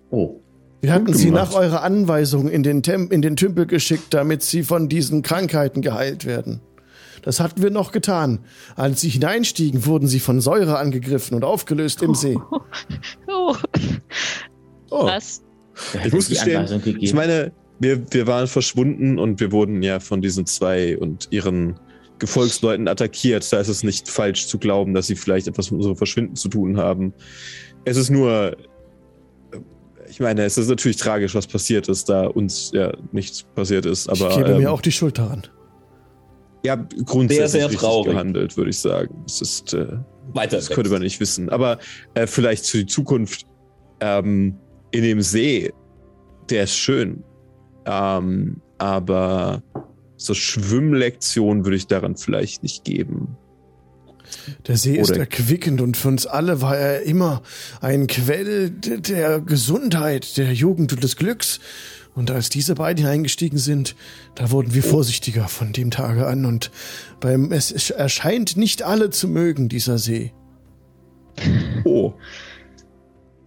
[0.09, 0.39] oh.
[0.81, 4.63] Wir hatten sie nach eurer Anweisung in den, Tem in den Tümpel geschickt, damit sie
[4.63, 6.59] von diesen Krankheiten geheilt werden.
[7.21, 8.39] Das hatten wir noch getan.
[8.75, 12.37] Als sie hineinstiegen, wurden sie von Säure angegriffen und aufgelöst im See.
[13.29, 13.55] Oh,
[14.89, 15.41] Oh, was?
[16.05, 20.45] Ich muss gestehen, ich meine, wir, wir waren verschwunden und wir wurden ja von diesen
[20.45, 21.79] zwei und ihren
[22.19, 23.51] Gefolgsleuten attackiert.
[23.51, 26.47] Da ist es nicht falsch zu glauben, dass sie vielleicht etwas mit unserem Verschwinden zu
[26.49, 27.13] tun haben.
[27.85, 28.55] Es ist nur,
[30.09, 34.07] ich meine, es ist natürlich tragisch, was passiert ist, da uns ja nichts passiert ist.
[34.07, 35.43] Aber ich gebe ähm, mir auch die Schuld daran.
[36.63, 38.13] ja, grundsätzlich Sehr, sehr richtig traurig.
[38.13, 39.23] gehandelt, würde ich sagen.
[39.25, 39.87] Es ist äh,
[40.33, 40.57] Weiter.
[40.57, 41.49] Das könnte man nicht wissen.
[41.49, 41.79] Aber
[42.13, 43.45] äh, vielleicht für die Zukunft
[43.99, 44.55] ähm,
[44.93, 45.73] in dem See,
[46.49, 47.23] der ist schön.
[47.85, 49.61] Ähm, aber
[50.15, 53.35] so Schwimmlektionen würde ich daran vielleicht nicht geben.
[54.67, 57.41] Der See ist Oder- erquickend und für uns alle war er immer
[57.81, 61.59] ein Quell de- der Gesundheit, der Jugend und des Glücks.
[62.15, 63.95] Und als diese beiden eingestiegen sind,
[64.35, 66.69] da wurden wir vorsichtiger von dem Tage an und
[67.19, 70.31] beim, es erscheint nicht alle zu mögen, dieser See.
[71.83, 72.13] Oh.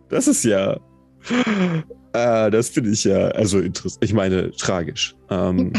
[0.08, 0.80] Das ist ja.
[2.12, 4.02] Äh, das finde ich ja, also interessant.
[4.04, 5.16] Ich meine, tragisch.
[5.30, 5.72] Ähm,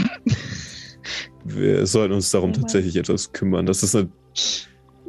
[1.43, 3.65] wir sollten uns darum tatsächlich etwas kümmern.
[3.65, 4.09] Das ist eine,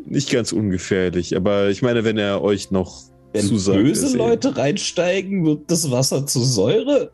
[0.06, 3.02] nicht ganz ungefährlich, aber ich meine, wenn er euch noch
[3.32, 3.78] Wenn zusagt.
[3.78, 7.10] böse See- Leute reinsteigen, wird das Wasser zu Säure?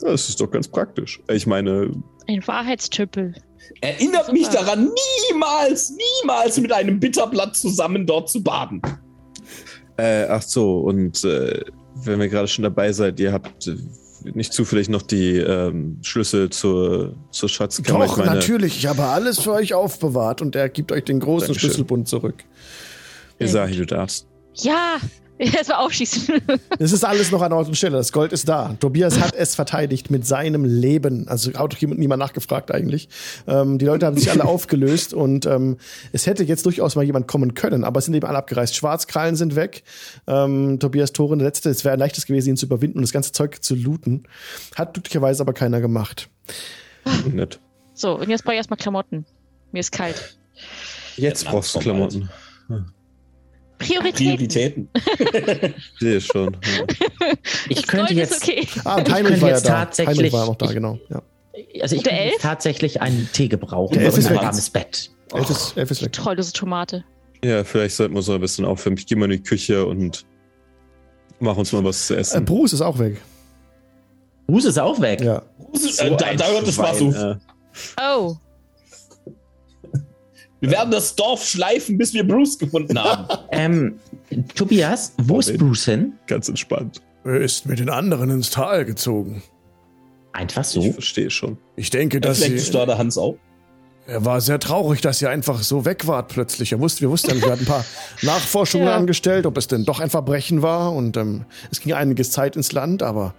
[0.00, 1.20] Das ist doch ganz praktisch.
[1.30, 1.90] Ich meine,
[2.26, 3.34] Ein Wahrheitstüppel.
[3.80, 4.32] Erinnert Super.
[4.32, 4.90] mich daran,
[5.30, 8.80] niemals, niemals mit einem Bitterblatt zusammen dort zu baden.
[9.98, 11.60] äh, ach so, und äh,
[11.94, 13.70] wenn wir gerade schon dabei seid, ihr habt
[14.24, 18.06] nicht zufällig noch die ähm, Schlüssel zur, zur Schatzkammer.
[18.06, 21.20] Doch, ich meine, natürlich, ich habe alles für euch aufbewahrt und er gibt euch den
[21.20, 21.70] großen Dankeschön.
[21.70, 22.44] Schlüsselbund zurück.
[23.38, 24.26] Isahi, du darfst.
[24.54, 24.98] Ja,
[25.50, 26.40] erstmal aufschießen.
[26.78, 27.96] Es ist alles noch an Ort und Stelle.
[27.96, 28.74] Das Gold ist da.
[28.80, 31.28] Tobias hat es verteidigt mit seinem Leben.
[31.28, 33.08] Also hat doch niemand nachgefragt eigentlich.
[33.46, 35.76] Ähm, die Leute haben sich alle aufgelöst und ähm,
[36.12, 38.76] es hätte jetzt durchaus mal jemand kommen können, aber es sind eben alle abgereist.
[38.76, 39.84] Schwarzkrallen sind weg.
[40.26, 41.70] Ähm, Tobias Toren, der letzte.
[41.70, 44.24] Es wäre ein leichtes gewesen, ihn zu überwinden und das ganze Zeug zu looten.
[44.74, 46.28] Hat glücklicherweise aber keiner gemacht.
[47.32, 47.60] Nett.
[47.94, 49.26] So, und jetzt brauche ich erstmal Klamotten.
[49.72, 50.36] Mir ist kalt.
[51.16, 52.28] Jetzt brauchst du Klamotten.
[53.86, 54.88] Prioritäten.
[54.92, 55.74] Prioritäten.
[56.00, 56.56] Sehe schon.
[56.62, 57.32] Ja.
[57.68, 58.68] ich Das könnte Gold jetzt, ist okay.
[58.84, 59.68] Ah, könnte war ja da.
[59.84, 60.98] tatsächlich- war auch noch da, genau.
[61.10, 61.22] Ja.
[61.80, 64.42] also ich könnte tatsächlich einen Tee gebrauchen und ist ein weg.
[64.42, 65.10] warmes Bett.
[65.34, 66.12] Elf ist, elf ist weg.
[66.12, 67.04] Treullose Tomate.
[67.44, 68.98] ja, vielleicht sollten wir uns noch ein bisschen aufwärmen.
[68.98, 70.24] Ich gehe mal in die Küche und
[71.40, 72.44] mach uns mal was zu Äh, essen.
[72.44, 73.20] Bruce ist auch weg.
[74.46, 75.20] Bruce ist auch weg.
[75.22, 75.42] Ja.
[76.00, 77.14] äh, da, da hört das Spaß auf.
[77.14, 77.36] Äh,
[77.98, 78.36] Oh,
[80.62, 83.26] Wir werden das Dorf schleifen, bis wir Bruce gefunden haben.
[83.50, 83.98] Ähm,
[84.54, 85.58] Tobias, wo ist.
[85.58, 86.14] Bruce hin?
[86.26, 87.02] ganz entspannt.
[87.24, 89.42] Er ist mit den anderen ins Tal gezogen.
[90.32, 90.92] Einfach Ich so.
[90.92, 91.58] verstehe schon.
[91.76, 93.36] Ich denke, dass Vielleicht sie, der Hans auch.
[94.04, 96.72] Er war sehr traurig, dass ihr einfach so weg wart plötzlich.
[96.72, 97.84] Er wusste, wir wussten ja nicht, wir hatten ein paar
[98.22, 98.96] Nachforschungen Ja.
[98.96, 100.92] angestellt, ob es denn doch ein Verbrechen war.
[100.92, 103.32] Und ähm, es ging einiges Zeit ins Land, aber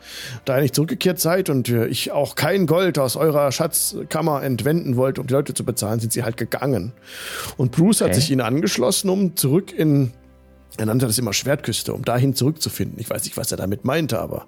[0.45, 5.19] da ihr nicht zurückgekehrt seid und ich auch kein Gold aus eurer Schatzkammer entwenden wollte,
[5.19, 6.94] um die Leute zu bezahlen, sind sie halt gegangen.
[7.57, 8.19] Und Bruce hat Okay.
[8.22, 10.11] sich ihnen angeschlossen, um zurück in
[10.77, 12.99] er nannte das immer Schwertküste, um dahin zurückzufinden.
[12.99, 14.47] Ich weiß nicht, was er damit meinte, aber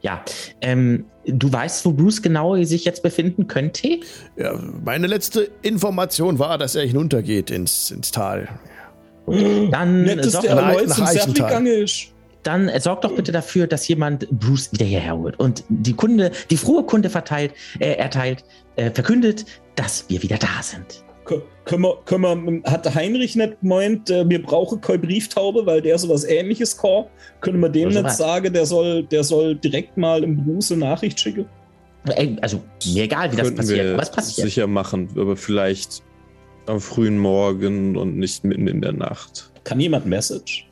[0.00, 0.24] Ja.
[0.60, 4.00] Ähm, du weißt, wo Bruce genau sich jetzt befinden könnte?
[4.36, 8.48] ja, meine letzte Information war, dass er hinuntergeht ins, ins Tal.
[9.26, 12.08] Dann, Nett, dass der nach- nach ist.
[12.42, 16.32] dann äh, sorg doch bitte dafür, dass jemand Bruce wieder hierher holt und die Kunde,
[16.50, 18.44] die frohe Kunde verteilt, äh, erteilt,
[18.74, 19.44] äh, verkündet,
[19.76, 21.04] dass wir wieder da sind.
[21.24, 25.96] Können wir, können wir, hat Heinrich nicht gemeint, äh, wir brauchen keine Brieftaube, weil der
[25.98, 27.04] sowas ähnliches kann?
[27.40, 30.80] Können wir dem Also nicht sagen, der soll, der soll direkt mal im Bruce eine
[30.80, 31.46] Nachricht schicken?
[32.40, 32.60] Also
[32.92, 33.86] mir egal, wie das Könnten passiert.
[33.86, 34.48] wir Was passiert?
[34.48, 36.02] sicher machen, aber vielleicht
[36.66, 39.52] am frühen Morgen und nicht mitten in der Nacht.
[39.62, 40.66] Kann jemand Message?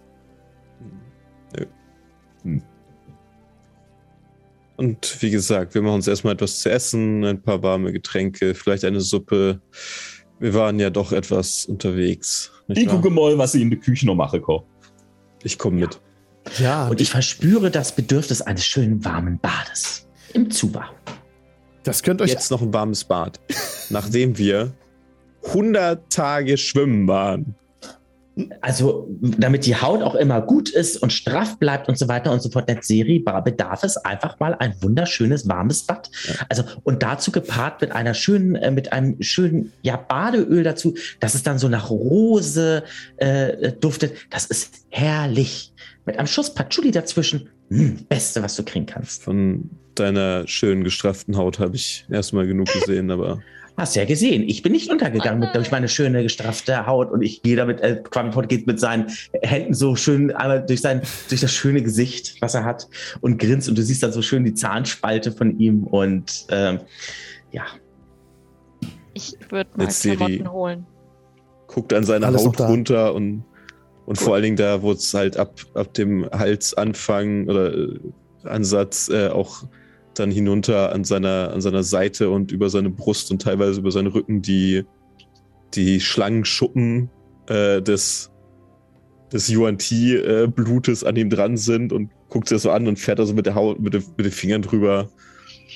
[4.81, 8.83] Und wie gesagt, wir machen uns erstmal etwas zu essen, ein paar warme Getränke, vielleicht
[8.87, 9.61] eine Suppe.
[10.41, 12.51] Wir waren ja doch etwas unterwegs.
[12.67, 12.97] nicht Ich wahr?
[12.97, 14.65] gucke mal, was ich in der Küche noch mache, Ko.
[15.43, 16.01] Ich komme mit.
[16.59, 20.09] Ja, Und ich verspüre das Bedürfnis eines schönen warmen Bades.
[20.33, 20.91] Im Zuba.
[21.83, 23.39] das könnt euch Jetzt noch ein warmes Bad.
[23.91, 24.73] Nachdem wir
[25.47, 27.55] 100 Tage schwimmen waren.
[28.61, 32.43] Also, damit die Haut auch immer gut ist und straff bleibt und so weiter und
[32.43, 36.11] so fort, der Serie bedarf es einfach mal ein wunderschönes warmes Bad.
[36.49, 41.35] Also, und dazu gepaart mit einer schönen, äh, mit einem schönen, ja, Badeöl dazu, dass
[41.35, 42.85] es dann so nach Rose
[43.17, 44.15] äh, duftet.
[44.31, 45.73] Das ist herrlich.
[46.07, 47.49] Mit einem Schuss Patchouli dazwischen.
[47.71, 49.23] Hm, Beste, was du kriegen kannst.
[49.23, 53.41] Von deiner schönen gestrafften Haut habe ich erstmal genug gesehen, aber
[53.81, 54.43] Hast ja gesehen.
[54.47, 58.03] Ich bin nicht untergegangen mit durch meine schöne gestraffte Haut und ich gehe damit, äh,
[58.11, 59.07] Quamipot geht mit seinen
[59.41, 61.01] Händen so schön einmal durch sein,
[61.31, 62.89] durch das schöne Gesicht, was er hat
[63.23, 66.81] und grinst und du siehst dann so schön die Zahnspalte von ihm und ähm,
[67.53, 67.65] ja,
[69.15, 70.03] Ich würde mal Jetzt.
[70.03, 70.87] Klamotten holen.
[71.67, 73.45] guckt an seine Alles Haut runter und,
[74.05, 77.99] und vor allen Dingen da, wo es halt ab, ab dem Halsanfang oder äh,
[78.45, 79.65] Ansatz äh, auch
[80.21, 84.07] dann hinunter an seiner, an seiner Seite und über seine Brust und teilweise über seinen
[84.09, 84.85] Rücken die,
[85.75, 87.11] die Schlangenschuppen
[87.49, 88.31] äh, des,
[89.33, 93.35] des Yuan-Ti-Blutes an ihm dran sind und guckt sich das so an und fährt also
[93.35, 95.09] mit der Haut, mit, den- mit den Fingern drüber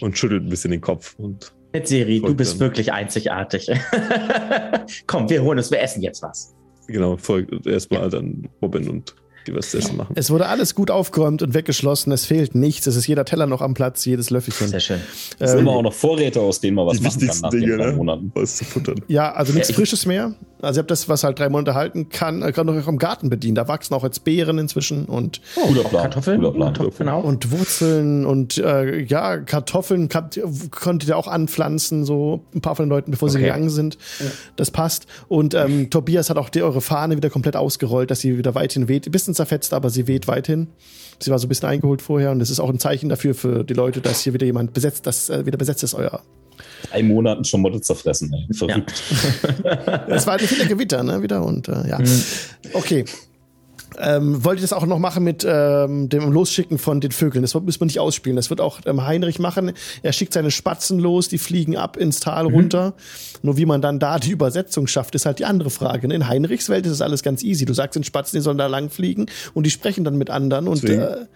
[0.00, 1.14] und schüttelt ein bisschen den Kopf.
[1.18, 1.52] Und
[1.82, 2.60] Seri, du bist dann.
[2.60, 3.68] wirklich einzigartig.
[5.08, 6.54] Komm, wir holen uns, wir essen jetzt was.
[6.86, 9.14] genau, folgt erstmal dann Robin und
[9.46, 10.12] die was zu essen machen.
[10.16, 12.12] Es wurde alles gut aufgeräumt und weggeschlossen.
[12.12, 12.86] Es fehlt nichts.
[12.86, 14.68] Es ist jeder Teller noch am Platz, jedes Löffelchen.
[14.68, 15.00] Sehr schön.
[15.38, 17.50] Es sind Ähm, immer auch noch Vorräte, aus denen man was die machen kann nach
[17.50, 17.92] den Dinge, drei ne?
[17.96, 18.32] Monaten.
[18.34, 18.96] Was zu futtern.
[19.08, 20.34] Ja, also nichts Ja, Frisches mehr.
[20.62, 23.28] Also ihr habt das, was halt drei Monate halten kann, äh, kann auch im Garten
[23.28, 23.54] bedienen.
[23.54, 26.02] Da wachsen auch jetzt Beeren inzwischen und, Guter Plan.
[26.04, 26.40] Kartoffeln?
[26.40, 26.72] Guter Plan.
[26.72, 27.24] Kartoffeln auch.
[27.24, 32.86] und Wurzeln und äh, ja, Kartoffeln ihr- konntet ihr auch anpflanzen, so ein paar von
[32.86, 33.46] den Leuten, bevor sie Okay.
[33.46, 33.98] gegangen sind.
[34.56, 35.06] Das passt.
[35.28, 38.88] Und ähm, Tobias hat auch die, eure Fahne wieder komplett ausgerollt, dass sie wieder weithin
[38.88, 39.06] weht.
[39.06, 40.68] Ein bisschen zerfetzt, aber sie weht weithin.
[41.18, 43.64] Sie war so ein bisschen eingeholt vorher und das ist auch ein Zeichen dafür für
[43.64, 46.22] die Leute, dass hier wieder jemand besetzt, dass äh, wieder besetzt ist euer.
[46.90, 48.54] Drei Monaten schon Motte zerfressen, ey.
[48.54, 48.92] Verrückt.
[50.08, 51.22] Es war wieder Gewitter, ne?
[51.22, 51.98] Wieder und äh, ja.
[52.74, 53.04] Okay.
[53.98, 57.42] Ähm, wollt ihr das auch noch machen mit ähm, dem Losschicken von den Vögeln?
[57.42, 58.36] Das müssen wir nicht ausspielen.
[58.36, 59.72] Das wird auch ähm, Heinrich machen.
[60.02, 62.94] Er schickt seine Spatzen los, die fliegen ab ins Tal runter.
[63.42, 66.08] Nur wie man dann da die Übersetzung schafft, ist halt die andere Frage.
[66.08, 66.14] ne?
[66.14, 67.64] In Heinrichs Welt ist das alles ganz easy.
[67.64, 70.68] Du sagst den Spatzen, die sollen da lang fliegen und die sprechen dann mit anderen.
[70.68, 71.26] Und äh,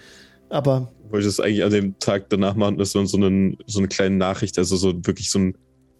[0.50, 3.78] aber wollte ich das eigentlich an dem Tag danach machen, dass man so, einen, so
[3.78, 5.54] eine kleine Nachricht, also so wirklich so ein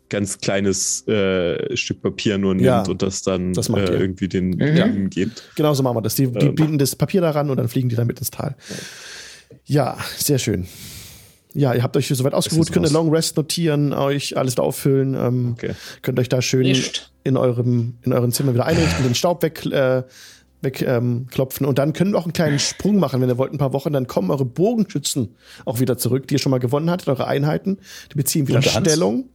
[0.08, 4.28] ganz kleines äh, Stück Papier nur nimmt Ja, und das dann das macht äh, irgendwie
[4.28, 4.56] den Mhm.
[4.56, 5.42] Bienen gibt.
[5.56, 6.14] Genau so machen wir das.
[6.14, 6.54] Die, die Ähm.
[6.54, 8.56] bieten das Papier daran und dann fliegen die dann mit ins Tal.
[9.64, 10.66] Ja, sehr schön.
[11.54, 12.92] Ja, ihr habt euch soweit ausgeruht, könnt eine.
[12.92, 15.72] Long Rest notieren, euch alles da auffüllen, ähm, Okay.
[16.02, 17.10] könnt euch da schön Nicht.
[17.24, 20.02] in eurem in euren Zimmer wieder einrichten, den Staub weg äh,
[20.60, 23.52] weg ähm, klopfen und dann können wir auch einen kleinen Sprung machen, wenn ihr wollt,
[23.52, 26.90] ein paar Wochen, dann kommen eure Bogenschützen auch wieder zurück, die ihr schon mal gewonnen
[26.90, 27.78] hattet, eure Einheiten,
[28.12, 28.60] die beziehen wieder?
[28.60, 29.28] Stellung.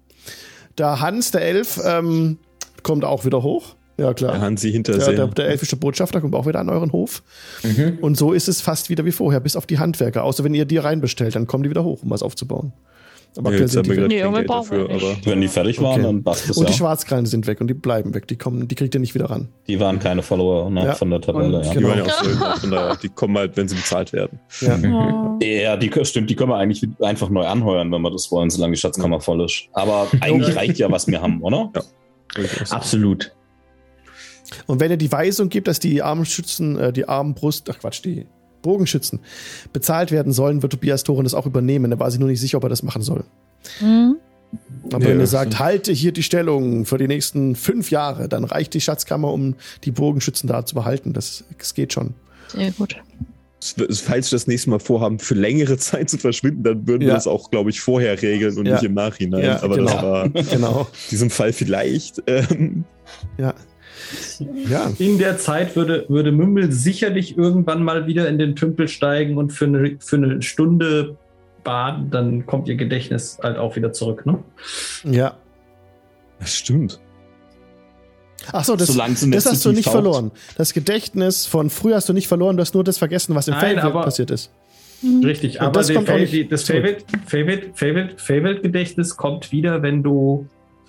[0.78, 2.38] Der Hans, der Elf, ähm,
[2.82, 3.76] kommt auch wieder hoch.
[3.98, 4.32] Ja, klar.
[4.34, 5.16] Der Hansi Ja, Hintersee.
[5.16, 7.22] der, der elfische Botschafter kommt auch wieder an euren Hof.
[7.62, 8.00] Mhm.
[8.02, 10.24] Und so ist es fast wieder wie vorher, bis auf die Handwerker.
[10.24, 12.74] Außer wenn ihr die reinbestellt, dann kommen die wieder hoch, um was aufzubauen.
[13.38, 14.15] Aber Ja, aktuell jetzt haben wir die.
[14.15, 15.05] Nee, kein Geld brauchen dafür, wir nicht.
[15.05, 16.01] aber Wenn die fertig waren, Okay.
[16.03, 16.69] dann passt es Und ja.
[16.72, 18.27] die Schwarzkrallen sind weg und die bleiben weg.
[18.27, 19.49] Die kommen, die kriegt ihr nicht wieder ran.
[19.68, 20.93] Die waren keine Follower ne, Ja.
[20.93, 21.57] von der Tabelle.
[21.57, 21.69] Und- Ja.
[21.72, 21.89] die Genau.
[21.89, 24.39] waren ja auch so, von daher, die kommen halt, wenn sie bezahlt werden.
[24.61, 25.38] Ja.
[25.41, 28.73] Ja, die stimmt, die können wir eigentlich einfach neu anheuern, wenn wir das wollen, solange
[28.73, 29.64] die Schatzkammer voll ist.
[29.73, 31.72] Aber eigentlich reicht ja, was wir haben, oder?
[32.69, 33.31] Absolut.
[34.68, 38.27] Und wenn ihr die Weisung gibt, dass die Armschützen, äh, die Armbrust, ach Quatsch, die
[38.64, 39.19] Bogenschützen
[39.73, 41.91] bezahlt werden sollen, wird Tobias Thoren das auch übernehmen.
[41.91, 43.23] Da war sie nur nicht sicher, ob er das machen soll.
[43.77, 44.15] Hm?
[44.91, 48.44] Aber Ja, wenn das sagt, halte hier die Stellung für die nächsten fünf Jahre, dann
[48.44, 51.14] reicht die Schatzkammer, um die Bogenschützen da zu behalten.
[51.14, 52.14] Das, das geht schon.
[52.49, 52.95] Sehr gut.
[53.90, 57.07] Falls wir das nächste Mal vorhaben, für längere Zeit zu verschwinden, dann würden Ja.
[57.10, 58.73] wir das auch, glaube ich, vorher regeln und Ja.
[58.73, 59.44] nicht im Nachhinein.
[59.45, 60.03] Ja, Aber das genau.
[60.03, 60.88] war in Genau.
[61.11, 62.22] diesem Fall vielleicht.
[62.27, 62.84] Ähm,
[63.38, 63.53] Ja.
[64.67, 64.91] Ja.
[64.99, 69.51] In der Zeit würde, würde Mümmel sicherlich irgendwann mal wieder in den Tümpel steigen und
[69.53, 71.17] für eine, für eine Stunde
[71.63, 74.39] baden, dann kommt ihr Gedächtnis halt auch wieder zurück, ne?
[75.05, 75.38] Ja.
[76.39, 76.99] das stimmt.
[78.51, 79.93] Ach so, das, das hast du nicht taucht.
[79.93, 80.31] verloren.
[80.57, 80.73] Das
[81.21, 83.61] Das von früher hast du nicht verloren, du hast nur das vergessen, was im Nein,
[83.61, 84.51] Feld passiert ist.
[85.23, 86.81] Richtig, Und aber das kommt auch Fa- nicht die- das zurück.
[86.85, 90.47] Favorite, Favorite, Favorite, Favorite Gedächtnis kommt wieder, wenn du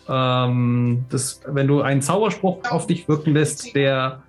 [0.08, 4.22] ähm, das, wenn du einen Zauberspruch auf dich wirken lässt, der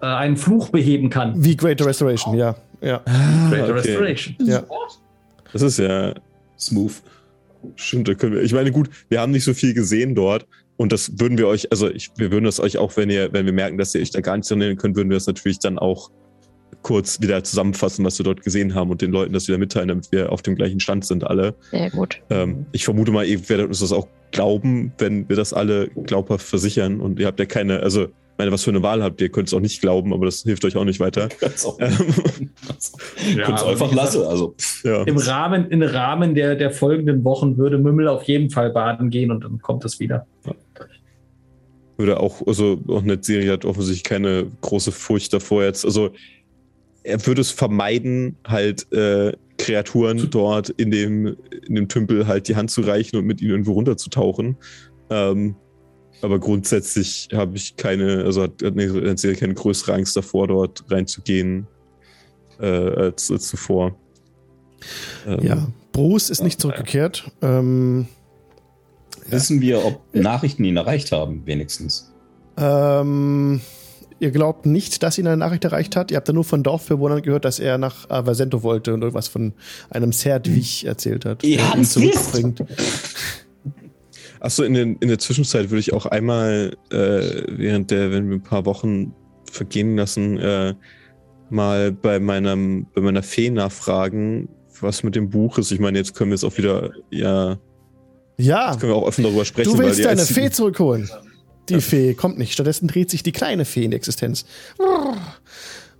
[0.00, 1.32] äh, einen Fluch beheben kann.
[1.42, 2.56] Wie Greater Restoration, ja.
[2.80, 3.02] Ja.
[3.50, 3.72] Great okay.
[3.72, 4.36] Restoration.
[4.40, 4.62] ja.
[5.52, 6.14] Das ist ja
[6.58, 7.02] Smooth.
[7.76, 8.42] Stimmt, da können wir.
[8.42, 10.46] Ich meine, gut, wir haben nicht so viel gesehen dort
[10.76, 13.44] und das würden wir euch, also ich, wir würden das euch auch, wenn ihr, wenn
[13.44, 15.78] wir merken, dass ihr euch da gar nicht erinnern könnt, würden wir das natürlich dann
[15.78, 16.10] auch
[16.82, 20.10] kurz wieder zusammenfassen, was wir dort gesehen haben und den Leuten das wieder mitteilen, damit
[20.12, 21.54] wir auf dem gleichen Stand sind alle.
[21.70, 22.22] Sehr gut.
[22.30, 26.46] Ähm, ich vermute mal, ihr werdet uns das auch glauben, wenn wir das alle glaubhaft
[26.46, 28.08] versichern und ihr habt ja keine, also
[28.40, 30.64] meine, was für eine Wahl habt ihr, könnt es auch nicht glauben, aber das hilft
[30.64, 31.28] euch auch nicht weiter.
[31.64, 31.78] Auch.
[31.78, 31.92] Ähm,
[33.36, 34.22] Ja, Könnt's aber einfach lassen.
[34.22, 35.02] Also, ja.
[35.02, 39.30] Im Rahmen, im Rahmen der, der folgenden Wochen würde Mümmel auf jeden Fall baden gehen
[39.30, 40.26] und dann kommt es wieder.
[41.98, 45.84] Würde auch, also auch eine Serie hat offensichtlich keine große Furcht davor jetzt.
[45.84, 46.10] Also
[47.02, 52.56] er würde es vermeiden, halt äh, Kreaturen dort in dem, in dem Tümpel halt die
[52.56, 54.56] Hand zu reichen und mit ihnen irgendwo runterzutauchen.
[55.10, 55.56] Ähm,
[56.22, 61.66] aber grundsätzlich habe ich keine, also hat, hat Serie keine größere Angst davor, dort reinzugehen
[62.58, 63.96] äh, als, als zuvor.
[65.26, 65.68] Ähm, ja.
[65.92, 67.30] Bruce ist nicht zurückgekehrt.
[67.42, 68.06] Ähm,
[69.26, 72.12] wissen wir, ob Nachrichten ihn erreicht haben, wenigstens.
[72.56, 73.60] ähm,
[74.20, 76.10] ihr glaubt nicht, dass ihn eine Nachricht erreicht hat.
[76.10, 79.52] Ihr habt ja nur von Dorfbewohnern gehört, dass er nach Avasento wollte und irgendwas von
[79.90, 81.42] einem Serdwig erzählt hat.
[81.42, 82.62] Der ihn zurückbringt.
[84.40, 88.36] Achso, in, den, in der Zwischenzeit würde ich auch einmal, äh, während der, wenn wir
[88.36, 89.12] ein paar Wochen
[89.50, 90.74] vergehen lassen, äh,
[91.50, 94.48] mal bei meinem, bei meiner Fee nachfragen,
[94.80, 95.72] was mit dem Buch ist.
[95.72, 97.58] Ich meine, jetzt können wir es auch wieder, ja,
[98.38, 99.72] Ja, können wir auch offen darüber sprechen.
[99.72, 101.10] du willst deine Fee zurückholen.
[101.68, 102.52] Die Fee kommt nicht.
[102.52, 104.44] Stattdessen dreht sich die kleine Fee in Existenz.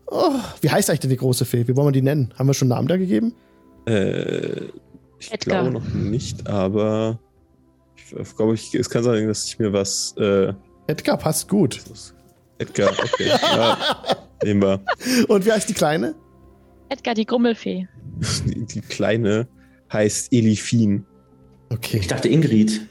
[0.07, 1.69] Oh, wie heißt eigentlich denn die große Fee?
[1.69, 2.35] Wie wollen wir die nennen?
[2.37, 3.35] Haben wir schon einen Namen da gegeben?
[3.87, 4.65] Äh,
[5.19, 5.63] ich Edgar.
[5.63, 7.19] glaube noch nicht, aber
[8.19, 10.53] ich glaube, ich, es kann sein, dass ich mir was, äh,
[10.89, 11.81] Edgar passt gut.
[12.59, 13.79] Edgar, okay, ja,
[14.43, 14.81] nehmen wir.
[15.29, 16.15] Und wie heißt die kleine?
[16.89, 17.87] Edgar, die Grummelfee.
[18.45, 19.49] Die, die kleine
[19.93, 21.07] heißt Elifin.
[21.71, 21.99] Okay.
[21.99, 22.83] Ich dachte Ingrid.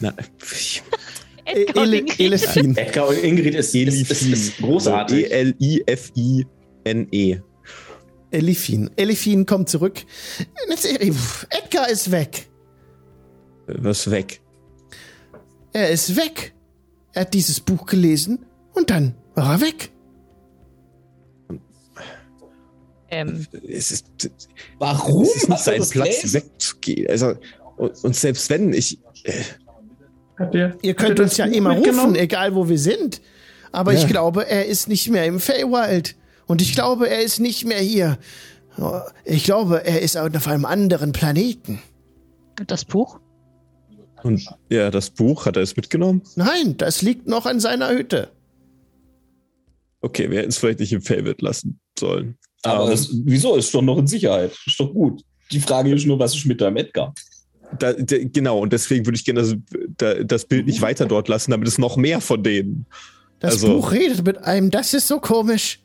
[0.00, 0.10] Na,
[1.07, 1.07] Edgar
[1.48, 2.76] Elefin.
[2.76, 5.30] Edgar und Ingrid ist, ist, ist, ist großartig.
[5.30, 6.48] E-L-I-F-I-N-E.
[8.30, 8.90] Elifin.
[8.96, 10.04] Elifin kommt zurück.
[11.50, 12.48] Edgar ist weg.
[13.66, 14.40] Was weg?
[15.72, 16.54] Er ist weg.
[17.12, 18.44] Er hat dieses Buch gelesen
[18.74, 19.90] und dann war er weg.
[23.10, 24.06] Ähm, Es ist,
[24.78, 25.22] Warum?
[25.22, 27.08] es ist nicht sein Platz wegzugehen.
[27.10, 27.34] Also,
[27.76, 28.98] und, und selbst wenn ich.
[29.24, 29.32] Äh,
[30.54, 33.20] ihr, Ihr habt könnt ihr uns das ja immer rufen, egal wo wir sind.
[33.72, 34.08] Aber ich Ja.
[34.08, 36.16] glaube, er ist nicht mehr im Feywild.
[36.46, 38.18] Und ich glaube, er ist nicht mehr hier.
[39.24, 41.80] Ich glaube, er ist auf einem anderen Planeten.
[42.58, 43.20] und das Buch?
[44.24, 46.22] und ja, das Buch, hat er es mitgenommen?
[46.34, 48.30] Nein, das liegt noch in seiner Hütte.
[50.00, 52.36] Okay, wir hätten es vielleicht nicht im Fellbett lassen sollen.
[52.62, 53.56] Aber Ähm, es, wieso?
[53.56, 54.52] Ist doch noch in Sicherheit.
[54.66, 55.22] Ist doch gut.
[55.52, 57.14] Die Frage ist nur, was ist mit deinem Edgar?
[57.78, 59.56] Da, da, genau, und deswegen würde ich gerne das,
[59.96, 62.86] da, das Bild nicht weiter dort lassen, damit es noch mehr von denen.
[63.40, 64.70] Das Also- Buch redet mit einem.
[64.70, 65.80] Das ist so komisch.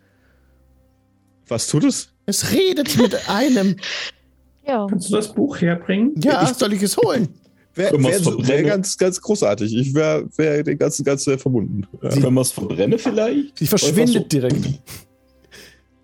[1.48, 2.10] Was tut es?
[2.26, 3.78] Es redet mit einem.
[4.66, 4.88] Ja.
[4.90, 6.14] Kannst du das Buch herbringen?
[6.24, 7.28] Ja, soll ich es holen?
[7.76, 9.76] Wäre wär, wär ganz, ganz großartig.
[9.76, 11.86] Ich wäre wär den ganzen, ganz sehr verbunden.
[12.02, 12.08] Ja.
[12.12, 13.58] Können wir es verbrennen vielleicht?
[13.60, 14.66] Sie verschwindet direkt.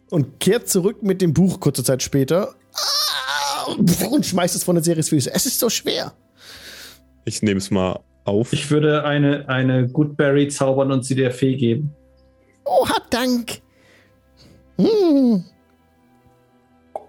[0.10, 2.53] Und kehrt zurück mit dem Buch kurze Zeit später.
[2.73, 2.77] Ah,
[3.77, 5.31] Und schmeißt es von der Series Füße.
[5.33, 6.13] Es ist so schwer.
[7.25, 8.53] Ich nehme es mal auf.
[8.53, 11.93] Ich würde eine, eine Goodberry zaubern und sie der Fee geben.
[12.65, 13.61] Oh, hab Dank.
[14.77, 15.43] Hm.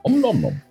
[0.03, 0.63] Om nom nom.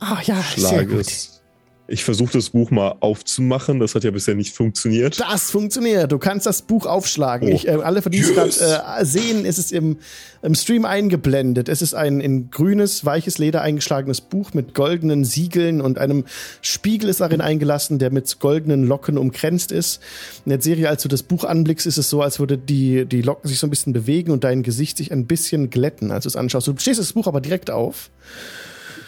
[0.00, 1.00] Ah ja, sehr schlage gut.
[1.00, 1.41] es.
[1.88, 3.80] Ich versuche das Buch mal aufzumachen.
[3.80, 5.20] Das hat ja bisher nicht funktioniert.
[5.20, 6.12] Das funktioniert.
[6.12, 7.48] Du kannst das Buch aufschlagen.
[7.48, 7.54] Oh.
[7.54, 9.98] Ich, äh, alle, von die es gerade äh, sehen, ist es im,
[10.42, 11.68] im Stream eingeblendet.
[11.68, 16.24] Es ist ein in grünes, weiches Leder eingeschlagenes Buch mit goldenen Siegeln und einem
[16.60, 20.00] Spiegel ist darin eingelassen, der mit goldenen Locken umkränzt ist.
[20.44, 23.22] In der Serie, als du das Buch anblickst, ist es so, als würde die, die
[23.22, 26.28] Locken sich so ein bisschen bewegen und dein Gesicht sich ein bisschen glätten, als du
[26.28, 26.68] es anschaust.
[26.68, 28.10] Du stehst das Buch aber direkt auf.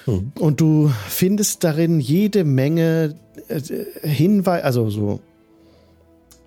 [0.06, 3.14] Und du findest darin jede Menge
[3.48, 3.60] äh,
[4.06, 5.20] Hinweise, also so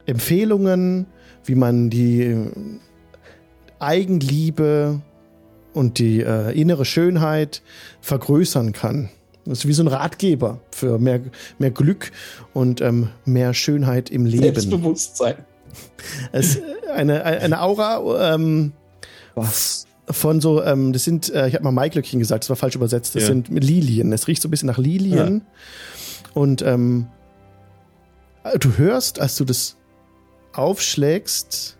[0.05, 1.07] Empfehlungen,
[1.43, 2.49] wie man die äh,
[3.79, 5.01] Eigenliebe
[5.73, 7.61] und die äh, innere Schönheit
[8.01, 9.09] vergrößern kann.
[9.45, 11.21] Das ist wie so ein Ratgeber für mehr,
[11.57, 12.11] mehr Glück
[12.53, 14.43] und ähm, mehr Schönheit im Leben.
[14.43, 15.35] Selbstbewusstsein.
[16.31, 16.61] Es, äh,
[16.93, 18.73] eine, eine Aura ähm,
[19.35, 19.86] Was?
[20.09, 23.15] Von so, ähm, das sind, äh, ich habe mal Maiglöckchen gesagt, das war falsch übersetzt,
[23.15, 23.27] das Ja.
[23.29, 24.13] sind Lilien.
[24.13, 25.41] Es riecht so ein bisschen nach Lilien.
[26.33, 27.07] Und ähm,
[28.59, 29.75] du hörst, als du das
[30.53, 31.77] aufschlägst,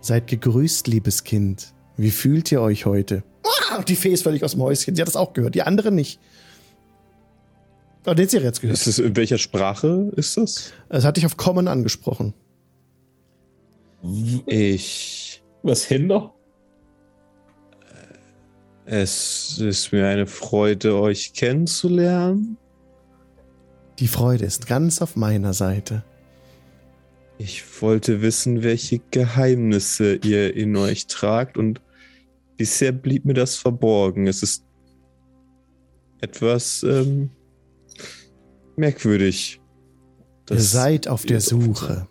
[0.00, 1.74] seid gegrüßt, liebes Kind.
[1.96, 3.22] Wie fühlt ihr euch heute?
[3.76, 4.94] Und die Fee ist völlig aus dem Häuschen.
[4.94, 6.18] Sie hat das auch gehört, die andere nicht.
[8.06, 8.78] Oh, den sie jetzt gehört.
[8.78, 10.72] Ist es, in welcher Sprache ist das?
[10.88, 12.32] Das hatte ich auf Common angesprochen.
[14.46, 15.42] Ich.
[15.62, 16.32] Was Hinder?
[18.88, 22.56] Es ist mir eine Freude, euch kennenzulernen.
[23.98, 26.04] Die Freude ist ganz auf meiner Seite.
[27.36, 31.80] Ich wollte wissen, welche Geheimnisse ihr in euch tragt und
[32.56, 34.28] bisher blieb mir das verborgen.
[34.28, 34.64] Es ist
[36.20, 37.30] etwas ähm,
[38.76, 39.60] merkwürdig.
[40.48, 42.06] Ihr seid auf der Suche.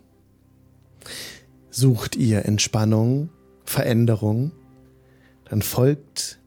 [1.70, 3.30] Sucht ihr Entspannung,
[3.64, 4.52] Veränderung,
[5.46, 6.38] dann folgt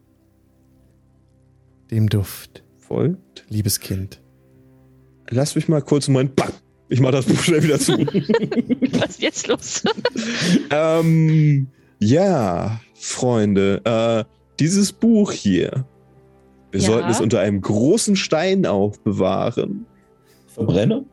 [1.92, 3.46] dem Duft, folgt.
[3.50, 4.22] liebes Kind.
[5.30, 6.36] Lass mich mal kurz einen Moment.
[6.36, 6.50] Bam!
[6.92, 7.94] Ich mach das Buch schnell wieder zu.
[9.00, 9.84] Was ist jetzt los?
[10.72, 11.68] ähm,
[12.00, 14.24] ja, Freunde, äh,
[14.60, 15.86] dieses Buch hier.
[16.72, 16.88] Wir Ja.
[16.88, 19.86] sollten es unter einem großen Stein aufbewahren.
[20.48, 21.04] Verbrenner?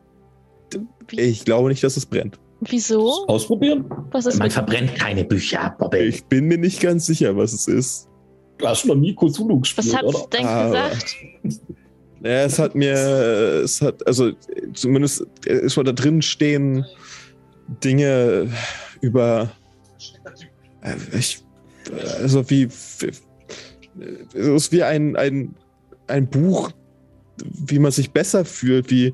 [1.11, 2.39] Ich glaube nicht, dass es brennt.
[2.61, 3.25] Wieso?
[3.27, 3.85] Ausprobieren?
[4.11, 5.99] Was ist Man mit verbrennt keine Bücher, Bobby.
[5.99, 8.06] Ich bin mir nicht ganz sicher, was es ist.
[8.57, 10.27] Du hast schon noch nie Cthulhu gespielt, Was hat's oder?
[10.33, 11.15] denn Aber- gesagt?
[12.23, 12.93] Ja, es hat mir,
[13.63, 14.31] es hat, also
[14.73, 16.83] zumindest ist schon da drin stehen
[17.83, 18.49] Dinge
[19.01, 19.51] über,
[20.81, 21.43] äh, ich,
[22.19, 22.99] also wie, es
[24.33, 25.53] ist wie ein, ein,
[26.07, 26.71] ein Buch,
[27.43, 29.13] wie man sich besser fühlt, wie,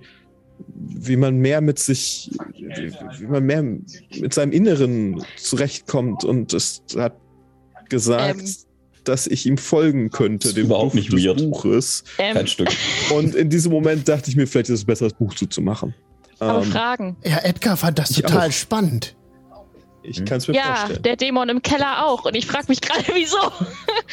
[0.74, 6.82] wie man mehr mit sich, wie, wie man mehr mit seinem Inneren zurechtkommt und es
[6.96, 7.18] hat
[7.90, 8.56] gesagt, Ähm.
[9.04, 11.38] Dass ich ihm folgen könnte, Ist dem überhaupt Duft nicht des weird.
[11.38, 12.04] Buches.
[12.18, 12.70] Ähm, Kein Stück.
[13.16, 15.94] Und in diesem Moment dachte ich mir, vielleicht ist es besser, das Buch zuzumachen.
[16.40, 17.18] aber Ähm, Fragen.
[17.24, 18.52] Ja, Edgar fand das Ich total auch.
[18.52, 19.16] spannend.
[20.04, 21.02] ich kann es mir Ja, vorstellen.
[21.04, 22.26] der Dämon im Keller auch.
[22.26, 23.38] Und ich frage mich gerade, wieso.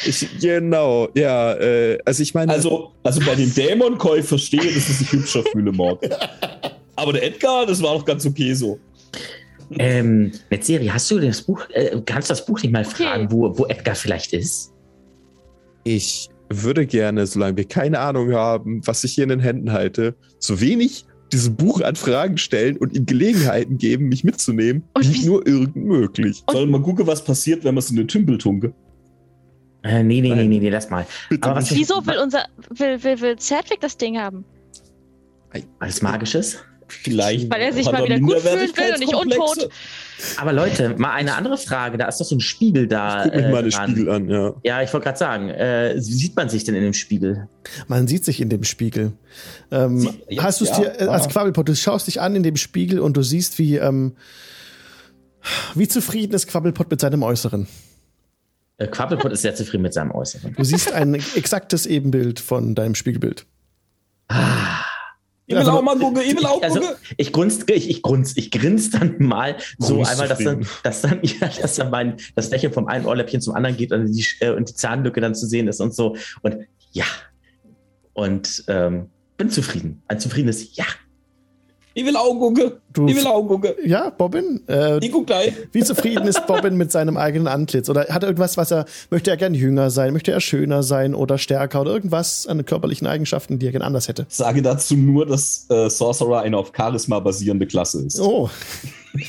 [0.05, 1.53] Ich, genau, ja.
[1.55, 5.71] Äh, also ich meine, Also, also bei dem Dämonkäufer verstehe, dass es sich hübscher fühle,
[5.71, 6.03] Mord.
[6.95, 8.79] Aber der Edgar, das war doch ganz okay so.
[9.79, 13.03] Ähm, Netzeri, hast du das Buch, äh, kannst du das Buch nicht mal Okay.
[13.03, 14.73] fragen, wo, wo Edgar vielleicht ist?
[15.83, 20.15] Ich würde gerne, solange wir keine Ahnung haben, was ich hier in den Händen halte,
[20.39, 25.25] so wenig diesem Buch an Fragen stellen und ihm Gelegenheiten geben, mich mitzunehmen, Und wie
[25.25, 26.43] nur irgend möglich.
[26.49, 28.73] Sollen wir mal gucken, was passiert, wenn wir es in den Tümpel tunke?
[29.83, 30.49] Äh, nee, nee, nee, Nein.
[30.49, 31.07] nee, nee, lass mal.
[31.29, 31.73] Bitte Aber was.
[31.73, 34.45] Wieso will unser, will, will, will Zedwick das Ding haben?
[35.79, 36.59] Alles Magisches?
[36.87, 37.49] Vielleicht.
[37.49, 39.69] Weil er sich mal wieder gut fühlen will und nicht untot.
[40.37, 41.97] Aber Leute, mal eine andere Frage.
[41.97, 43.23] Da ist doch so ein Spiegel da.
[43.23, 43.71] Guck mich äh, mal den.
[43.71, 44.53] Spiegel an, ja.
[44.63, 47.47] Ja, ich wollte gerade sagen, äh, wie sieht man sich denn in dem Spiegel?
[47.87, 49.13] Man sieht sich in dem Spiegel.
[49.71, 51.27] Ähm, Sie- hast du es ja, dir äh, als.
[51.29, 54.15] Quabbelpot, du schaust dich an in dem Spiegel und du siehst, wie, ähm,
[55.75, 57.67] wie zufrieden ist Quabbelpot mit seinem Äußeren.
[58.77, 60.55] Äh, Quabbelpot ist sehr zufrieden mit seinem Äußeren.
[60.55, 63.45] Du siehst ein exaktes Ebenbild von deinem Spiegelbild.
[64.27, 64.85] Ah.
[65.51, 66.95] Ich will auch mal gucken, ich will auch Also, gucken.
[67.17, 71.01] ich grunz, ich, ich grunz, ich grins dann mal so Grunzt einmal, dass dann, dass
[71.01, 74.25] dann, ja, dass dann mein, das Lächeln vom einen Ohrläppchen zum anderen geht und die,
[74.39, 76.15] äh, und die Zahnlücke dann zu sehen ist und so.
[76.41, 76.57] Und
[76.91, 77.05] ja.
[78.13, 80.03] Und ähm, bin zufrieden.
[80.07, 80.85] Ein zufriedenes Ja.
[81.93, 82.71] Ich will auch gucken.
[82.93, 83.71] Du- Ich will auch gucken.
[83.83, 84.61] Ja, Bobbin?
[84.67, 85.53] Äh, Ich guck gleich.
[85.73, 87.89] wie zufrieden ist Bobbin mit seinem eigenen Antlitz?
[87.89, 91.13] Oder hat er irgendwas, was er, möchte er gern jünger sein, möchte er schöner sein
[91.13, 94.25] oder stärker oder irgendwas an körperlichen Eigenschaften, die er gern anders hätte?
[94.29, 98.19] Sage dazu nur, dass äh, Sorcerer eine auf Charisma basierende Klasse ist.
[98.21, 98.49] Oh.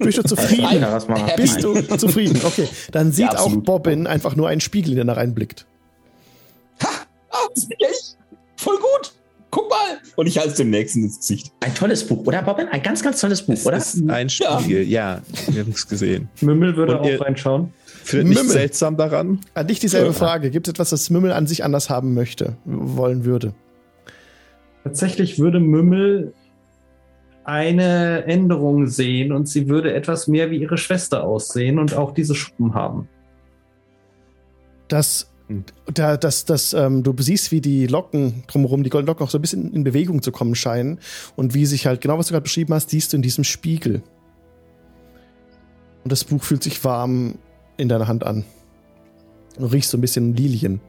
[0.00, 0.84] Bist du zufrieden?
[1.36, 2.38] Bist du zufrieden?
[2.44, 3.50] Okay, dann sieht Ja, auch.
[3.56, 5.64] Bobbin einfach nur einen Spiegel, in den er reinblickt.
[6.82, 6.86] Ah,
[7.54, 8.14] das bin ich.
[8.56, 9.12] Voll gut.
[9.50, 9.76] Guck mal.
[10.16, 11.52] Und ich halte es dem nächsten ins Gesicht.
[11.60, 12.68] Ein tolles Buch, oder Bobbin?
[12.68, 13.76] Ein ganz, ganz tolles Buch, oder?
[13.78, 15.22] Es ist ein Spiegel, ja.
[15.48, 16.28] Wir haben es gesehen.
[16.40, 17.72] Mümmel würde Und auch reinschauen.
[18.04, 18.52] Findet nichts Mümmel.
[18.54, 19.40] seltsam daran?
[19.54, 20.12] An dich dieselbe Ja.
[20.12, 20.50] Frage.
[20.50, 23.52] Gibt es etwas, das Mümmel an sich anders haben möchte, wollen würde?
[24.84, 26.32] Tatsächlich würde Mümmel
[27.44, 32.34] eine Änderung sehen und sie würde etwas mehr wie ihre Schwester aussehen und auch diese
[32.34, 33.08] Schuppen haben.
[34.88, 35.26] Das.
[35.92, 39.38] Da, das, das, ähm, du siehst, wie die Locken drumherum, die goldenen Locken auch so
[39.38, 41.00] ein bisschen in Bewegung zu kommen scheinen
[41.36, 44.02] und wie sich halt, genau was du gerade beschrieben hast, siehst du in diesem Spiegel.
[46.04, 47.34] Und das Buch fühlt sich warm
[47.76, 48.44] in deiner Hand an.
[49.58, 50.80] Du riechst so ein bisschen Lilien.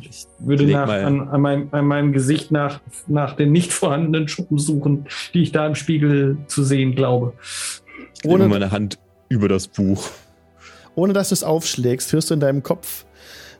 [0.00, 4.58] Ich würde nach, an, an, meinem, an meinem Gesicht nach, nach den nicht vorhandenen Schuppen
[4.58, 7.32] suchen, die ich da im Spiegel zu sehen glaube.
[8.18, 8.98] Ich lege meine Hand
[9.30, 10.10] über das Buch.
[10.98, 13.06] Ohne dass du es aufschlägst, hörst du in deinem Kopf,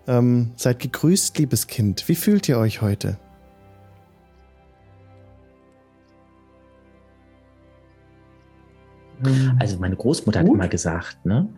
[0.09, 2.09] ähm, seid gegrüßt, liebes Kind.
[2.09, 3.17] Wie fühlt ihr euch heute?
[9.59, 10.55] Also meine Großmutter hat Gut.
[10.55, 11.49] immer gesagt, ne?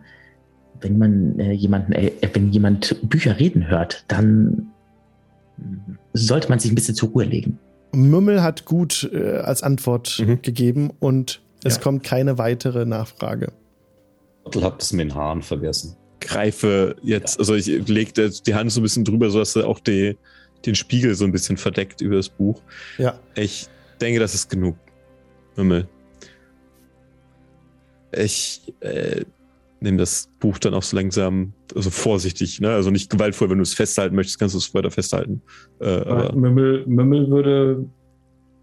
[0.79, 4.71] wenn man äh, jemanden, äh, wenn jemand Bücher reden hört, dann
[6.13, 7.59] sollte man sich ein bisschen zur Ruhe legen.
[7.91, 10.41] Mümmel hat gut äh, als Antwort Mhm.
[10.41, 11.81] gegeben und es Ja.
[11.83, 13.51] kommt keine weitere Nachfrage.
[14.49, 15.95] Ich hab das mit den Haaren vergessen.
[16.19, 20.17] Greife jetzt, also ich lege die Hand so ein bisschen drüber, sodass er auch die,
[20.65, 22.61] den Spiegel so ein bisschen verdeckt über das Buch.
[22.97, 23.19] Ja.
[23.35, 23.67] Ich
[23.99, 24.77] denke, das ist genug.
[25.55, 25.87] Mümmel.
[28.13, 29.25] Ich äh,
[29.79, 32.69] nehme das Buch dann auch so langsam, also vorsichtig, ne?
[32.69, 35.41] Also nicht gewaltvoll, wenn du es festhalten möchtest, kannst du es weiter festhalten.
[35.79, 37.85] Äh, aber Mümmel, Mümmel würde,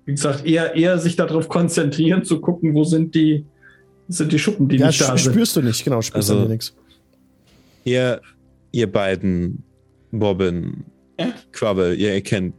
[0.05, 3.47] wie gesagt, eher, eher sich darauf konzentrieren, zu gucken, wo sind die,
[4.09, 5.33] sind die Schuppen, die Ja, nicht da sind.
[5.33, 6.75] spürst du nicht, genau, spürst Also- du nichts.
[7.85, 8.21] ihr,
[8.73, 9.63] ihr beiden,
[10.13, 10.85] Robin,
[11.21, 11.33] Ja?
[11.53, 12.55] Quabbel, ihr erkennt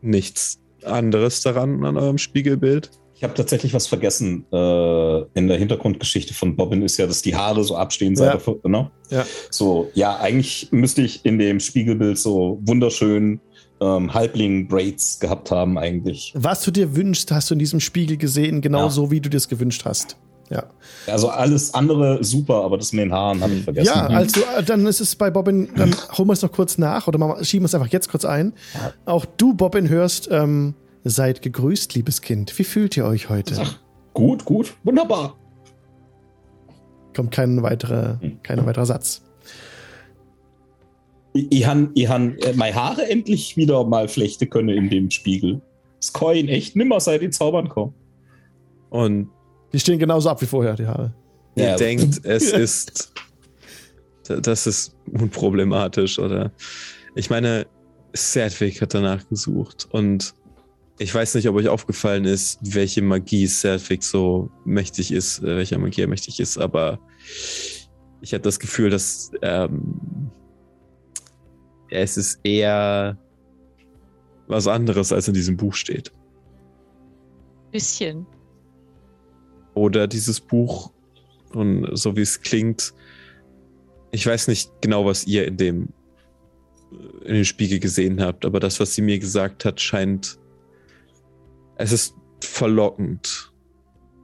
[0.00, 2.90] nichts anderes daran an eurem Spiegelbild.
[3.14, 4.44] Ich habe tatsächlich was vergessen.
[4.52, 8.14] Äh, in der Hintergrundgeschichte von Bobbin ist ja, dass die Haare so abstehen.
[8.16, 8.38] Ja.
[8.40, 8.90] Seite, ne?
[9.10, 9.24] Ja.
[9.48, 13.38] So, ja, eigentlich müsste ich in dem Spiegelbild so wunderschön
[13.80, 16.32] ähm, Halbling-Braids gehabt haben, eigentlich.
[16.36, 18.90] Was du dir wünschst, hast du in diesem Spiegel gesehen, genau Ja.
[18.90, 20.16] so, wie du dir es gewünscht hast.
[20.52, 20.64] Ja,
[21.06, 23.86] Also alles andere super, aber das mit den Haaren habe ich vergessen.
[23.86, 27.08] ja also äh, dann ist es bei Bobbin, dann holen wir es noch kurz nach
[27.08, 28.52] oder machen schieben wir es einfach jetzt kurz ein.
[29.06, 30.74] Auch du, Bobbin, hörst, ähm,
[31.04, 32.58] seid gegrüßt, liebes Kind.
[32.58, 33.56] Wie fühlt ihr euch heute?
[33.60, 33.78] Ach.
[34.14, 35.36] Gut, gut, wunderbar.
[37.16, 39.22] Kommt kein weiterer, kein weiterer Satz.
[41.34, 45.62] Ich, han, ich han äh, meine Haare endlich wieder mal flechten können in dem Spiegel.
[45.98, 47.94] Das kann echt nimmer seit die Zaubern kommen.
[48.90, 49.30] Und
[49.72, 51.14] Die stehen genauso ab wie vorher, die Haare.
[51.54, 51.76] ihr Ja.
[51.76, 53.12] denkt, es ist,
[54.28, 56.52] das ist unproblematisch, oder?
[57.14, 57.66] Ich meine,
[58.12, 60.34] Sedwick hat danach gesucht und
[60.98, 65.78] ich weiß nicht, ob euch aufgefallen ist, welche Magie Sedwick so mächtig ist, äh, welcher
[65.78, 66.98] Magie er mächtig ist, aber
[68.20, 70.30] ich habe das Gefühl, dass ähm,
[71.90, 73.18] es ist eher
[74.46, 76.12] was anderes, als in diesem Buch steht.
[77.70, 78.26] Bisschen.
[79.74, 80.92] Oder dieses Buch.
[81.52, 82.94] Und so wie es klingt,
[84.10, 85.88] ich weiß nicht genau, was ihr in dem
[87.24, 90.38] in dem Spiegel gesehen habt, aber das, was sie mir gesagt hat, scheint
[91.76, 93.50] es ist verlockend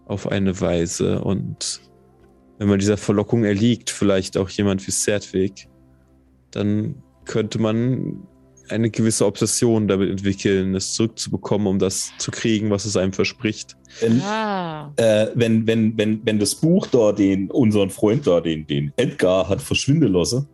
[0.05, 1.20] auf eine Weise.
[1.23, 1.81] Und
[2.59, 5.69] wenn man dieser Verlockung erliegt, vielleicht auch jemand wie Sertwig,
[6.51, 8.28] dann könnte man
[8.70, 13.77] eine gewisse Obsession damit entwickeln, es zurückzubekommen, um das zu kriegen, was es einem verspricht.
[14.01, 14.93] Wenn, Ah.
[14.97, 19.49] äh, wenn, wenn, wenn, wenn das Buch da den, unseren Freund da, den, den Edgar,
[19.49, 20.47] hat verschwinden lassen,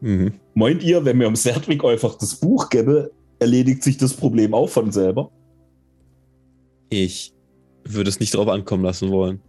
[0.00, 0.32] Mhm.
[0.54, 3.10] meint ihr, wenn wir am Sertwig einfach das Buch gäbe,
[3.40, 5.30] erledigt sich das Problem auch von selber?
[6.90, 7.32] Ich
[7.84, 9.40] würde es nicht darauf ankommen lassen wollen.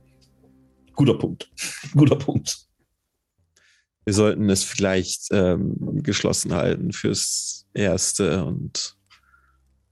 [0.96, 1.52] Guter Punkt.
[1.96, 2.68] Guter Punkt.
[4.10, 8.98] Wir sollten es vielleicht ähm, geschlossen halten fürs Erste und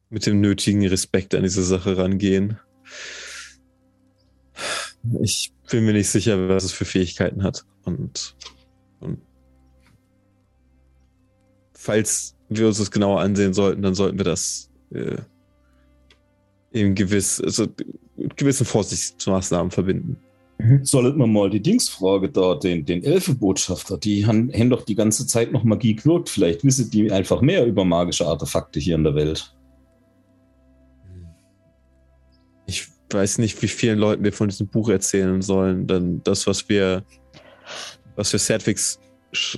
[0.09, 2.57] mit dem nötigen Respekt an diese Sache rangehen.
[5.21, 7.63] Ich bin mir nicht sicher, was es für Fähigkeiten hat.
[7.83, 8.35] Und,
[9.01, 9.21] und
[11.75, 15.17] falls wir uns das genauer ansehen sollten, dann sollten wir das äh,
[16.73, 17.67] eben gewiss, also
[18.15, 20.17] mit gewissen Vorsichtsmaßnahmen verbinden.
[20.81, 25.27] Sollten wir mal die Dingsfrage da, den, den Elfenbotschafter, die haben, haben doch die ganze
[25.27, 26.29] Zeit noch Magie gewirkt.
[26.29, 29.55] Vielleicht wissen die einfach mehr über magische Artefakte hier in der Welt.
[32.65, 35.85] Ich weiß nicht, wie vielen Leuten wir von diesem Buch erzählen sollen.
[35.85, 37.03] Denn das, was wir,
[38.15, 38.99] was wir Sedwigs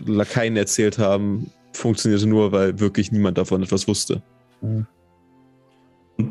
[0.05, 4.21] Lakaien erzählt haben, funktionierte nur, weil wirklich niemand davon etwas wusste.
[4.61, 4.87] Und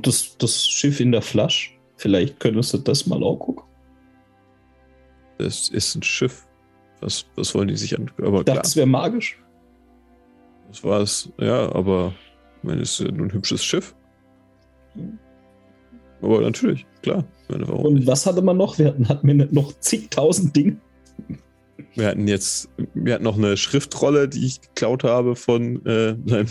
[0.07, 3.68] das, das Schiff in der Flasche, vielleicht könntest du das mal auch gucken.
[5.39, 6.47] Es ist ein Schiff.
[7.01, 8.11] Was, was wollen die sich an?
[8.19, 9.39] Aber Ich dachte, klar, das wäre magisch.
[10.69, 11.31] das war es.
[11.39, 12.13] Ja, aber
[12.59, 13.95] ich meine, es ist ja nur ein hübsches Schiff.
[16.21, 17.25] Aber natürlich, klar.
[17.49, 18.07] Meine, Und nicht?
[18.07, 18.79] was hatte man noch?
[18.79, 20.77] Wir hatten, hatten wir noch zigtausend Dinge.
[21.95, 26.47] Wir hatten jetzt, wir hatten noch eine Schriftrolle, die ich geklaut habe von, äh, nein,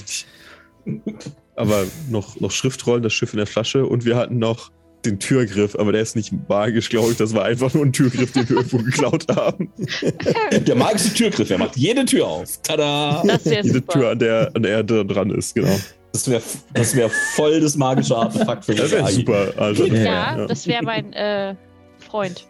[0.85, 4.71] nicht, aber noch, noch Schriftrollen, das Schiff in der Flasche und wir hatten noch
[5.05, 8.31] den Türgriff, aber der ist nicht magisch, glaube ich, das war einfach nur ein Türgriff,
[8.31, 9.71] den wir irgendwo geklaut haben.
[10.67, 12.61] Der magische Türgriff, er macht jede Tür auf.
[12.63, 13.21] Tada!
[13.25, 13.93] Das wäre Diese super.
[13.93, 15.75] Tür, an der, an der er dran ist, genau.
[16.13, 16.41] Das wäre
[16.73, 19.53] das wär voll das magische Artefakt für Das wäre super.
[19.57, 20.47] Also, Ja, ja.
[20.47, 21.55] das wäre mein äh,
[21.99, 22.47] Freund.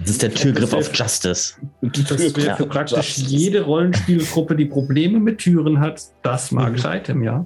[0.00, 1.54] Das ist der Türgriff auf Justice.
[1.82, 2.66] Das wäre für Ja.
[2.66, 7.44] praktisch jede Rollenspielgruppe, die Probleme mit Türen hat, das magische Item, ja.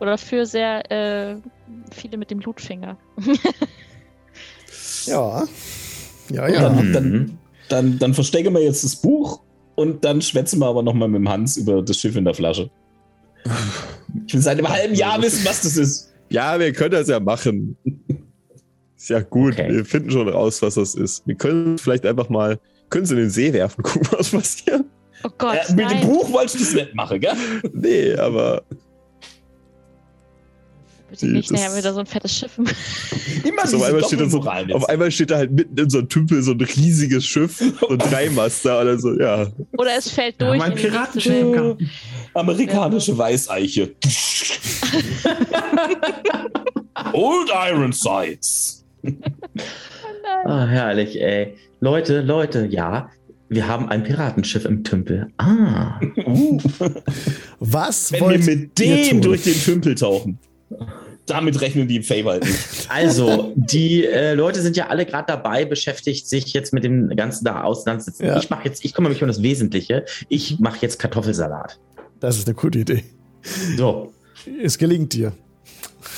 [0.00, 1.36] Oder für sehr äh,
[1.92, 2.96] viele mit dem Blutfinger.
[5.06, 5.46] Ja.
[6.30, 6.60] Ja, ja.
[6.68, 6.92] dann, Mhm.
[6.92, 7.38] dann,
[7.68, 9.40] dann, dann verstecken wir jetzt das Buch
[9.74, 12.70] und dann schwätzen wir aber nochmal mit dem Hans über das Schiff in der Flasche.
[14.26, 16.12] Ich will seit einem halben Jahr wissen, was das ist.
[16.28, 17.76] Ja, wir können das ja machen.
[18.96, 19.72] Ist ja gut, Okay.
[19.72, 21.26] wir finden schon raus, was das ist.
[21.26, 22.58] Wir können es vielleicht einfach mal,
[22.90, 24.84] können es in den See werfen, gucken, was passiert.
[25.24, 26.06] Oh Gott, Äh, mit dem nein.
[26.06, 27.32] Buch wolltest du das nicht machen, gell?
[27.72, 28.62] Nee, aber
[31.10, 32.58] Bitte nicht, naja, wieder so ein fettes Schiff.
[33.44, 35.98] Immer so auf, einmal steht da so, auf einmal steht da halt mitten in so
[35.98, 39.46] einem Tümpel so ein riesiges Schiff, so ein Dreimaster oder so, ja.
[39.78, 40.60] Oder es fällt durch.
[40.60, 41.42] haben ein in die nächste Piratenschiff Welt.
[41.42, 41.90] im Garten.
[42.34, 43.94] Amerikanische Weißeiche.
[47.12, 48.84] Old Iron Sights.
[50.44, 51.54] Ah, herrlich, ey.
[51.80, 53.08] Leute, Leute, ja,
[53.48, 55.28] wir haben ein Piratenschiff im Tümpel.
[55.38, 55.98] Ah.
[56.26, 56.60] Uh,
[57.60, 59.20] Was wenn wollt wir mit dem tun?
[59.22, 60.38] durch den Tümpel tauchen.
[61.26, 62.58] Damit rechnen die im Favor halt nicht.
[62.88, 67.44] Also, die äh, Leute sind ja alle gerade dabei, beschäftigt sich jetzt mit dem Ganzen
[67.44, 68.24] da auseinandersetzen.
[68.24, 68.38] Ja.
[68.38, 70.06] Ich mache jetzt, ich kümmere mich um das Wesentliche.
[70.28, 71.78] Ich mache jetzt Kartoffelsalat.
[72.20, 73.04] Das ist eine gute Idee.
[73.76, 74.12] So,
[74.62, 75.32] Es gelingt dir.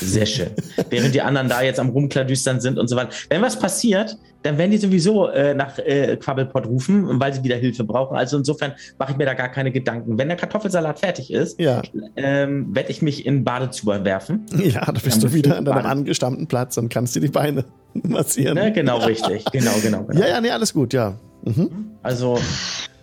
[0.00, 0.48] Sehr schön.
[0.90, 3.10] Während die anderen da jetzt am Rumkladüstern sind und so weiter.
[3.28, 7.56] Wenn was passiert, dann werden die sowieso äh, nach äh, Quabbelpot rufen, weil sie wieder
[7.56, 8.16] Hilfe brauchen.
[8.16, 10.16] Also insofern mache ich mir da gar keine Gedanken.
[10.18, 11.82] Wenn der Kartoffelsalat fertig ist, Ja,
[12.16, 14.46] ähm, werde ich mich in Badezuber werfen.
[14.56, 18.54] ja, da bist du wieder an deinem angestammten Platz und kannst dir die Beine massieren.
[18.54, 18.72] Ne?
[18.72, 19.44] Genau richtig.
[19.52, 20.20] Genau, genau, genau.
[20.20, 21.14] Ja, ja, nee, alles gut, ja.
[21.44, 21.70] Mhm.
[22.02, 22.38] Also,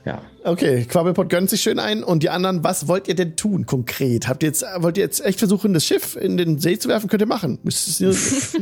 [0.07, 0.21] ja.
[0.43, 2.03] Okay, Quabbelpot gönnt sich schön ein.
[2.03, 4.27] Und die anderen, was wollt ihr denn tun konkret?
[4.27, 7.09] Habt ihr jetzt, wollt ihr jetzt echt versuchen, das Schiff in den See zu werfen?
[7.09, 7.59] Könnt ihr machen.
[7.63, 8.15] Müsst ihr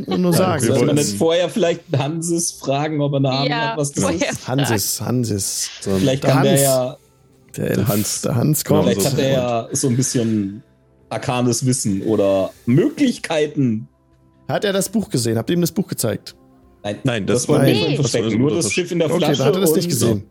[0.06, 0.62] nur, nur sagen.
[0.62, 3.78] wir Sollen wir wollen- nicht vorher vielleicht Hanses fragen, ob er eine Ahnung Ja, hat,
[3.78, 4.30] was das vorher.
[4.30, 4.48] ist?
[4.48, 5.70] Hanses, Hanses.
[5.80, 6.62] So, Vielleicht Der kann der Hans.
[6.62, 6.96] ja,
[7.56, 8.22] Der, Elf, Hans.
[8.22, 8.82] Der Hans kommt.
[8.84, 10.62] vielleicht so hat er ja so ein bisschen
[11.08, 13.88] arkanes Wissen oder Möglichkeiten.
[14.48, 15.38] Hat er das Buch gesehen?
[15.38, 16.34] Habt ihr ihm das Buch gezeigt?
[16.82, 18.36] Nein, Nein, das das war- wir Nee.
[18.38, 19.38] Nur das Schiff in der Okay, Flasche.
[19.38, 20.24] dann hat er das nicht gesehen.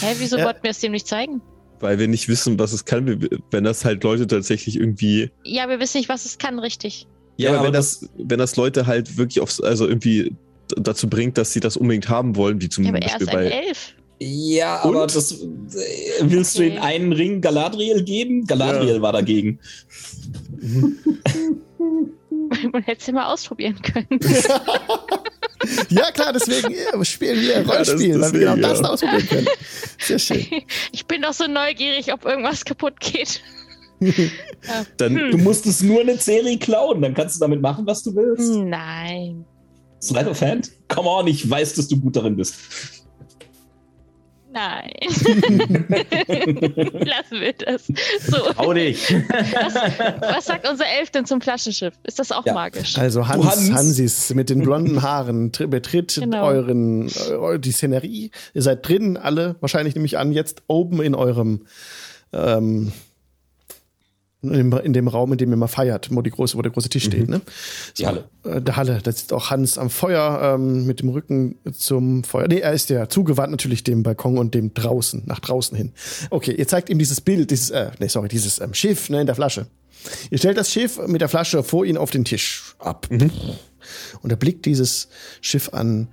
[0.00, 0.44] Hä, wieso Ja.
[0.46, 1.40] wollten wir es dem nicht zeigen?
[1.80, 3.28] weil wir nicht wissen, was es kann.
[3.52, 7.06] Wenn das halt Leute tatsächlich irgendwie Ja, wir wissen nicht, was es kann, richtig.
[7.36, 10.34] Ja, aber aber wenn das, wenn das Leute halt wirklich aufs, also irgendwie
[10.76, 13.32] dazu bringt, dass sie das unbedingt haben wollen, wie zum Ja, aber er Beispiel ist
[13.32, 13.44] ein bei.
[13.50, 13.94] Elf.
[14.20, 15.14] Ja, aber Und?
[15.14, 15.44] das äh,
[16.22, 16.70] willst du Okay.
[16.70, 18.44] den einen Ring Galadriel geben?
[18.44, 19.02] Galadriel Ja.
[19.02, 19.60] war dagegen.
[22.72, 24.08] Man hätte es ja mal ausprobieren können.
[25.88, 28.84] Ja, klar, deswegen spielen wir das- Rollenspiel, weil wir genau das ja.
[28.88, 29.48] ausprobieren können.
[29.98, 30.46] Sehr schön.
[30.92, 33.40] Ich bin doch so neugierig, ob irgendwas kaputt geht.
[34.96, 38.14] Dann, Du musst es nur eine Serie klauen, dann kannst du damit machen, was du
[38.14, 38.48] willst.
[38.54, 39.44] Nein.
[40.06, 40.70] Du Red of Hand?
[40.86, 42.54] Come on, ich weiß, dass du gut darin bist.
[44.58, 44.90] Nein.
[47.06, 47.86] Lassen wir das.
[48.26, 49.14] So, Hau dich.
[49.54, 49.78] Also,
[50.20, 51.94] was sagt unser Elf denn zum Flaschenschiff?
[52.04, 52.54] Ist das auch Ja.
[52.54, 52.98] magisch?
[52.98, 53.70] Also Hans, Hans.
[53.72, 56.44] Hansis mit den blonden Haaren tr- betritt Genau.
[56.46, 58.30] euren eu- die Szenerie.
[58.54, 61.66] Ihr seid drin, alle wahrscheinlich nehme ich an, jetzt oben in eurem
[62.32, 62.92] ähm,
[64.40, 67.04] in dem, Raum, in dem ihr mal feiert, wo die große, wo der große Tisch
[67.04, 67.40] steht, ne?
[67.98, 68.28] Die Halle.
[68.44, 72.46] Äh, Der Halle, da sitzt auch Hans am Feuer ähm, mit dem Rücken zum Feuer.
[72.46, 75.92] Nee, er ist ja zugewandt natürlich dem Balkon und dem draußen, nach draußen hin.
[76.30, 79.26] Okay, ihr zeigt ihm dieses Bild, dieses, äh, nee, sorry, dieses ähm, Schiff ne, in
[79.26, 79.66] der Flasche.
[80.30, 83.08] Ihr stellt das Schiff mit der Flasche vor ihn auf den Tisch ab.
[83.10, 85.08] Und er blickt dieses
[85.40, 86.06] Schiff an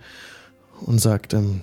[0.82, 1.62] und sagt, ähm,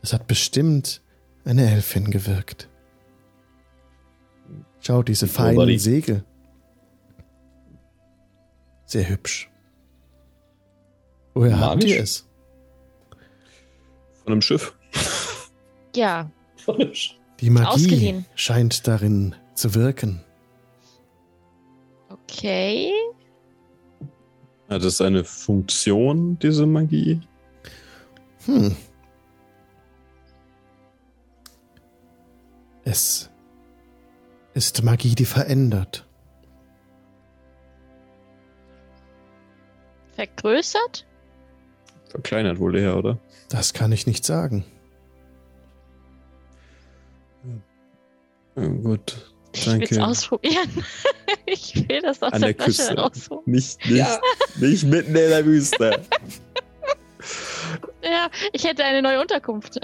[0.00, 1.02] das hat bestimmt
[1.44, 2.68] eine Elfin gewirkt.
[4.82, 5.78] Schau, diese feinen Nobody.
[5.78, 6.24] Segel.
[8.84, 9.48] Sehr hübsch.
[11.34, 11.90] Woher habt Magisch?
[11.92, 12.28] ihr es?
[14.24, 14.74] von einem Schiff.
[15.96, 16.30] Ja,
[17.40, 18.26] Die Magie Ausgeliehen.
[18.36, 20.20] scheint darin zu wirken.
[22.08, 22.92] okay.
[24.68, 27.20] Hat es eine Funktion, diese Magie?
[28.46, 28.74] Hm.
[32.84, 33.28] Es
[34.54, 36.06] ist Magie, die verändert.
[40.14, 41.06] Vergrößert?
[42.10, 43.18] Verkleinert wohl eher, oder?
[43.48, 44.64] Das kann ich nicht sagen.
[48.56, 49.32] Ja, gut.
[49.54, 50.04] Ich will es Danke.
[50.06, 50.84] ausprobieren.
[51.46, 52.98] ich will das aus An der, der Flasche Küste.
[52.98, 53.42] rausholen.
[53.46, 54.20] Nicht, nicht, Ja.
[54.60, 56.02] nicht mitten in der Wüste.
[58.02, 59.78] Ja, ich hätte eine neue Unterkunft.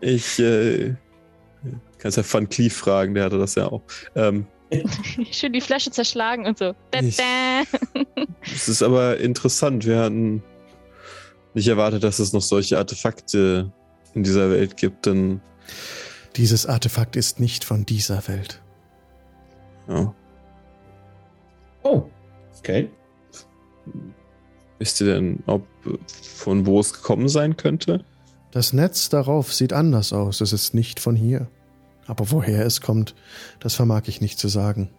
[0.00, 0.94] Ich äh,
[1.98, 3.82] kannst ja Van Cleef fragen, der hatte das ja auch.
[4.14, 4.46] Ähm,
[5.32, 6.74] Schön die Flasche zerschlagen und so.
[8.54, 9.84] Es ist aber interessant.
[9.86, 10.42] Wir hatten
[11.54, 13.72] nicht erwartet, dass es noch solche Artefakte
[14.14, 15.40] in dieser Welt gibt, denn
[16.36, 18.60] Dieses Artefakt ist nicht von dieser Welt.
[19.88, 20.14] ja,
[21.82, 22.04] Oh,
[22.58, 22.90] okay.
[24.78, 25.66] Wisst ihr denn, ob
[26.36, 28.04] von wo es gekommen sein könnte?
[28.50, 30.40] Das Netz darauf sieht anders aus.
[30.40, 31.48] Es ist nicht von hier.
[32.08, 33.14] Aber woher es kommt,
[33.60, 34.90] das vermag ich nicht zu sagen.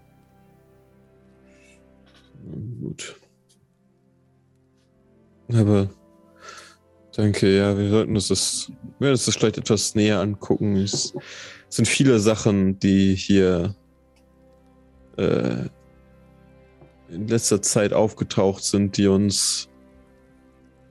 [2.82, 3.16] Gut.
[5.52, 5.90] Aber
[7.16, 10.76] danke, ja, wir sollten uns das, wir werden uns das vielleicht etwas näher angucken.
[10.78, 11.14] Es
[11.68, 13.76] sind viele Sachen, die hier
[15.18, 15.66] äh,
[17.10, 19.68] in letzter Zeit aufgetaucht sind, die uns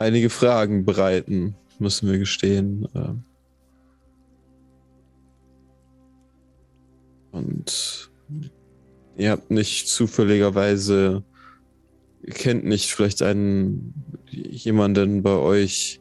[0.01, 2.89] einige Fragen bereiten, müssen wir gestehen.
[2.97, 3.23] Ähm.
[7.33, 8.11] Und
[9.17, 11.25] ihr habt nicht zufälligerweise,
[12.23, 13.95] ihr kennt nicht vielleicht einen,
[14.31, 16.01] jemanden bei euch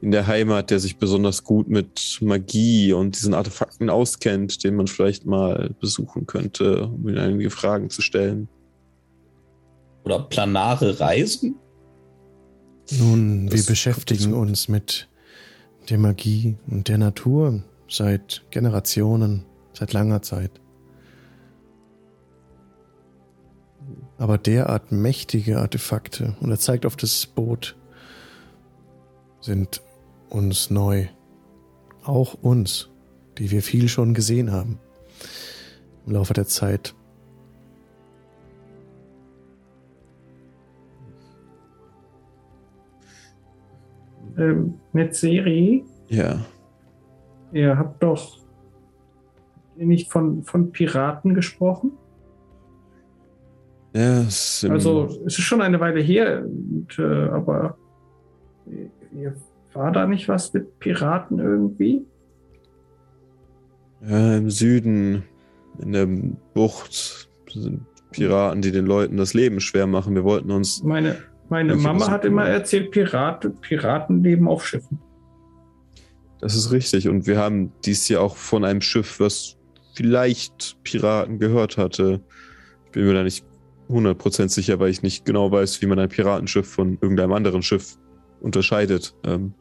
[0.00, 4.86] in der Heimat, der sich besonders gut mit Magie und diesen Artefakten auskennt, den man
[4.86, 8.48] vielleicht mal besuchen könnte, um ihm einige Fragen zu stellen.
[10.04, 11.56] Oder planare Reisen?
[12.98, 15.08] Nun, Das wir beschäftigen uns mit
[15.88, 20.50] der Magie und der Natur seit Generationen, seit langer Zeit.
[24.18, 27.76] Aber derart mächtige Artefakte, und er zeigt auf das Boot,
[29.40, 29.82] sind
[30.30, 31.06] uns neu.
[32.04, 32.90] Auch uns,
[33.38, 34.78] die wir viel schon gesehen haben
[36.06, 36.94] im Laufe der Zeit.
[44.36, 46.44] Ähm, Netzeri, Ja.
[47.52, 48.38] ihr habt doch
[49.76, 51.92] nicht von, von Piraten gesprochen.
[53.94, 57.78] Ja, es Also es ist schon eine Weile her, und, äh, aber
[59.12, 59.36] ihr
[59.72, 62.04] war da nicht was mit Piraten irgendwie?
[64.06, 65.22] Ja, im Süden,
[65.78, 66.06] in der
[66.54, 70.14] Bucht, sind Piraten, die den Leuten das Leben schwer machen.
[70.14, 70.82] Wir wollten uns.
[70.82, 71.16] Meine,
[71.48, 74.98] meine Mama hat immer erzählt, Piraten, Piraten leben auf Schiffen.
[76.40, 77.08] Das ist richtig.
[77.08, 79.56] Und wir haben dies ja auch von einem Schiff, was
[79.94, 82.20] vielleicht Piraten gehört hatte.
[82.86, 83.44] Ich bin mir da nicht
[83.88, 87.96] 100% sicher, weil ich nicht genau weiß, wie man ein Piratenschiff von irgendeinem anderen Schiff
[88.40, 89.14] unterscheidet.
[89.24, 89.52] Ähm,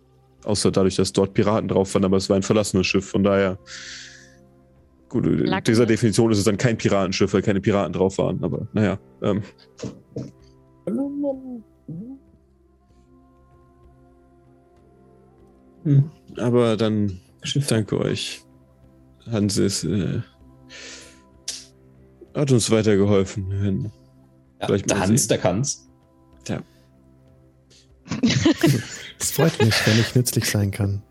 [0.46, 3.10] außer dadurch, dass dort Piraten drauf waren, aber es war ein verlassenes Schiff.
[3.10, 3.58] Von daher.
[5.10, 8.44] Gut, in Lack- dieser Definition ist es dann kein Piratenschiff, weil keine Piraten drauf waren.
[8.44, 8.98] Aber naja.
[9.22, 9.44] Ähm,
[15.84, 16.10] Hm.
[16.38, 17.20] aber dann
[17.68, 18.44] danke euch.
[19.30, 20.22] Hansis äh,
[22.34, 23.92] hat uns weitergeholfen.
[24.66, 25.28] Vielleicht der Hans, sehen.
[25.30, 25.90] der kann's.
[29.20, 31.02] Es freut mich, wenn ich nützlich sein kann.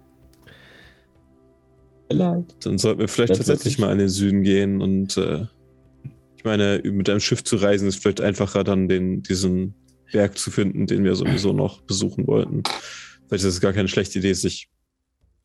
[2.09, 2.67] Vielleicht.
[2.67, 5.47] Dann sollten wir vielleicht Das tatsächlich mal in den Süden gehen und äh,
[6.37, 9.75] ich meine, mit einem Schiff zu reisen ist vielleicht einfacher, dann den, diesen
[10.13, 12.65] Berg zu finden, den wir sowieso noch besuchen wollten.
[13.29, 14.69] Vielleicht ist es gar keine schlechte Idee, sich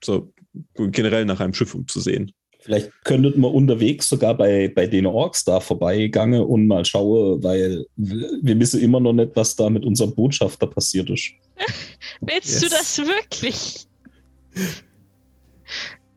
[0.04, 0.34] so
[0.76, 2.32] generell nach einem Schiff umzusehen.
[2.68, 7.86] Vielleicht könntet man unterwegs sogar bei, bei den Orks da vorbeigange und mal schaue, weil
[7.96, 11.30] wir wissen immer noch nicht, was da mit unserem Botschafter passiert ist.
[12.22, 12.76] Willst du Yes.
[12.76, 13.88] das wirklich?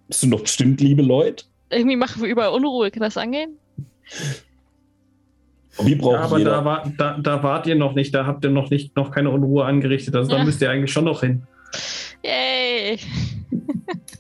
[0.08, 1.44] Das sind doch bestimmt liebe Leute.
[1.70, 2.90] Irgendwie machen wir überall Unruhe.
[2.90, 3.52] Kann das angehen?
[5.84, 6.50] Wie braucht Ja, aber jeder?
[6.50, 9.30] da, war, da, da wart ihr noch nicht, da habt ihr noch nicht noch keine
[9.30, 10.16] Unruhe angerichtet.
[10.16, 10.44] Also da Ja.
[10.44, 11.44] müsst ihr eigentlich schon noch hin.
[12.24, 12.98] Yay!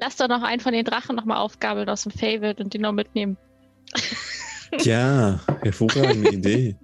[0.00, 2.92] Lass doch noch einen von den Drachen nochmal aufgabeln aus dem Favorite und den noch
[2.92, 3.36] mitnehmen.
[4.82, 6.76] Ja, hervorragende Idee.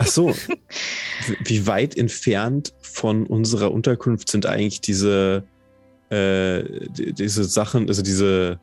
[0.00, 5.44] Ach so, wie- wie weit entfernt von unserer Unterkunft sind eigentlich diese,
[6.10, 8.58] äh, die- diese Sachen, also diese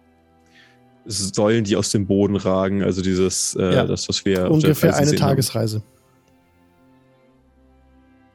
[1.06, 5.06] Säulen, die aus dem Boden ragen, also dieses, äh, Ja, das, was wir Ungefähr eine
[5.06, 5.30] gesehen haben.
[5.30, 5.82] Tagesreise.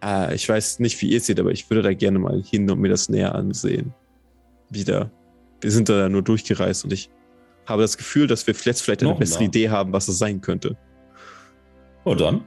[0.01, 2.71] Ah, ich weiß nicht, wie ihr es seht, aber ich würde da gerne mal hin
[2.71, 3.93] und mir das näher ansehen.
[4.71, 5.11] Wieder.
[5.61, 7.11] Wir sind da nur durchgereist und ich
[7.67, 9.47] habe das Gefühl, dass wir jetzt vielleicht eine Noch bessere nah.
[9.49, 10.77] Idee haben, was es sein könnte.
[12.05, 12.43] Oh, dann.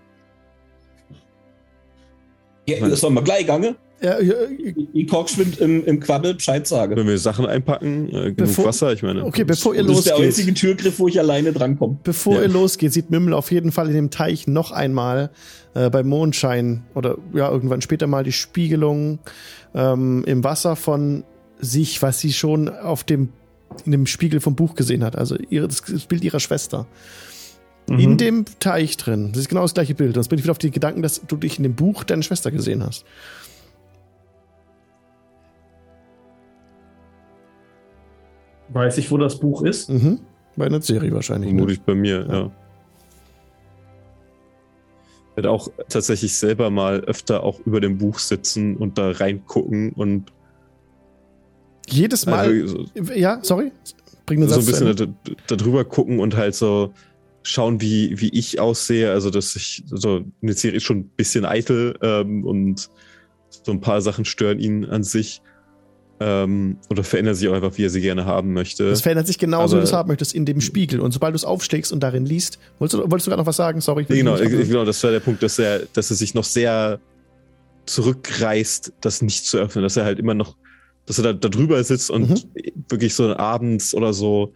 [2.68, 3.76] Ja, sollen wir gleich gange?
[4.02, 4.36] Ja, ja,
[4.94, 6.96] Ich Kork schwimmt im, im Quabbel, Bescheid sage.
[6.96, 9.26] Wenn wir Sachen einpacken, äh, genug Bevor- Wasser, ich meine.
[9.26, 10.26] Okay, bevor ihr Das ist der losgeht.
[10.28, 11.98] einzige Türgriff, wo ich alleine drankomme.
[12.04, 12.44] Bevor Ja.
[12.44, 15.32] ihr losgeht, sieht Mimmel auf jeden Fall in dem Teich noch einmal
[15.74, 19.20] äh, bei Mondschein oder ja, irgendwann später mal die Spiegelung
[19.76, 21.26] ähm, im Wasser von
[21.60, 23.30] sich, was sie schon auf dem,
[23.86, 25.16] in dem Spiegel vom Buch gesehen hat.
[25.16, 26.88] Also ihre, das Bild ihrer Schwester.
[27.90, 28.00] Mhm.
[28.00, 29.30] In dem Teich drin.
[29.32, 30.16] Das ist genau das gleiche Bild.
[30.16, 32.24] Und jetzt bin ich wieder auf die Gedanken, dass du dich in dem Buch deine
[32.24, 33.06] Schwester gesehen hast.
[38.70, 39.90] Weiß ich, wo das Buch ist?
[39.90, 40.20] Mhm.
[40.56, 41.52] Bei einer Serie wahrscheinlich.
[41.52, 41.58] Ne?
[41.58, 42.52] Vermutlich bei mir, ja.
[45.40, 50.34] werde auch tatsächlich selber mal öfter auch über dem Buch sitzen und da reingucken und
[51.92, 52.48] Jedes Mal.
[52.48, 52.86] also,
[53.16, 53.72] ja, sorry.
[54.26, 55.18] Bring den so ein Satz zu bisschen
[55.48, 56.94] da, drüber gucken und halt so
[57.42, 59.12] schauen, wie, wie ich aussehe.
[59.12, 62.90] Also, dass ich so eine Serie ist schon ein bisschen eitel ähm, und
[63.50, 65.42] so ein paar Sachen stören ihn an sich.
[66.22, 68.90] Ähm, oder verändern sich auch einfach, wie er sie gerne haben möchte.
[68.90, 71.00] Das verändert sich genauso, wie du es haben möchtest, in dem Spiegel.
[71.00, 73.56] Und sobald du es aufschlägst und darin liest, wolltest du, wolltest du gerade noch was
[73.56, 73.80] sagen?
[73.80, 74.02] Sorry.
[74.02, 77.00] ich genau, genau, das war der Punkt, dass er, dass er sich noch sehr
[77.86, 80.58] zurückreißt, das nicht zu öffnen, dass er halt immer noch,
[81.10, 82.36] dass er da, da drüber sitzt und Mhm.
[82.88, 84.54] wirklich so abends oder so,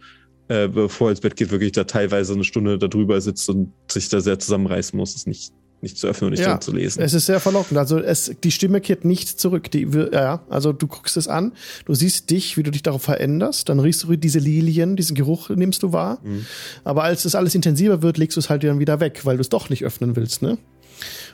[0.48, 3.72] äh, bevor er ins Bett geht, wirklich da teilweise eine Stunde da drüber sitzt und
[3.90, 7.02] sich da sehr zusammenreißen muss, es nicht, nicht zu öffnen und nicht Ja, zu lesen.
[7.02, 7.76] Es ist sehr verlockend.
[7.76, 9.70] Also es, die Stimme kehrt nicht zurück.
[9.72, 11.52] Die, ja, also du guckst es an,
[11.86, 15.50] du siehst dich, wie du dich darauf veränderst, dann riechst du diese Lilien, diesen Geruch
[15.50, 16.20] nimmst du wahr.
[16.22, 16.46] Mhm.
[16.84, 19.40] Aber als es alles intensiver wird, legst du es halt dann wieder weg, weil du
[19.40, 20.56] es doch nicht öffnen willst, ne?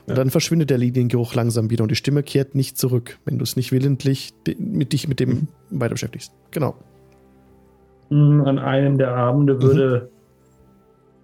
[0.07, 0.15] Und Ja.
[0.15, 3.57] dann verschwindet der Liliengeruch langsam wieder und die Stimme kehrt nicht zurück, wenn du es
[3.57, 6.33] nicht willentlich mit dich mit dem weiter beschäftigst.
[6.51, 6.75] Genau.
[8.09, 10.11] Hm, An einem der Abende würde,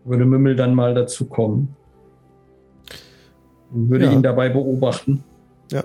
[0.05, 1.75] würde Mümmel dann mal dazu kommen.
[3.73, 4.13] Und würde Ja.
[4.13, 5.25] ihn dabei beobachten.
[5.73, 5.83] Ja.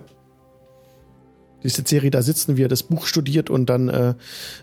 [1.63, 4.13] Diese Serie da sitzen, wie er das Buch studiert und dann äh,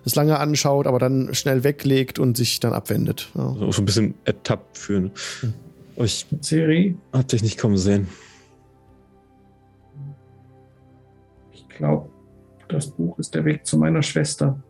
[0.04, 3.30] es lange anschaut, aber dann schnell weglegt und sich dann abwendet.
[3.36, 3.54] Ja.
[3.58, 5.10] So, so ein bisschen ertappt fühlen.
[5.42, 5.54] Mhm.
[6.00, 8.06] Ich Siri, hab dich nicht kommen sehen.
[11.50, 12.08] ich glaube,
[12.68, 14.62] das Buch ist der Weg zu meiner Schwester.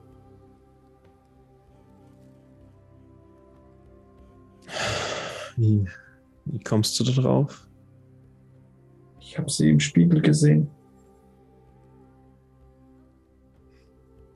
[5.57, 5.85] Wie,
[6.45, 7.67] wie kommst du da drauf?
[9.21, 10.71] Ich habe sie im Spiegel gesehen.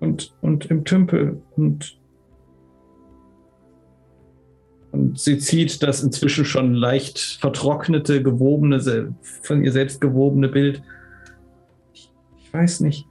[0.00, 1.40] Und, und im Tümpel.
[1.56, 2.01] Und,
[4.92, 10.82] und sie zieht das inzwischen schon leicht vertrocknete, gewobene, von ihr selbst gewobene Bild.
[11.94, 13.06] Ich, ich weiß nicht.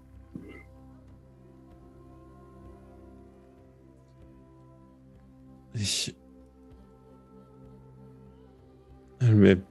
[5.74, 6.16] Ich.
[9.20, 9.62] Mir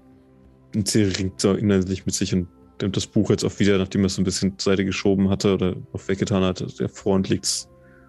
[0.85, 2.49] Ciri ringt so innerlich mit sich und
[2.81, 5.29] nimmt das Buch jetzt auch wieder, nachdem er es so ein bisschen zur Seite geschoben
[5.29, 7.69] hatte oder auf weggetan hatte, der vor und liegt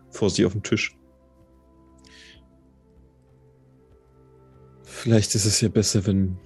[0.09, 0.95] vor sie auf dem Tisch.
[5.01, 6.37] Vielleicht ist es ja besser, wenn,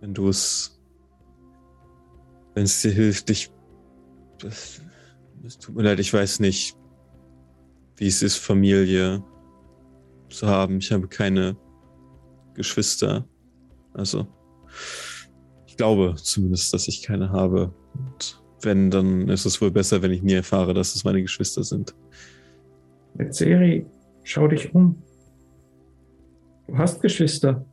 [0.00, 0.82] wenn du es,
[2.54, 3.52] wenn es dir hilft, dich,
[4.42, 6.76] es tut mir leid, ich weiß nicht,
[7.98, 9.22] wie es ist, Familie
[10.28, 10.78] zu haben.
[10.78, 11.56] Ich habe keine
[12.54, 13.28] Geschwister.
[13.94, 14.26] Also,
[15.68, 17.72] ich glaube zumindest, dass ich keine habe.
[17.94, 21.62] Und wenn, dann ist es wohl besser, wenn ich nie erfahre, dass es meine Geschwister
[21.62, 21.94] sind.
[23.28, 23.86] Siri,
[24.24, 25.00] schau dich um.
[26.70, 27.66] Du hast Geschwister.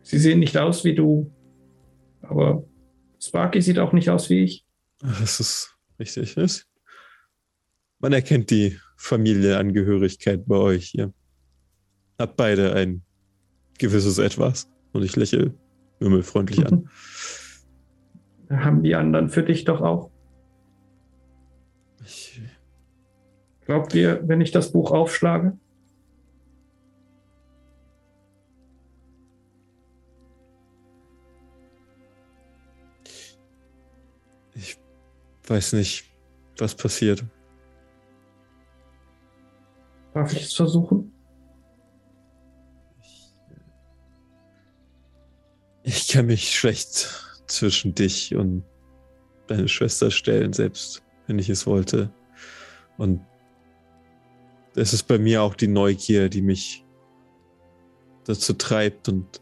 [0.00, 1.30] Sie sehen nicht aus wie du,
[2.22, 2.64] aber
[3.20, 4.64] Sparky sieht auch nicht aus wie ich.
[5.00, 6.34] Das ist richtig.
[7.98, 11.12] Man erkennt die Familienangehörigkeit bei euch hier.
[12.18, 13.02] Habt beide ein
[13.78, 14.70] gewisses Etwas.
[14.92, 15.52] Und ich lächle
[16.22, 16.88] freundlich an.
[18.50, 20.10] Haben die anderen für dich doch auch.
[22.02, 22.40] Ich,
[23.66, 25.58] Glaubt ihr, wenn ich das Buch aufschlage?
[35.50, 36.04] Weiß nicht,
[36.58, 37.24] was passiert.
[40.14, 41.12] Darf ich es versuchen?
[45.82, 47.08] Ich kann mich schlecht
[47.46, 48.64] zwischen dich und
[49.48, 52.12] deine Schwester stellen, selbst wenn ich es wollte.
[52.96, 53.20] Und
[54.76, 56.84] es ist bei mir auch die Neugier, die mich
[58.24, 59.08] dazu treibt.
[59.08, 59.40] Und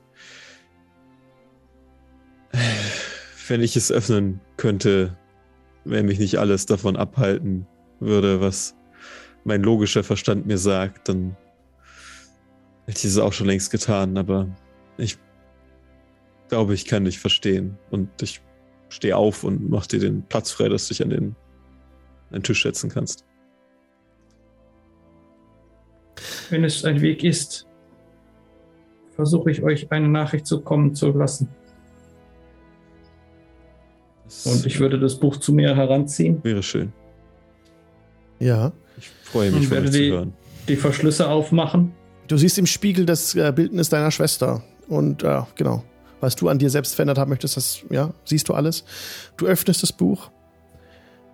[3.48, 5.18] wenn ich es öffnen könnte,
[5.84, 7.66] wenn mich nicht alles davon abhalten
[8.00, 8.74] würde, was
[9.44, 11.36] mein logischer Verstand mir sagt, dann
[12.86, 14.16] hätte ich es auch schon längst getan.
[14.16, 14.48] Aber
[14.96, 15.18] ich
[16.48, 17.78] glaube, ich kann dich verstehen.
[17.90, 18.40] Und ich
[18.88, 21.36] stehe auf und mach dir den Platz frei, dass du dich an den,
[22.30, 23.24] an den Tisch setzen kannst.
[26.50, 27.66] Wenn es ein Weg ist,
[29.12, 31.48] versuche ich euch eine Nachricht zukommen zu lassen.
[34.44, 36.92] Und ich würde das Buch zu mir heranziehen, wäre schön.
[38.38, 38.72] Ja.
[38.98, 40.32] Ich freue mich, von werde euch zu die- hören.
[40.68, 41.92] die Verschlüsse aufmachen.
[42.28, 44.62] Du siehst im Spiegel das äh, Bildnis deiner Schwester.
[44.88, 45.82] Und äh, genau.
[46.20, 48.84] Was du an dir selbst verändert haben möchtest, das ja, siehst du alles.
[49.36, 50.30] Du öffnest das Buch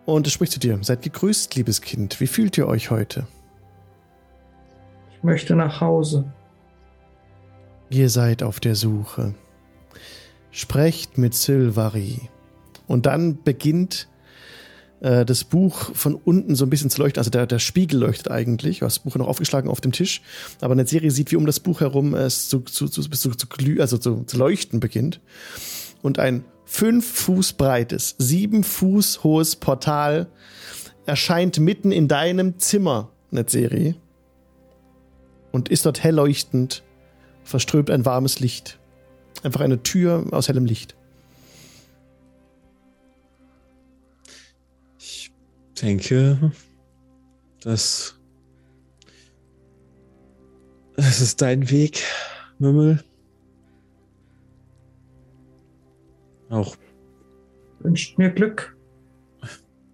[0.05, 0.79] und es spricht zu dir.
[0.83, 2.21] Seid gegrüßt, liebes Kind.
[2.21, 3.27] Wie fühlt ihr euch heute?
[5.17, 6.25] Ich möchte nach Hause.
[7.91, 9.35] Ihr seid auf der Suche.
[10.51, 12.29] Sprecht mit Sylvari.
[12.87, 14.09] Und dann beginnt
[15.01, 17.21] äh, das Buch von unten so ein bisschen zu leuchten.
[17.21, 18.79] Also der, der Spiegel leuchtet eigentlich.
[18.79, 20.23] Du hast das Buch noch aufgeschlagen auf dem Tisch.
[20.61, 23.47] Aber eine Serie sieht, wie um das Buch herum es zu, zu, zu, zu, zu,
[23.47, 25.21] glüh, also zu, zu leuchten beginnt.
[26.03, 30.27] Und ein fünf Fuß breites, sieben Fuß hohes Portal
[31.07, 33.97] erscheint mitten in deinem Zimmer, Netzserie.
[35.53, 36.83] Und ist dort hell leuchtend,
[37.45, 38.81] verströmt ein warmes Licht.
[39.43, 40.97] Einfach eine Tür aus hellem Licht.
[45.75, 46.53] Denke,
[47.63, 48.19] dass
[50.97, 52.03] das ist dein Weg,
[52.59, 53.03] Mümmel.
[56.51, 56.77] Auch
[57.81, 58.77] Wünscht mir Glück.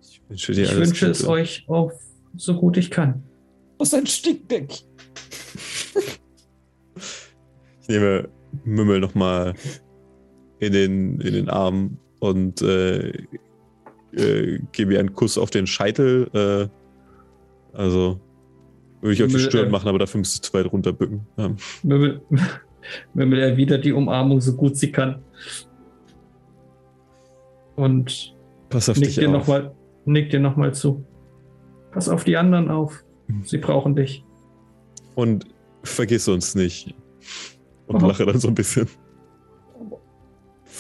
[0.01, 1.93] ich wünsche dir Ich alles wünsche es euch auf
[2.37, 3.23] so gut ich kann.
[3.79, 4.75] Was ist ein Stickdeck?
[7.83, 8.29] Ich nehme
[8.65, 9.55] Mümmel nochmal
[10.61, 13.27] in den, in den Arm und äh,
[14.15, 16.29] äh, gebe ihr einen Kuss auf den Scheitel.
[16.33, 18.21] Äh, also
[19.01, 21.27] würde ich auf die Mümmel, Stirn äh, machen, aber dafür müsste ich zu weit runterbücken.
[21.37, 21.51] Ja.
[21.83, 22.21] Möbel,
[23.15, 25.23] Möbel erwidert die Umarmung so gut sie kann.
[27.77, 28.37] Und
[28.69, 29.35] Pass auf nickt dich dir auf.
[29.35, 29.75] nochmal
[30.05, 31.05] nickt dir noch mal zu.
[31.93, 33.05] Pass auf die anderen auf.
[33.45, 34.25] Sie brauchen dich.
[35.15, 35.47] Und
[35.83, 36.95] vergiss uns nicht.
[37.87, 38.07] Und Oh.
[38.07, 38.89] lache dann so ein bisschen.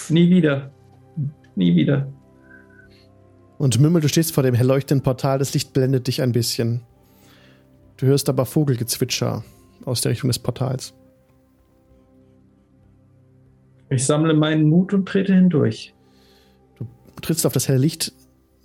[0.08, 0.72] Nie wieder.
[1.56, 2.12] Nie wieder.
[3.60, 6.80] Und Mümmel, du stehst vor dem hell leuchtenden Portal, das Licht blendet dich ein bisschen.
[7.98, 9.44] Du hörst aber Vogelgezwitscher
[9.84, 10.94] aus der Richtung des Portals.
[13.90, 15.92] Ich sammle meinen Mut und trete hindurch.
[16.78, 16.86] Du
[17.20, 18.14] trittst auf das helle Licht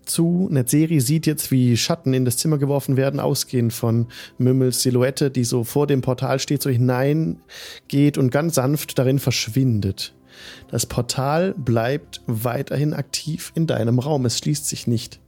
[0.05, 0.47] zu.
[0.49, 4.07] Netzeri sieht jetzt, wie Schatten in das Zimmer geworfen werden, ausgehend von
[4.37, 10.13] Mümmels Silhouette, die so vor dem Portal steht, so hineingeht und ganz sanft darin verschwindet.
[10.69, 14.25] Das Portal bleibt weiterhin aktiv in deinem Raum.
[14.25, 15.19] Es schließt sich nicht.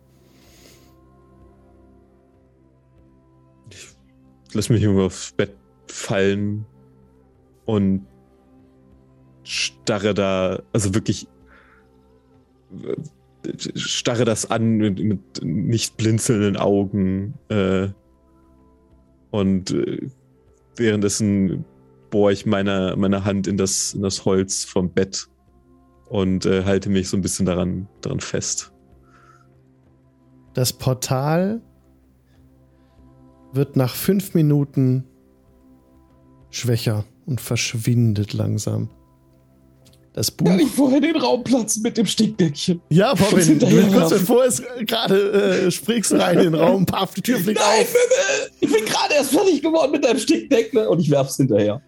[4.53, 5.55] Lass mich irgendwo aufs Bett
[5.87, 6.65] fallen
[7.65, 8.05] und
[9.43, 11.27] starre da, also wirklich
[13.75, 17.89] starre das an mit, mit nicht blinzelnden Augen äh,
[19.31, 20.09] und äh,
[20.75, 21.65] währenddessen
[22.09, 25.27] bohre ich meine, meine Hand in das, in das Holz vom Bett
[26.09, 28.71] und äh, halte mich so ein bisschen daran, daran fest.
[30.53, 31.61] Das Portal
[33.53, 35.05] wird nach fünf Minuten
[36.49, 38.89] schwächer und verschwindet langsam.
[40.13, 40.47] Das Buch.
[40.47, 42.81] Kann ich vorher den Raum platzen mit dem Stickdeckchen?
[42.89, 43.59] Ja, Robin,
[43.93, 47.81] kurz bevor es gerade äh, springst rein in den Raum, paff, die Tür fliegt Nein,
[47.81, 47.93] auf.
[47.93, 48.51] Mümmel!
[48.59, 51.83] Ich bin gerade erst fertig geworden mit deinem Stickdeckle und ich werf's hinterher.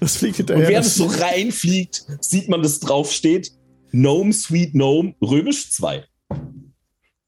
[0.00, 0.68] Das fliegt Und hinterher.
[0.68, 3.52] während Das, es so reinfliegt, sieht man, dass draufsteht:
[3.92, 6.04] Gnome, Sweet Gnome, Römisch 2.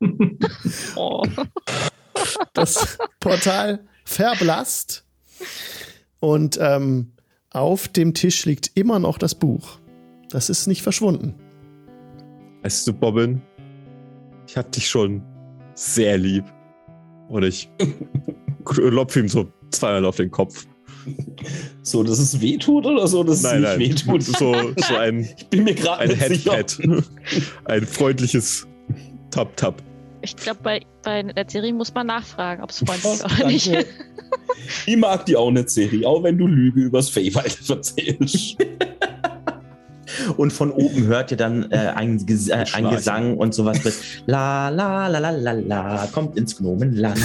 [0.97, 1.23] Oh.
[2.53, 5.05] das Portal verblasst
[6.21, 7.13] und ähm,
[7.51, 9.79] auf dem Tisch liegt immer noch das Buch.
[10.29, 11.35] Das ist nicht verschwunden.
[12.63, 13.41] Weißt du, Bobbin,
[14.47, 15.23] ich hab dich schon
[15.75, 16.45] sehr lieb.
[17.29, 17.71] Und ich
[18.65, 20.67] klopfe ihm so zweimal auf den Kopf.
[21.83, 23.79] So, dass es wehtut oder so, dass Nein, es nein.
[23.79, 24.23] nicht wehtut?
[24.23, 26.11] So, so ein, Ich bin mir gerade ein.
[26.11, 26.79] Headpad.
[27.67, 28.67] Ein freundliches
[29.31, 29.83] Tap-Tap.
[30.23, 33.47] Ich glaube, bei, bei der Serie muss man nachfragen, ob es freundlich Oh, ist oder
[33.47, 33.71] nicht.
[34.87, 38.57] Ich mag die auch nicht, Serie, auch wenn du Lüge übers Feywild erzählst.
[40.37, 42.91] Und von oben hört ihr dann äh, ein, Ges äh, ein.
[42.91, 43.95] Gesang und sowas mit
[44.27, 47.19] La la la la la la, kommt ins Gnomenland.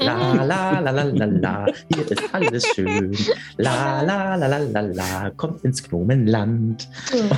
[0.00, 3.16] La la la la la la, hier ist alles schön.
[3.56, 6.88] La la la la la la, kommt ins Gnomenland.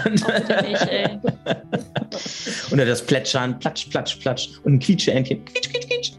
[0.04, 0.24] Und,
[2.70, 5.44] und dann das Plätschern, platsch, platsch, platsch und ein Quietscheentchen.
[5.44, 6.12] Quietsch, quietsch, quietsch.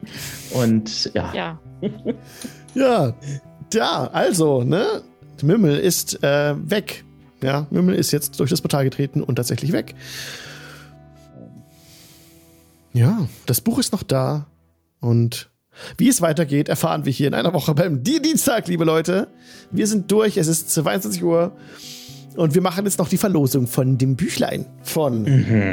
[0.54, 1.60] Und ja, Ja.
[2.76, 3.14] Ja,
[3.74, 5.02] ja, also, ne?
[5.42, 7.04] Mümmel ist äh, weg.
[7.44, 9.96] Ja, Mümmel ist jetzt durch das Portal getreten und tatsächlich weg.
[12.94, 14.48] Ja, das Buch ist noch da.
[15.02, 15.50] Und
[15.98, 19.28] wie es weitergeht, erfahren wir hier in einer Woche beim Die Dienstag, liebe Leute.
[19.72, 21.52] Wir sind durch, es ist 22 Uhr.
[22.36, 25.26] Und wir machen jetzt noch die Verlosung von dem Büchlein von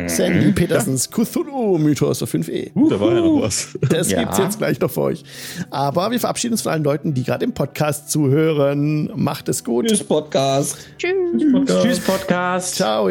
[0.06, 2.70] Sandy Petersens Cthulhu-Mythos auf 5e.
[2.90, 3.78] Da war ja noch was.
[3.88, 4.20] Das Ja.
[4.22, 5.24] gibt's jetzt gleich noch für euch.
[5.70, 9.10] Aber wir verabschieden uns von allen Leuten, die gerade im Podcast zuhören.
[9.14, 9.86] Macht es gut.
[9.88, 10.76] Tschüss, Podcast.
[10.98, 11.12] Tschüss.
[11.52, 11.82] Podcast.
[11.84, 12.74] Tschüss, Podcast.
[12.76, 13.08] Ciao.